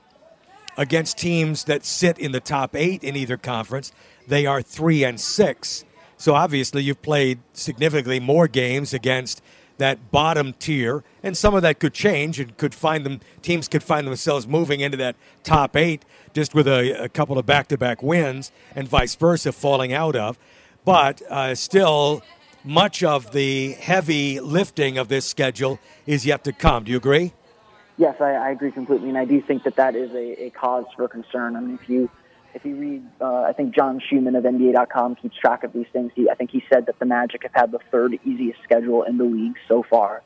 Against 0.76 1.18
teams 1.18 1.64
that 1.64 1.84
sit 1.84 2.18
in 2.18 2.32
the 2.32 2.40
top 2.40 2.74
eight 2.74 3.04
in 3.04 3.14
either 3.14 3.36
conference, 3.36 3.92
they 4.26 4.46
are 4.46 4.62
three 4.62 5.04
and 5.04 5.20
six. 5.20 5.84
So 6.16 6.34
obviously, 6.34 6.82
you've 6.82 7.02
played 7.02 7.40
significantly 7.52 8.20
more 8.20 8.48
games 8.48 8.94
against 8.94 9.42
that 9.78 10.10
bottom 10.10 10.54
tier, 10.54 11.02
and 11.22 11.36
some 11.36 11.54
of 11.54 11.62
that 11.62 11.78
could 11.78 11.92
change 11.92 12.38
and 12.38 12.56
could 12.56 12.74
find 12.74 13.04
them 13.04 13.20
teams 13.42 13.68
could 13.68 13.82
find 13.82 14.06
themselves 14.06 14.46
moving 14.46 14.80
into 14.80 14.96
that 14.96 15.16
top 15.42 15.76
eight 15.76 16.04
just 16.32 16.54
with 16.54 16.66
a, 16.68 17.04
a 17.04 17.08
couple 17.08 17.38
of 17.38 17.46
back-to-back 17.46 18.02
wins, 18.02 18.52
and 18.74 18.88
vice 18.88 19.14
versa, 19.14 19.52
falling 19.52 19.92
out 19.92 20.16
of. 20.16 20.38
But 20.84 21.22
uh, 21.28 21.54
still, 21.54 22.22
much 22.64 23.02
of 23.04 23.32
the 23.32 23.72
heavy 23.72 24.40
lifting 24.40 24.98
of 24.98 25.08
this 25.08 25.26
schedule 25.26 25.78
is 26.06 26.26
yet 26.26 26.44
to 26.44 26.52
come. 26.52 26.84
Do 26.84 26.90
you 26.90 26.96
agree? 26.96 27.32
Yes, 27.98 28.16
I, 28.20 28.32
I 28.32 28.50
agree 28.50 28.72
completely, 28.72 29.08
and 29.08 29.18
I 29.18 29.24
do 29.24 29.40
think 29.40 29.64
that 29.64 29.76
that 29.76 29.94
is 29.94 30.10
a, 30.12 30.44
a 30.44 30.50
cause 30.50 30.86
for 30.96 31.06
concern. 31.08 31.56
I 31.56 31.60
mean, 31.60 31.78
if 31.80 31.88
you 31.88 32.10
if 32.54 32.64
you 32.64 32.76
read, 32.76 33.02
uh, 33.20 33.42
I 33.42 33.52
think 33.52 33.74
John 33.74 34.00
Schuhmann 34.00 34.36
of 34.36 34.44
NBA.com 34.44 35.16
keeps 35.16 35.36
track 35.38 35.64
of 35.64 35.72
these 35.72 35.86
things. 35.92 36.12
He, 36.14 36.28
I 36.28 36.34
think 36.34 36.50
he 36.50 36.62
said 36.70 36.86
that 36.86 36.98
the 36.98 37.06
Magic 37.06 37.44
have 37.44 37.52
had 37.54 37.72
the 37.72 37.78
third 37.90 38.18
easiest 38.24 38.62
schedule 38.62 39.04
in 39.04 39.16
the 39.16 39.24
league 39.24 39.56
so 39.68 39.82
far 39.88 40.22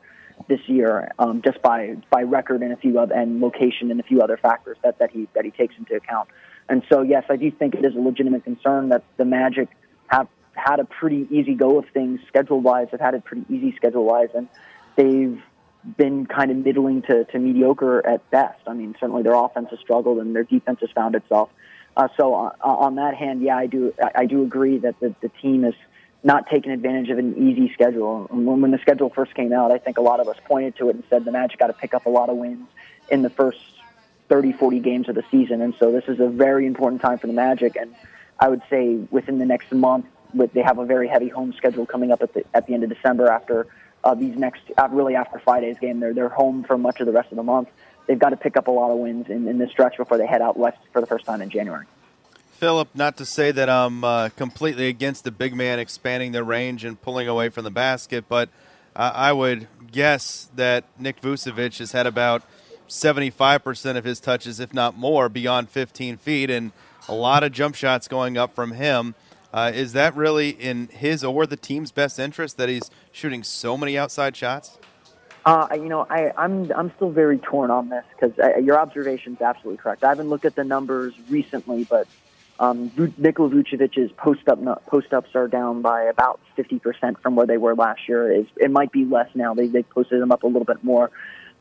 this 0.49 0.59
year, 0.67 1.11
um, 1.19 1.41
just 1.43 1.61
by 1.61 1.95
by 2.09 2.23
record 2.23 2.61
and 2.61 2.71
a 2.71 2.77
few 2.77 2.99
other, 2.99 3.13
and 3.13 3.41
location 3.41 3.91
and 3.91 3.99
a 3.99 4.03
few 4.03 4.21
other 4.21 4.37
factors 4.37 4.77
that, 4.83 4.99
that 4.99 5.11
he 5.11 5.27
that 5.33 5.45
he 5.45 5.51
takes 5.51 5.75
into 5.77 5.95
account. 5.95 6.29
And 6.69 6.83
so, 6.89 7.01
yes, 7.01 7.23
I 7.29 7.37
do 7.37 7.49
think 7.49 7.75
it 7.75 7.85
is 7.85 7.95
a 7.95 7.99
legitimate 7.99 8.43
concern 8.43 8.89
that 8.89 9.03
the 9.15 9.25
Magic 9.25 9.69
have 10.07 10.27
had 10.57 10.79
a 10.79 10.85
pretty 10.85 11.27
easy 11.29 11.53
go 11.53 11.79
of 11.79 11.85
things 11.89 12.19
schedule 12.27 12.59
wise. 12.59 12.87
Have 12.91 12.99
had 12.99 13.13
it 13.13 13.23
pretty 13.25 13.45
easy 13.49 13.75
schedule 13.75 14.05
wise, 14.05 14.29
and 14.33 14.47
they've 14.95 15.41
been 15.95 16.25
kind 16.25 16.51
of 16.51 16.57
middling 16.57 17.01
to, 17.03 17.23
to 17.25 17.39
mediocre 17.39 18.05
at 18.05 18.29
best. 18.29 18.59
I 18.67 18.73
mean, 18.73 18.95
certainly 18.99 19.23
their 19.23 19.35
offense 19.35 19.69
has 19.69 19.79
struggled 19.79 20.17
and 20.17 20.35
their 20.35 20.43
defense 20.43 20.79
has 20.81 20.89
found 20.91 21.15
itself. 21.15 21.49
Uh, 21.95 22.09
so 22.17 22.33
on, 22.33 22.51
uh, 22.61 22.67
on 22.67 22.95
that 22.95 23.15
hand, 23.15 23.41
yeah, 23.41 23.57
I 23.57 23.67
do 23.67 23.93
I 24.15 24.25
do 24.25 24.43
agree 24.43 24.77
that 24.79 24.99
the, 24.99 25.15
the 25.21 25.29
team 25.29 25.63
is 25.63 25.73
not 26.23 26.47
taking 26.47 26.71
advantage 26.71 27.09
of 27.09 27.17
an 27.17 27.35
easy 27.37 27.71
schedule. 27.73 28.27
When, 28.29 28.61
when 28.61 28.71
the 28.71 28.79
schedule 28.79 29.09
first 29.09 29.33
came 29.33 29.53
out, 29.53 29.71
I 29.71 29.77
think 29.77 29.97
a 29.97 30.01
lot 30.01 30.19
of 30.19 30.27
us 30.27 30.35
pointed 30.45 30.75
to 30.77 30.89
it 30.89 30.95
and 30.95 31.03
said 31.09 31.25
the 31.25 31.31
Magic 31.31 31.59
got 31.59 31.67
to 31.67 31.73
pick 31.73 31.93
up 31.93 32.05
a 32.05 32.09
lot 32.09 32.29
of 32.29 32.37
wins 32.37 32.67
in 33.09 33.21
the 33.21 33.29
first 33.29 33.59
30, 34.29 34.51
40 34.53 34.79
games 34.79 35.09
of 35.09 35.15
the 35.15 35.23
season. 35.31 35.61
And 35.61 35.73
so 35.79 35.91
this 35.91 36.03
is 36.07 36.19
a 36.19 36.27
very 36.27 36.65
important 36.65 37.01
time 37.01 37.17
for 37.17 37.27
the 37.27 37.33
Magic. 37.33 37.75
And 37.75 37.95
I 38.39 38.49
would 38.49 38.61
say 38.69 38.95
within 39.09 39.39
the 39.39 39.45
next 39.45 39.71
month, 39.71 40.05
with, 40.33 40.53
they 40.53 40.61
have 40.61 40.79
a 40.79 40.85
very 40.85 41.07
heavy 41.07 41.29
home 41.29 41.53
schedule 41.53 41.85
coming 41.85 42.11
up 42.11 42.21
at 42.21 42.33
the, 42.33 42.43
at 42.53 42.67
the 42.67 42.73
end 42.73 42.83
of 42.83 42.89
December 42.89 43.27
after 43.27 43.67
uh, 44.03 44.13
these 44.13 44.35
next, 44.35 44.61
uh, 44.77 44.87
really 44.91 45.15
after 45.15 45.39
Friday's 45.39 45.77
game. 45.79 45.99
They're, 45.99 46.13
they're 46.13 46.29
home 46.29 46.63
for 46.63 46.77
much 46.77 46.99
of 46.99 47.05
the 47.05 47.13
rest 47.13 47.31
of 47.31 47.37
the 47.37 47.43
month 47.43 47.69
they've 48.07 48.17
got 48.17 48.29
to 48.29 48.37
pick 48.37 48.57
up 48.57 48.67
a 48.67 48.71
lot 48.71 48.89
of 48.89 48.97
wins 48.97 49.29
in, 49.29 49.47
in 49.47 49.57
this 49.57 49.69
stretch 49.69 49.97
before 49.97 50.17
they 50.17 50.25
head 50.25 50.41
out 50.41 50.57
west 50.57 50.77
for 50.91 51.01
the 51.01 51.07
first 51.07 51.25
time 51.25 51.41
in 51.41 51.49
January. 51.49 51.85
Philip, 52.51 52.89
not 52.95 53.17
to 53.17 53.25
say 53.25 53.51
that 53.51 53.69
I'm 53.69 54.03
uh, 54.03 54.29
completely 54.29 54.87
against 54.87 55.23
the 55.23 55.31
big 55.31 55.53
man 55.53 55.77
expanding 55.77 56.31
their 56.31 56.43
range 56.43 56.83
and 56.83 56.99
pulling 56.99 57.27
away 57.27 57.49
from 57.49 57.65
the 57.65 57.71
basket, 57.71 58.25
but 58.27 58.49
I 58.95 59.31
would 59.31 59.67
guess 59.91 60.49
that 60.55 60.85
Nick 60.97 61.21
Vucevic 61.21 61.77
has 61.77 61.91
had 61.91 62.07
about 62.07 62.41
75% 62.89 63.95
of 63.95 64.03
his 64.03 64.19
touches, 64.19 64.59
if 64.59 64.73
not 64.73 64.97
more, 64.97 65.29
beyond 65.29 65.69
15 65.69 66.17
feet, 66.17 66.49
and 66.49 66.71
a 67.07 67.13
lot 67.13 67.43
of 67.43 67.51
jump 67.51 67.75
shots 67.75 68.07
going 68.07 68.39
up 68.39 68.55
from 68.55 68.71
him. 68.71 69.13
Uh, 69.57 69.71
is 69.71 69.93
that 69.93 70.15
really 70.15 70.49
in 70.49 70.87
his 70.89 71.23
or 71.23 71.47
the 71.47 71.57
team's 71.57 71.91
best 71.91 72.19
interest 72.19 72.57
that 72.57 72.69
he's 72.69 72.91
shooting 73.11 73.41
so 73.41 73.75
many 73.75 73.97
outside 73.97 74.35
shots? 74.35 74.77
Uh, 75.47 75.67
you 75.73 75.89
know, 75.89 76.05
I, 76.11 76.31
I'm 76.37 76.71
I'm 76.73 76.91
still 76.95 77.09
very 77.09 77.39
torn 77.39 77.71
on 77.71 77.89
this 77.89 78.03
because 78.13 78.37
uh, 78.37 78.59
your 78.59 78.77
observation 78.77 79.33
is 79.33 79.41
absolutely 79.41 79.77
correct. 79.77 80.03
I 80.03 80.09
haven't 80.09 80.29
looked 80.29 80.45
at 80.45 80.53
the 80.53 80.63
numbers 80.63 81.15
recently, 81.27 81.85
but 81.85 82.07
um, 82.59 82.91
Nikola 83.17 83.49
Vucevic's 83.49 84.11
post 84.15 84.47
up 84.47 84.59
post 84.85 85.11
ups 85.11 85.31
are 85.33 85.47
down 85.47 85.81
by 85.81 86.03
about 86.03 86.39
50 86.55 86.77
percent 86.77 87.19
from 87.23 87.35
where 87.35 87.47
they 87.47 87.57
were 87.57 87.73
last 87.73 88.07
year. 88.07 88.31
It's, 88.31 88.51
it 88.57 88.69
might 88.69 88.91
be 88.91 89.05
less 89.05 89.29
now. 89.33 89.55
They 89.55 89.65
they 89.65 89.81
posted 89.81 90.21
them 90.21 90.31
up 90.31 90.43
a 90.43 90.47
little 90.47 90.65
bit 90.65 90.83
more, 90.83 91.09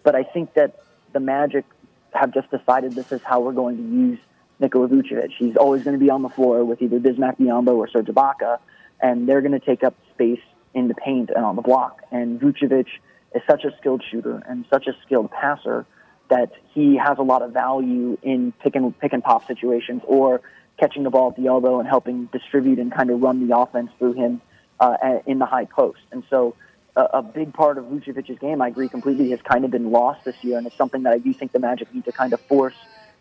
but 0.02 0.14
I 0.14 0.22
think 0.22 0.52
that 0.52 0.82
the 1.14 1.20
Magic 1.20 1.64
have 2.12 2.34
just 2.34 2.50
decided 2.50 2.92
this 2.92 3.10
is 3.10 3.22
how 3.22 3.40
we're 3.40 3.52
going 3.52 3.78
to 3.78 3.82
use 3.82 4.18
Nikola 4.58 4.88
Vucevic. 4.88 5.30
He's 5.38 5.56
always 5.56 5.84
going 5.84 5.98
to 5.98 6.02
be 6.02 6.10
on 6.10 6.22
the 6.22 6.28
floor 6.28 6.64
with 6.64 6.82
either 6.82 6.98
Bismack 6.98 7.38
Biyombo 7.38 7.76
or 7.76 7.88
Serge 7.88 8.06
Ibaka, 8.06 8.58
and 9.00 9.28
they're 9.28 9.40
going 9.40 9.58
to 9.58 9.64
take 9.64 9.84
up 9.84 9.94
space 10.14 10.40
in 10.74 10.88
the 10.88 10.94
paint 10.94 11.30
and 11.34 11.44
on 11.44 11.56
the 11.56 11.62
block. 11.62 12.02
And 12.10 12.40
Vucevic 12.40 12.86
is 13.34 13.42
such 13.48 13.64
a 13.64 13.76
skilled 13.78 14.02
shooter 14.10 14.42
and 14.48 14.64
such 14.70 14.86
a 14.86 14.92
skilled 15.04 15.30
passer 15.30 15.86
that 16.28 16.52
he 16.74 16.96
has 16.96 17.18
a 17.18 17.22
lot 17.22 17.42
of 17.42 17.52
value 17.52 18.18
in 18.22 18.52
pick 18.62 18.74
and 18.74 18.98
pick 18.98 19.12
and 19.12 19.22
pop 19.22 19.46
situations 19.46 20.02
or 20.06 20.40
catching 20.78 21.04
the 21.04 21.10
ball 21.10 21.30
at 21.30 21.36
the 21.36 21.46
elbow 21.46 21.78
and 21.78 21.88
helping 21.88 22.26
distribute 22.26 22.78
and 22.78 22.92
kind 22.92 23.10
of 23.10 23.20
run 23.20 23.46
the 23.46 23.56
offense 23.56 23.90
through 23.98 24.12
him 24.12 24.40
uh, 24.80 24.96
in 25.26 25.38
the 25.38 25.46
high 25.46 25.64
post. 25.64 26.00
And 26.12 26.24
so 26.28 26.54
a, 26.96 27.02
a 27.14 27.22
big 27.22 27.54
part 27.54 27.78
of 27.78 27.84
Vucevic's 27.84 28.38
game, 28.38 28.60
I 28.60 28.68
agree 28.68 28.88
completely, 28.88 29.30
has 29.30 29.40
kind 29.42 29.64
of 29.64 29.70
been 29.70 29.90
lost 29.90 30.24
this 30.24 30.36
year, 30.42 30.58
and 30.58 30.66
it's 30.66 30.76
something 30.76 31.04
that 31.04 31.12
I 31.12 31.18
do 31.18 31.32
think 31.32 31.52
the 31.52 31.60
Magic 31.60 31.94
need 31.94 32.04
to 32.06 32.12
kind 32.12 32.32
of 32.32 32.40
force 32.42 32.74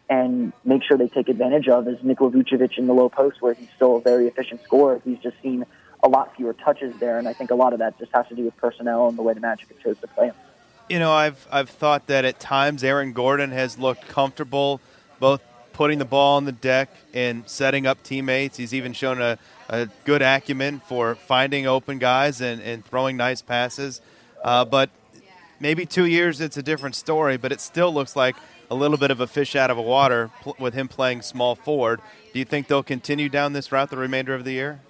and 0.10 0.54
make 0.64 0.84
sure 0.84 0.98
they 0.98 1.08
take 1.08 1.30
advantage 1.30 1.68
of 1.68 1.88
is 1.88 1.98
Nikola 2.04 2.32
Vucevic 2.32 2.78
in 2.78 2.88
the 2.88 2.94
low 2.94 3.10
post, 3.10 3.42
where 3.42 3.54
he's 3.54 3.70
still 3.76 3.98
a 3.98 4.02
very 4.02 4.28
efficient 4.28 4.64
scorer. 4.64 5.02
He's 5.04 5.20
just 5.20 5.36
seen 5.42 5.66
a 6.04 6.08
lot 6.08 6.36
fewer 6.36 6.54
touches 6.54 6.96
there, 7.00 7.18
and 7.18 7.28
I 7.28 7.34
think 7.34 7.52
a 7.52 7.56
lot 7.56 7.74
of 7.74 7.80
that 7.80 7.98
just 7.98 8.12
has 8.14 8.28
to 8.28 8.36
do 8.36 8.44
with 8.44 8.56
personnel 8.58 9.08
and 9.08 9.18
the 9.18 9.24
way 9.24 9.34
the 9.34 9.40
Magic 9.40 9.68
have 9.70 9.80
chose 9.80 9.98
to 10.02 10.08
play 10.08 10.28
him. 10.28 10.36
You 10.90 11.00
know, 11.00 11.12
I've 11.12 11.48
I've 11.52 11.70
thought 11.70 12.08
that 12.08 12.26
at 12.26 12.40
times 12.40 12.84
Aaron 12.84 13.14
Gordon 13.14 13.52
has 13.52 13.80
looked 13.80 14.08
comfortable, 14.08 14.80
both 15.20 15.42
putting 15.74 15.98
the 15.98 16.06
ball 16.06 16.38
on 16.38 16.46
the 16.46 16.52
deck 16.52 16.90
and 17.14 17.44
setting 17.50 17.86
up 17.88 18.02
teammates. 18.04 18.56
He's 18.56 18.74
even 18.74 18.94
shown 18.94 19.22
a, 19.22 19.38
a 19.68 19.90
good 20.06 20.22
acumen 20.22 20.80
for 20.88 21.16
finding 21.16 21.68
open 21.68 21.98
guys 21.98 22.40
and, 22.40 22.62
and 22.62 22.86
throwing 22.86 23.18
nice 23.18 23.42
passes. 23.42 24.00
Uh, 24.44 24.64
but 24.64 24.90
maybe 25.60 25.86
two 25.86 26.06
years 26.06 26.40
it's 26.40 26.56
a 26.56 26.64
different 26.64 26.96
story, 26.96 27.36
but 27.36 27.52
it 27.52 27.60
still 27.60 27.94
looks 27.94 28.16
like 28.16 28.36
a 28.70 28.76
little 28.76 28.98
bit 28.98 29.12
of 29.12 29.20
a 29.20 29.28
fish 29.28 29.56
out 29.56 29.70
of 29.70 29.78
a 29.78 29.82
water 29.82 30.32
pl- 30.42 30.56
with 30.60 30.74
him 30.74 30.88
playing 30.88 31.22
small 31.22 31.56
forward. 31.56 32.02
Do 32.34 32.40
you 32.40 32.46
think 32.46 32.68
they'll 32.68 32.84
continue 32.84 33.30
down 33.30 33.54
this 33.54 33.72
route 33.72 33.90
the 33.90 33.98
remainder 33.98 34.34
of 34.34 34.44
the 34.44 34.52
year? 34.52 34.82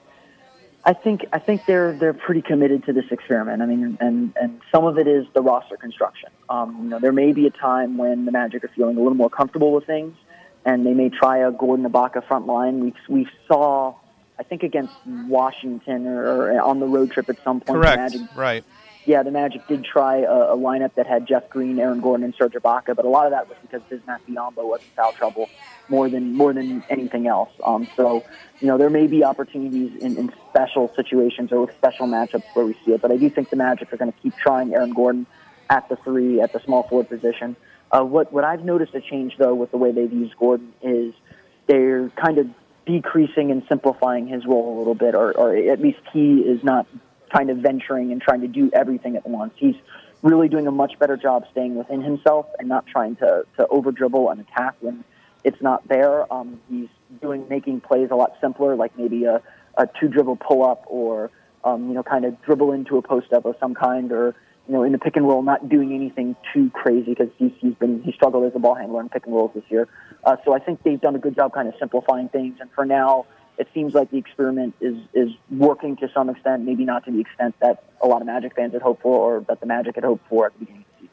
I 0.87 0.93
think 0.93 1.25
I 1.33 1.39
think 1.39 1.65
they're 1.65 1.93
they're 1.93 2.13
pretty 2.13 2.43
committed 2.43 2.85
to 2.85 2.93
this 2.93 3.05
experiment. 3.09 3.61
I 3.63 3.65
mean, 3.65 3.97
and 3.99 4.33
and 4.39 4.61
some 4.71 4.85
of 4.85 4.99
it 4.99 5.07
is 5.07 5.25
the 5.33 5.41
roster 5.41 5.77
construction. 5.77 6.29
Um, 6.47 6.77
you 6.83 6.89
know, 6.89 6.99
there 6.99 7.11
may 7.11 7.33
be 7.33 7.47
a 7.47 7.51
time 7.51 7.97
when 7.97 8.25
the 8.25 8.31
Magic 8.31 8.63
are 8.63 8.67
feeling 8.67 8.95
a 8.95 8.99
little 8.99 9.15
more 9.15 9.29
comfortable 9.29 9.71
with 9.71 9.85
things, 9.85 10.15
and 10.63 10.85
they 10.85 10.93
may 10.93 11.09
try 11.09 11.39
a 11.39 11.51
Gordon 11.51 11.89
Ibaka 11.89 12.27
front 12.27 12.45
line. 12.45 12.81
We 12.81 12.93
we 13.09 13.27
saw, 13.47 13.95
I 14.37 14.43
think, 14.43 14.61
against 14.61 14.93
Washington 15.07 16.05
or, 16.05 16.51
or 16.53 16.61
on 16.61 16.79
the 16.79 16.87
road 16.87 17.09
trip 17.11 17.29
at 17.29 17.43
some 17.43 17.61
point. 17.61 17.81
Correct. 17.81 17.97
Magic 17.97 18.21
Right. 18.35 18.63
Yeah, 19.05 19.21
the 19.21 19.31
Magic 19.31 19.67
did 19.67 19.85
try 19.85 20.17
a, 20.17 20.53
a 20.53 20.57
lineup 20.57 20.95
that 20.95 21.05
had 21.05 21.27
Jeff 21.27 21.49
Green, 21.49 21.79
Aaron 21.79 22.01
Gordon, 22.01 22.23
and 22.23 22.33
Serge 22.37 22.53
Ibaka, 22.53 22.95
but 22.95 23.05
a 23.05 23.09
lot 23.09 23.25
of 23.25 23.31
that 23.31 23.47
was 23.47 23.57
because 23.61 23.81
Bismack 23.83 24.19
Biyombo 24.27 24.63
was 24.63 24.81
in 24.81 24.87
foul 24.95 25.11
trouble 25.13 25.49
more 25.89 26.09
than 26.09 26.33
more 26.33 26.53
than 26.53 26.83
anything 26.89 27.27
else. 27.27 27.49
Um, 27.63 27.87
so, 27.95 28.23
you 28.59 28.67
know, 28.67 28.77
there 28.77 28.89
may 28.89 29.05
be 29.05 29.23
opportunities 29.23 30.01
in, 30.01 30.17
in 30.17 30.33
special 30.49 30.91
situations 30.95 31.51
or 31.51 31.61
with 31.65 31.75
special 31.75 32.07
matchups 32.07 32.43
where 32.53 32.65
we 32.65 32.73
see 32.85 32.93
it, 32.93 33.01
but 33.01 33.11
I 33.11 33.17
do 33.17 33.29
think 33.29 33.51
the 33.51 33.55
Magic 33.55 33.93
are 33.93 33.97
going 33.97 34.11
to 34.11 34.19
keep 34.19 34.35
trying 34.37 34.73
Aaron 34.73 34.93
Gordon 34.93 35.27
at 35.69 35.87
the 35.89 35.97
three, 35.97 36.41
at 36.41 36.51
the 36.53 36.59
small 36.65 36.83
forward 36.83 37.09
position. 37.09 37.55
Uh, 37.91 38.01
what 38.03 38.33
what 38.33 38.43
I've 38.43 38.65
noticed 38.65 38.95
a 38.95 39.01
change 39.01 39.33
though 39.37 39.53
with 39.53 39.69
the 39.69 39.77
way 39.77 39.91
they've 39.91 40.11
used 40.11 40.35
Gordon 40.37 40.73
is 40.81 41.13
they're 41.67 42.09
kind 42.09 42.39
of 42.39 42.47
decreasing 42.87 43.51
and 43.51 43.63
simplifying 43.69 44.27
his 44.27 44.45
role 44.45 44.75
a 44.75 44.79
little 44.79 44.95
bit, 44.95 45.15
or, 45.15 45.31
or 45.37 45.55
at 45.55 45.79
least 45.79 45.99
he 46.13 46.39
is 46.39 46.63
not 46.63 46.87
kind 47.35 47.49
of 47.49 47.57
venturing 47.57 48.11
and 48.11 48.21
trying 48.21 48.41
to 48.41 48.47
do 48.47 48.69
everything 48.73 49.15
at 49.15 49.27
once. 49.27 49.53
He's 49.57 49.75
really 50.21 50.47
doing 50.47 50.67
a 50.67 50.71
much 50.71 50.97
better 50.99 51.17
job 51.17 51.45
staying 51.51 51.75
within 51.75 52.01
himself 52.01 52.47
and 52.59 52.69
not 52.69 52.87
trying 52.87 53.15
to, 53.17 53.45
to 53.57 53.67
over 53.67 53.91
dribble 53.91 54.29
and 54.29 54.41
attack 54.41 54.75
when 54.79 55.03
it's 55.43 55.61
not 55.61 55.87
there. 55.87 56.31
Um, 56.33 56.59
he's 56.69 56.87
doing 57.21 57.47
making 57.49 57.81
plays 57.81 58.09
a 58.11 58.15
lot 58.15 58.33
simpler, 58.41 58.75
like 58.75 58.97
maybe 58.97 59.25
a, 59.25 59.41
a 59.77 59.87
two 59.99 60.07
dribble 60.07 60.37
pull 60.37 60.65
up 60.65 60.83
or 60.87 61.29
um, 61.63 61.89
you 61.89 61.93
know 61.93 62.03
kind 62.03 62.25
of 62.25 62.41
dribble 62.41 62.71
into 62.71 62.97
a 62.97 63.01
post 63.01 63.33
up 63.33 63.45
of 63.45 63.55
some 63.59 63.75
kind, 63.75 64.11
or 64.11 64.35
you 64.67 64.73
know 64.73 64.83
in 64.83 64.91
the 64.91 64.97
pick 64.97 65.15
and 65.15 65.27
roll, 65.27 65.43
not 65.43 65.67
doing 65.69 65.93
anything 65.93 66.35
too 66.53 66.69
crazy 66.71 67.11
because 67.11 67.29
he's, 67.37 67.51
he's 67.59 67.75
been 67.75 68.01
he 68.01 68.11
struggled 68.11 68.45
as 68.45 68.53
a 68.55 68.59
ball 68.59 68.75
handler 68.75 69.01
in 69.01 69.09
pick 69.09 69.25
and 69.25 69.35
rolls 69.35 69.51
this 69.53 69.63
year. 69.69 69.87
Uh, 70.23 70.37
so 70.45 70.53
I 70.53 70.59
think 70.59 70.81
they've 70.83 71.01
done 71.01 71.15
a 71.15 71.19
good 71.19 71.35
job 71.35 71.53
kind 71.53 71.67
of 71.67 71.75
simplifying 71.79 72.29
things, 72.29 72.57
and 72.59 72.71
for 72.71 72.85
now 72.85 73.25
it 73.57 73.67
seems 73.73 73.93
like 73.93 74.11
the 74.11 74.17
experiment 74.17 74.75
is 74.81 74.95
is 75.13 75.29
working 75.49 75.95
to 75.97 76.09
some 76.13 76.29
extent, 76.29 76.63
maybe 76.63 76.85
not 76.85 77.05
to 77.05 77.11
the 77.11 77.19
extent 77.19 77.55
that 77.61 77.83
a 78.01 78.07
lot 78.07 78.21
of 78.21 78.27
Magic 78.27 78.55
fans 78.55 78.73
had 78.73 78.81
hoped 78.81 79.01
for 79.01 79.37
or 79.37 79.39
that 79.47 79.59
the 79.59 79.65
Magic 79.65 79.95
had 79.95 80.03
hoped 80.03 80.27
for 80.29 80.47
at 80.47 80.53
the 80.53 80.59
beginning 80.59 80.81
of 80.81 80.87
the 80.87 80.93
season. 80.99 81.09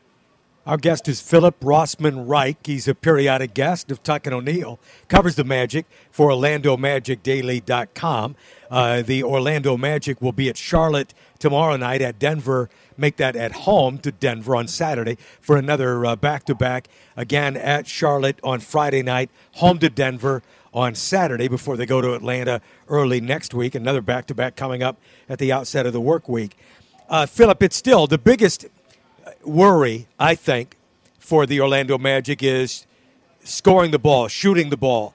Our 0.65 0.77
guest 0.77 1.09
is 1.09 1.21
Philip 1.21 1.59
Rossman 1.61 2.29
Reich. 2.29 2.65
He's 2.65 2.87
a 2.87 2.95
periodic 2.95 3.53
guest 3.53 3.91
of 3.91 4.01
Tuck 4.05 4.27
and 4.27 4.35
O'Neill, 4.35 4.79
covers 5.09 5.35
the 5.35 5.43
Magic 5.43 5.87
for 6.11 6.31
OrlandoMagicDaily.com. 6.31 8.37
Uh, 8.71 9.03
the 9.03 9.25
Orlando 9.25 9.77
Magic 9.77 10.23
will 10.23 10.31
be 10.31 10.49
at 10.49 10.57
Charlotte 10.57 11.15
tomorrow 11.41 11.77
night 11.77 12.01
at 12.01 12.21
Denver. 12.21 12.71
Make 12.97 13.17
that 13.17 13.35
at 13.35 13.51
home 13.53 13.99
to 13.99 14.13
Denver 14.13 14.55
on 14.55 14.69
Saturday 14.69 15.19
for 15.41 15.57
another 15.57 16.15
back 16.17 16.45
to 16.45 16.55
back. 16.55 16.87
Again 17.17 17.57
at 17.57 17.89
Charlotte 17.89 18.39
on 18.45 18.61
Friday 18.61 19.03
night, 19.03 19.31
home 19.55 19.81
to 19.81 19.91
Denver 19.91 20.45
on 20.73 20.95
Saturday 20.95 21.49
before 21.49 21.77
they 21.77 21.87
go 21.87 22.01
to 22.01 22.15
Atlanta 22.15 22.61
early 22.89 23.21
next 23.21 23.55
week. 23.55 23.75
Another 23.75 24.01
back 24.01 24.27
to 24.27 24.35
back 24.35 24.57
coming 24.57 24.83
up 24.83 24.97
at 25.29 25.39
the 25.39 25.53
outset 25.53 25.87
of 25.87 25.93
the 25.93 26.01
work 26.01 26.29
week. 26.29 26.57
Uh, 27.09 27.27
Philip, 27.27 27.63
it's 27.63 27.77
still 27.77 28.07
the 28.07 28.19
biggest 28.19 28.67
worry, 29.45 30.07
I 30.19 30.35
think, 30.35 30.77
for 31.19 31.47
the 31.47 31.61
Orlando 31.61 31.99
Magic 31.99 32.43
is 32.43 32.87
scoring 33.45 33.91
the 33.91 33.99
ball, 33.99 34.29
shooting 34.29 34.71
the 34.71 34.77
ball. 34.77 35.15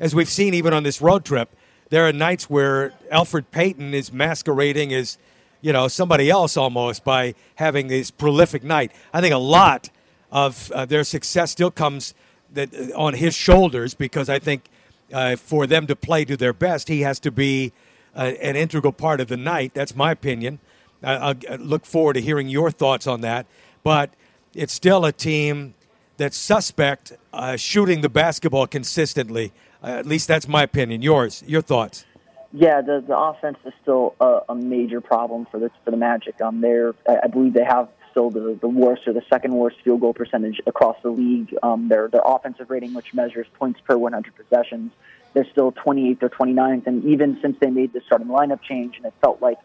As 0.00 0.14
we've 0.14 0.28
seen 0.28 0.54
even 0.54 0.72
on 0.72 0.82
this 0.82 1.00
road 1.00 1.24
trip, 1.24 1.54
there 1.90 2.06
are 2.06 2.12
nights 2.12 2.50
where 2.50 2.92
Elfrid 3.12 3.46
Payton 3.50 3.94
is 3.94 4.12
masquerading 4.12 4.92
as, 4.92 5.18
you 5.60 5.72
know, 5.72 5.88
somebody 5.88 6.30
else 6.30 6.56
almost 6.56 7.04
by 7.04 7.34
having 7.56 7.88
this 7.88 8.10
prolific 8.10 8.62
night. 8.62 8.92
I 9.12 9.20
think 9.20 9.34
a 9.34 9.38
lot 9.38 9.90
of 10.30 10.70
uh, 10.72 10.84
their 10.84 11.04
success 11.04 11.50
still 11.50 11.70
comes 11.70 12.14
that 12.52 12.74
uh, 12.74 12.96
on 12.96 13.14
his 13.14 13.34
shoulders 13.34 13.94
because 13.94 14.28
I 14.28 14.38
think 14.38 14.68
uh, 15.12 15.36
for 15.36 15.66
them 15.66 15.86
to 15.86 15.96
play 15.96 16.24
to 16.24 16.36
their 16.36 16.52
best, 16.52 16.88
he 16.88 17.00
has 17.00 17.18
to 17.20 17.30
be 17.30 17.72
uh, 18.14 18.32
an 18.40 18.56
integral 18.56 18.92
part 18.92 19.20
of 19.20 19.28
the 19.28 19.36
night. 19.36 19.72
That's 19.74 19.94
my 19.94 20.12
opinion. 20.12 20.58
I, 21.02 21.36
I 21.48 21.56
look 21.56 21.86
forward 21.86 22.14
to 22.14 22.20
hearing 22.20 22.48
your 22.48 22.70
thoughts 22.70 23.06
on 23.06 23.20
that. 23.20 23.46
But 23.82 24.10
it's 24.54 24.72
still 24.72 25.04
a 25.04 25.12
team 25.12 25.74
that's 26.16 26.36
suspect 26.36 27.12
uh, 27.32 27.56
shooting 27.56 28.00
the 28.00 28.08
basketball 28.08 28.66
consistently. 28.66 29.52
Uh, 29.82 29.86
at 29.86 30.06
least 30.06 30.26
that's 30.28 30.48
my 30.48 30.64
opinion. 30.64 31.02
Yours, 31.02 31.44
your 31.46 31.62
thoughts? 31.62 32.04
Yeah, 32.52 32.80
the 32.80 33.04
the 33.06 33.16
offense 33.16 33.58
is 33.64 33.74
still 33.82 34.14
a, 34.20 34.40
a 34.48 34.54
major 34.54 35.00
problem 35.00 35.46
for 35.50 35.60
the 35.60 35.70
for 35.84 35.90
the 35.90 35.96
Magic. 35.96 36.40
Um, 36.40 36.60
they're 36.60 36.94
I 37.06 37.28
believe 37.28 37.52
they 37.52 37.64
have 37.64 37.88
still 38.18 38.30
the, 38.30 38.58
the 38.60 38.68
worst 38.68 39.06
or 39.06 39.12
the 39.12 39.22
second 39.30 39.52
worst 39.52 39.76
field 39.84 40.00
goal 40.00 40.12
percentage 40.12 40.60
across 40.66 40.96
the 41.02 41.10
league. 41.10 41.54
Um, 41.62 41.88
their 41.88 42.08
their 42.08 42.22
offensive 42.24 42.70
rating, 42.70 42.94
which 42.94 43.14
measures 43.14 43.46
points 43.54 43.80
per 43.80 43.96
100 43.96 44.34
possessions, 44.34 44.92
they're 45.34 45.46
still 45.50 45.72
28th 45.72 46.22
or 46.22 46.28
29th. 46.28 46.86
And 46.86 47.04
even 47.04 47.38
since 47.40 47.56
they 47.60 47.70
made 47.70 47.92
the 47.92 48.00
starting 48.06 48.28
lineup 48.28 48.62
change, 48.62 48.96
and 48.96 49.06
it 49.06 49.14
felt 49.20 49.40
like 49.40 49.58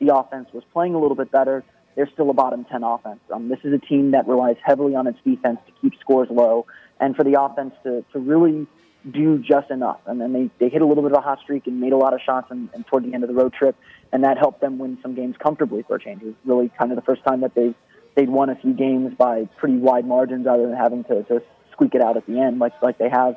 the 0.00 0.14
offense 0.14 0.48
was 0.52 0.64
playing 0.72 0.94
a 0.94 0.98
little 0.98 1.14
bit 1.14 1.30
better, 1.30 1.62
they're 1.94 2.10
still 2.12 2.30
a 2.30 2.34
bottom 2.34 2.64
10 2.64 2.82
offense. 2.82 3.20
Um, 3.32 3.48
this 3.48 3.60
is 3.62 3.72
a 3.72 3.78
team 3.78 4.12
that 4.12 4.26
relies 4.26 4.56
heavily 4.64 4.94
on 4.94 5.06
its 5.06 5.18
defense 5.24 5.58
to 5.66 5.72
keep 5.80 5.98
scores 6.00 6.28
low, 6.30 6.66
and 6.98 7.14
for 7.14 7.24
the 7.24 7.40
offense 7.40 7.74
to 7.84 8.04
to 8.12 8.18
really 8.18 8.66
do 9.08 9.38
just 9.38 9.70
enough. 9.70 10.00
And 10.04 10.20
then 10.20 10.32
they, 10.34 10.50
they 10.58 10.68
hit 10.68 10.82
a 10.82 10.86
little 10.86 11.02
bit 11.02 11.12
of 11.12 11.18
a 11.18 11.22
hot 11.22 11.38
streak 11.40 11.66
and 11.66 11.80
made 11.80 11.92
a 11.92 11.96
lot 11.96 12.12
of 12.12 12.20
shots 12.20 12.48
and, 12.50 12.68
and 12.74 12.86
toward 12.86 13.04
the 13.04 13.14
end 13.14 13.24
of 13.24 13.28
the 13.28 13.34
road 13.34 13.54
trip, 13.54 13.76
and 14.12 14.24
that 14.24 14.36
helped 14.36 14.60
them 14.60 14.78
win 14.78 14.98
some 15.00 15.14
games 15.14 15.36
comfortably 15.38 15.82
for 15.84 15.96
a 15.96 16.00
change. 16.00 16.22
It 16.22 16.26
was 16.26 16.34
really 16.44 16.70
kind 16.78 16.90
of 16.90 16.96
the 16.96 17.02
first 17.02 17.24
time 17.24 17.40
that 17.40 17.54
they 17.54 17.74
they'd 18.14 18.28
won 18.28 18.50
a 18.50 18.56
few 18.56 18.72
games 18.72 19.14
by 19.16 19.48
pretty 19.58 19.76
wide 19.76 20.06
margins 20.06 20.46
rather 20.46 20.66
than 20.66 20.76
having 20.76 21.04
to, 21.04 21.22
to 21.24 21.42
squeak 21.72 21.94
it 21.94 22.02
out 22.02 22.16
at 22.16 22.26
the 22.26 22.38
end 22.38 22.58
like 22.58 22.72
like 22.82 22.98
they 22.98 23.08
have 23.08 23.36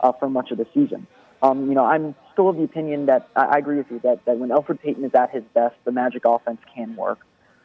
uh, 0.00 0.12
for 0.12 0.28
much 0.28 0.50
of 0.50 0.58
the 0.58 0.66
season. 0.74 1.06
Um, 1.42 1.68
you 1.68 1.74
know, 1.74 1.84
I'm 1.84 2.14
still 2.32 2.48
of 2.48 2.56
the 2.56 2.62
opinion 2.62 3.06
that 3.06 3.28
I, 3.36 3.44
I 3.44 3.58
agree 3.58 3.76
with 3.76 3.90
you 3.90 4.00
that, 4.00 4.24
that 4.24 4.38
when 4.38 4.50
Elfrid 4.50 4.80
Payton 4.80 5.04
is 5.04 5.14
at 5.14 5.30
his 5.30 5.42
best, 5.54 5.74
the 5.84 5.92
Magic 5.92 6.22
offense 6.24 6.60
can 6.74 6.96
work. 6.96 7.18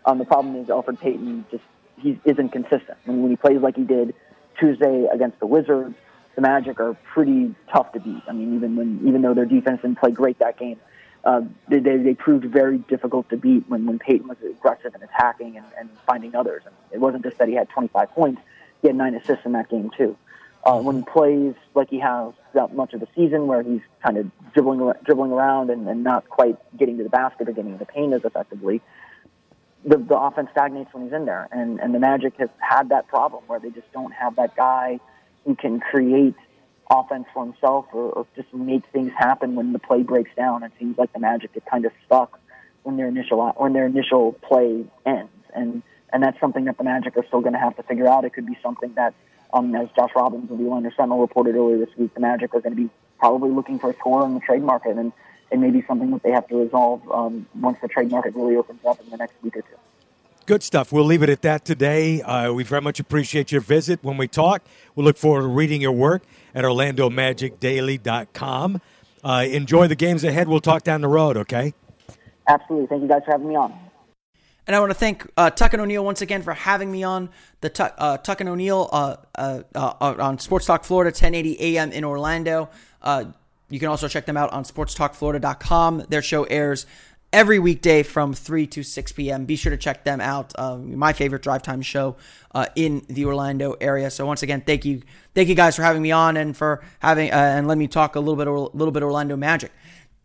Um, 0.06 0.18
the 0.18 0.26
problem 0.26 0.56
is 0.58 0.68
Elfrid 0.68 1.00
Payton 1.00 1.46
just 1.52 1.64
he 1.98 2.20
isn't 2.26 2.50
consistent. 2.50 2.98
When, 3.06 3.22
when 3.22 3.32
he 3.32 3.38
plays 3.38 3.62
like 3.62 3.76
he 3.76 3.84
did 3.84 4.14
Tuesday 4.60 5.06
against 5.12 5.40
the 5.40 5.48
Wizards, 5.48 5.96
the 6.36 6.42
Magic 6.42 6.80
are 6.80 6.96
pretty 7.14 7.56
tough 7.74 7.92
to 7.94 8.00
beat. 8.00 8.24
I 8.28 8.34
mean, 8.34 8.56
even 8.56 8.76
when 8.76 9.02
even 9.08 9.22
though 9.22 9.34
their 9.34 9.46
defense 9.46 9.82
didn't 9.82 10.00
play 10.00 10.12
great 10.12 10.40
that 10.40 10.58
game, 10.58 10.80
uh, 11.24 11.42
they, 11.68 11.80
they, 11.80 12.14
proved 12.14 12.46
very 12.46 12.78
difficult 12.78 13.30
to 13.30 13.38
beat 13.38 13.68
when, 13.68 13.86
when 13.86 14.00
Payton 14.00 14.28
was 14.28 14.38
aggressive 14.42 14.94
and 14.94 15.04
attacking 15.04 15.58
and, 15.58 15.66
and 15.78 15.90
finding 16.08 16.34
others. 16.34 16.64
And 16.66 16.74
it 16.92 17.00
wasn't 17.00 17.24
just 17.24 17.38
that 17.40 17.50
he 17.50 17.56
had 17.56 17.70
25 17.70 18.12
points; 18.12 18.42
he 18.82 18.88
had 18.88 18.96
nine 18.96 19.16
assists 19.16 19.46
in 19.46 19.52
that 19.54 19.70
game 19.70 19.92
too. 19.98 20.16
Uh, 20.64 20.80
when 20.80 20.98
he 20.98 21.02
plays 21.04 21.56
like 21.74 21.90
he 21.90 22.00
has 22.00 22.34
that 22.54 22.74
much 22.74 22.94
of 22.94 23.00
the 23.00 23.08
season, 23.16 23.48
where 23.48 23.64
he's 23.64 23.82
kind 24.04 24.18
of 24.18 24.32
dribbling 24.54 24.94
dribbling 25.04 25.32
around 25.32 25.70
and, 25.70 25.88
and 25.88 26.04
not 26.04 26.30
quite 26.30 26.58
getting 26.78 26.98
to 26.98 27.04
the 27.04 27.10
basket 27.10 27.50
or 27.50 27.52
getting 27.52 27.78
the 27.78 27.86
paint 27.86 28.14
as 28.14 28.24
effectively, 28.24 28.82
the, 29.86 29.98
the 29.98 30.18
offense 30.18 30.50
stagnates 30.52 30.94
when 30.94 31.04
he's 31.04 31.14
in 31.14 31.26
there. 31.26 31.48
And, 31.52 31.80
and 31.80 31.94
the 31.94 32.00
Magic 32.00 32.36
has 32.38 32.50
had 32.60 32.90
that 32.90 33.08
problem 33.08 33.44
where 33.48 33.60
they 33.60 33.70
just 33.70 33.92
don't 33.92 34.12
have 34.12 34.36
that 34.36 34.56
guy 34.56 35.00
who 35.46 35.56
can 35.56 35.80
create 35.80 36.36
offense 36.90 37.26
for 37.34 37.46
himself 37.46 37.86
or, 37.94 38.10
or 38.12 38.28
just 38.36 38.54
make 38.54 38.84
things 38.92 39.12
happen 39.18 39.56
when 39.56 39.74
the 39.74 39.80
play 39.80 40.04
breaks 40.04 40.32
down. 40.36 40.64
It 40.64 40.72
seems 40.80 40.98
like 40.98 41.14
the 41.14 41.20
Magic 41.20 41.54
get 41.54 41.66
kind 41.66 41.86
of 41.86 41.92
stuck 42.06 42.40
when 42.84 42.98
their 42.98 43.08
initial 43.08 43.48
when 43.58 43.74
their 43.74 43.86
initial 43.86 44.34
play 44.34 44.86
ends, 45.06 45.32
and 45.54 45.84
and 46.12 46.24
that's 46.24 46.40
something 46.40 46.66
that 46.66 46.78
the 46.78 46.84
Magic 46.84 47.16
are 47.18 47.26
still 47.28 47.42
going 47.42 47.54
to 47.54 47.60
have 47.60 47.76
to 47.76 47.84
figure 47.84 48.08
out. 48.08 48.26
It 48.26 48.32
could 48.32 48.46
be 48.46 48.58
something 48.64 48.94
that, 48.96 49.14
um, 49.54 49.76
as 49.76 49.90
Josh 49.96 50.12
Robbins 50.16 50.50
of 50.50 50.58
the 50.58 50.64
Orlando 50.64 50.90
Sentinel 50.90 51.22
reported 51.22 51.56
earlier 51.56 51.78
this 51.78 51.96
week, 51.98 52.14
the 52.14 52.20
Magic 52.20 52.54
are 52.56 52.62
going 52.62 52.76
to 52.76 52.82
be 52.84 52.90
probably 53.20 53.52
looking 53.52 53.78
for 53.78 53.92
a 53.92 53.94
scorer 53.96 54.26
in 54.26 54.34
the 54.34 54.40
trade 54.40 54.64
market, 54.64 54.98
and 54.98 55.12
it 55.52 55.60
may 55.60 55.70
be 55.70 55.84
something 55.88 56.12
that 56.12 56.24
they 56.24 56.32
have 56.32 56.48
to 56.48 56.56
resolve 56.56 57.02
um, 57.12 57.46
once 57.60 57.78
the 57.82 57.88
trade 57.88 58.10
market 58.10 58.34
really 58.36 58.56
opens 58.56 58.84
up 58.86 59.00
in 59.02 59.10
the 59.10 59.18
next 59.18 59.36
week 59.44 59.56
or 59.56 59.62
two. 59.62 59.89
Good 60.50 60.64
stuff. 60.64 60.92
We'll 60.92 61.06
leave 61.06 61.22
it 61.22 61.30
at 61.30 61.44
that 61.44 61.64
today. 61.64 62.24
Uh, 62.24 62.52
we 62.52 62.64
very 62.64 62.82
much 62.82 63.00
appreciate 63.00 63.52
your 63.52 63.62
visit 63.62 64.00
when 64.02 64.18
we 64.18 64.28
talk. 64.28 64.64
We'll 64.96 65.06
look 65.06 65.16
forward 65.16 65.42
to 65.42 65.48
reading 65.48 65.80
your 65.80 65.92
work 65.92 66.24
at 66.56 66.64
OrlandoMagicDaily.com. 66.64 68.82
Uh, 69.24 69.46
enjoy 69.48 69.88
the 69.88 69.94
games 69.94 70.24
ahead. 70.24 70.48
We'll 70.48 70.60
talk 70.60 70.82
down 70.82 71.02
the 71.02 71.08
road, 71.08 71.38
okay? 71.38 71.76
Absolutely. 72.48 72.88
Thank 72.88 73.04
you 73.04 73.08
guys 73.08 73.22
for 73.26 73.34
having 73.34 73.48
me 73.48 73.58
on. 73.58 73.78
And 74.66 74.76
I 74.76 74.80
want 74.80 74.90
to 74.90 74.96
thank 74.96 75.32
uh, 75.38 75.52
Tuck 75.52 75.74
and 75.74 75.84
O'Neill 75.84 76.04
once 76.04 76.24
again 76.24 76.42
for 76.42 76.56
having 76.56 76.92
me 76.92 77.04
on 77.04 77.30
the 77.62 77.70
Tuck, 77.70 77.94
uh, 78.00 78.18
Tuck 78.18 78.42
and 78.42 78.50
O'Neill 78.50 78.90
uh, 78.92 79.18
uh, 79.36 79.62
uh, 79.76 80.16
on 80.18 80.40
Sports 80.40 80.66
Talk 80.66 80.84
Florida, 80.84 81.10
1080 81.10 81.78
AM 81.78 81.92
in 81.92 82.04
Orlando. 82.04 82.72
you 83.70 83.80
can 83.80 83.90
also 83.90 84.08
check 84.08 84.26
them 84.26 84.36
out 84.36 84.52
on 84.52 84.64
sportstalkflorida.com. 84.64 86.06
Their 86.10 86.24
show 86.24 86.46
airs 86.46 86.88
every 87.32 87.60
weekday 87.60 88.04
from 88.04 88.34
3 88.34 88.68
to 88.68 88.84
6 88.84 89.12
p.m. 89.14 89.46
Be 89.46 89.56
sure 89.56 89.70
to 89.70 89.78
check 89.78 90.04
them 90.04 90.20
out. 90.20 90.58
Um, 90.58 90.98
my 90.98 91.14
favorite 91.14 91.44
drive 91.44 91.62
time 91.62 91.82
show 91.82 92.16
uh, 92.54 92.68
in 92.76 93.06
the 93.08 93.26
Orlando 93.26 93.76
area. 93.80 94.10
So 94.10 94.26
once 94.26 94.44
again, 94.44 94.62
thank 94.62 94.86
you, 94.86 95.02
thank 95.36 95.50
you 95.50 95.56
guys 95.56 95.76
for 95.76 95.84
having 95.84 96.02
me 96.02 96.12
on 96.12 96.38
and 96.38 96.56
for 96.56 96.84
having 97.00 97.32
uh, 97.32 97.36
and 97.36 97.68
let 97.68 97.78
me 97.78 97.88
talk 97.88 98.16
a 98.16 98.20
little 98.20 98.36
bit, 98.36 98.48
a 98.48 98.52
little 98.52 98.92
bit 98.92 99.04
Orlando 99.04 99.36
Magic. 99.36 99.72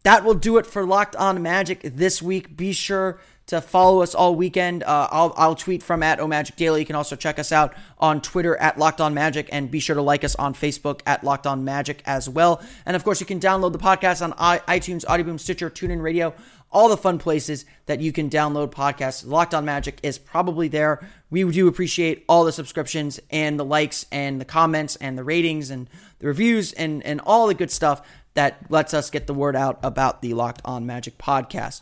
that 0.03 0.25
will 0.25 0.35
do 0.35 0.57
it 0.59 0.67
for 0.67 0.85
Locked 0.87 1.17
On 1.17 1.43
Magic 1.43 1.81
this 1.83 2.23
week. 2.23 2.57
Be 2.57 2.73
sure 2.73 3.21
to 3.47 3.61
follow 3.61 4.01
us 4.01 4.15
all 4.15 4.35
weekend. 4.35 4.83
Uh, 4.83 5.09
I'll, 5.11 5.35
I'll 5.37 5.55
tweet 5.55 5.83
from 5.83 6.03
at 6.03 6.27
Magic 6.27 6.57
Daily. 6.57 6.81
You 6.81 6.87
can 6.87 6.97
also 6.97 7.15
check 7.15 7.39
us 7.39 7.53
out 7.53 7.75
on 7.99 8.23
Twitter 8.23 8.57
at 8.57 8.79
Locked 8.79 9.01
On 9.01 9.13
Magic, 9.13 9.49
and 9.53 9.71
be 9.71 9.81
sure 9.81 9.95
to 9.95 10.03
like 10.03 10.25
us 10.25 10.35
on 10.37 10.55
Facebook 10.55 11.01
at 11.07 11.25
Locked 11.25 11.47
On 11.47 11.65
Magic 11.65 12.03
as 12.07 12.29
well. 12.29 12.63
And 12.87 12.97
of 12.97 13.05
course, 13.05 13.21
you 13.21 13.27
can 13.27 13.41
download 13.41 13.73
the 13.73 13.79
podcast 13.79 14.23
on 14.23 14.33
iTunes, 14.33 15.05
Audioboom, 15.05 15.39
Stitcher, 15.39 15.69
TuneIn 15.69 16.01
Radio, 16.01 16.35
all 16.75 16.89
the 16.89 16.97
fun 16.97 17.19
places 17.19 17.65
that 17.87 18.01
you 18.01 18.13
can 18.13 18.29
download 18.29 18.73
podcasts. 18.73 19.27
Locked 19.27 19.55
On 19.55 19.65
Magic 19.65 20.01
is 20.03 20.19
probably 20.19 20.69
there. 20.69 21.09
We 21.31 21.51
do 21.51 21.69
appreciate 21.69 22.25
all 22.29 22.45
the 22.45 22.53
subscriptions 22.53 23.21
and 23.31 23.59
the 23.59 23.65
likes 23.65 24.05
and 24.11 24.41
the 24.41 24.45
comments 24.45 24.97
and 24.97 25.17
the 25.17 25.25
ratings 25.25 25.71
and 25.71 25.89
the 26.19 26.27
reviews 26.27 26.73
and 26.73 27.03
and 27.05 27.21
all 27.25 27.47
the 27.47 27.55
good 27.55 27.71
stuff 27.71 28.03
that 28.35 28.71
lets 28.71 28.93
us 28.93 29.11
get 29.11 29.27
the 29.27 29.35
word 29.35 29.57
out 29.57 29.79
about 29.83 30.21
the 30.21 30.35
Locked 30.35 30.61
On 30.65 30.85
Magic 30.85 31.17
podcast. 31.17 31.81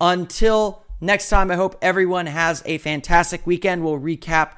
Until 0.00 0.82
next 1.00 1.30
time, 1.30 1.50
I 1.50 1.56
hope 1.56 1.78
everyone 1.80 2.26
has 2.26 2.62
a 2.66 2.78
fantastic 2.78 3.46
weekend. 3.46 3.82
We'll 3.82 3.98
recap 3.98 4.52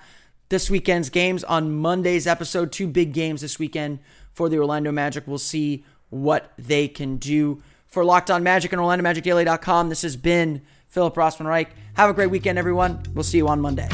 this 0.48 0.68
weekend's 0.68 1.08
games 1.08 1.44
on 1.44 1.72
Monday's 1.72 2.26
episode. 2.26 2.72
Two 2.72 2.88
big 2.88 3.12
games 3.12 3.40
this 3.40 3.58
weekend 3.58 4.00
for 4.32 4.48
the 4.48 4.58
Orlando 4.58 4.90
Magic. 4.90 5.24
We'll 5.26 5.38
see 5.38 5.84
what 6.10 6.52
they 6.58 6.88
can 6.88 7.16
do. 7.16 7.62
For 7.86 8.04
Locked 8.04 8.30
On 8.30 8.42
Magic 8.42 8.72
and 8.72 8.80
OrlandoMagicDaily.com, 8.80 9.88
this 9.88 10.02
has 10.02 10.16
been 10.16 10.62
Philip 10.88 11.14
Rossman 11.14 11.46
Reich. 11.46 11.70
Have 11.94 12.10
a 12.10 12.12
great 12.12 12.30
weekend, 12.30 12.58
everyone. 12.58 13.02
We'll 13.14 13.24
see 13.24 13.38
you 13.38 13.48
on 13.48 13.60
Monday. 13.60 13.88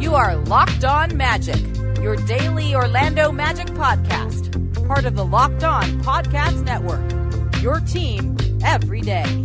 You 0.00 0.14
are 0.14 0.36
Locked 0.36 0.84
On 0.84 1.16
Magic, 1.16 1.60
your 2.02 2.16
daily 2.16 2.74
Orlando 2.74 3.30
Magic 3.30 3.66
podcast, 3.68 4.86
part 4.88 5.04
of 5.04 5.14
the 5.14 5.24
Locked 5.24 5.62
On 5.62 5.84
Podcast 6.02 6.64
Network. 6.64 7.62
Your 7.62 7.80
team 7.80 8.36
every 8.64 9.02
day. 9.02 9.44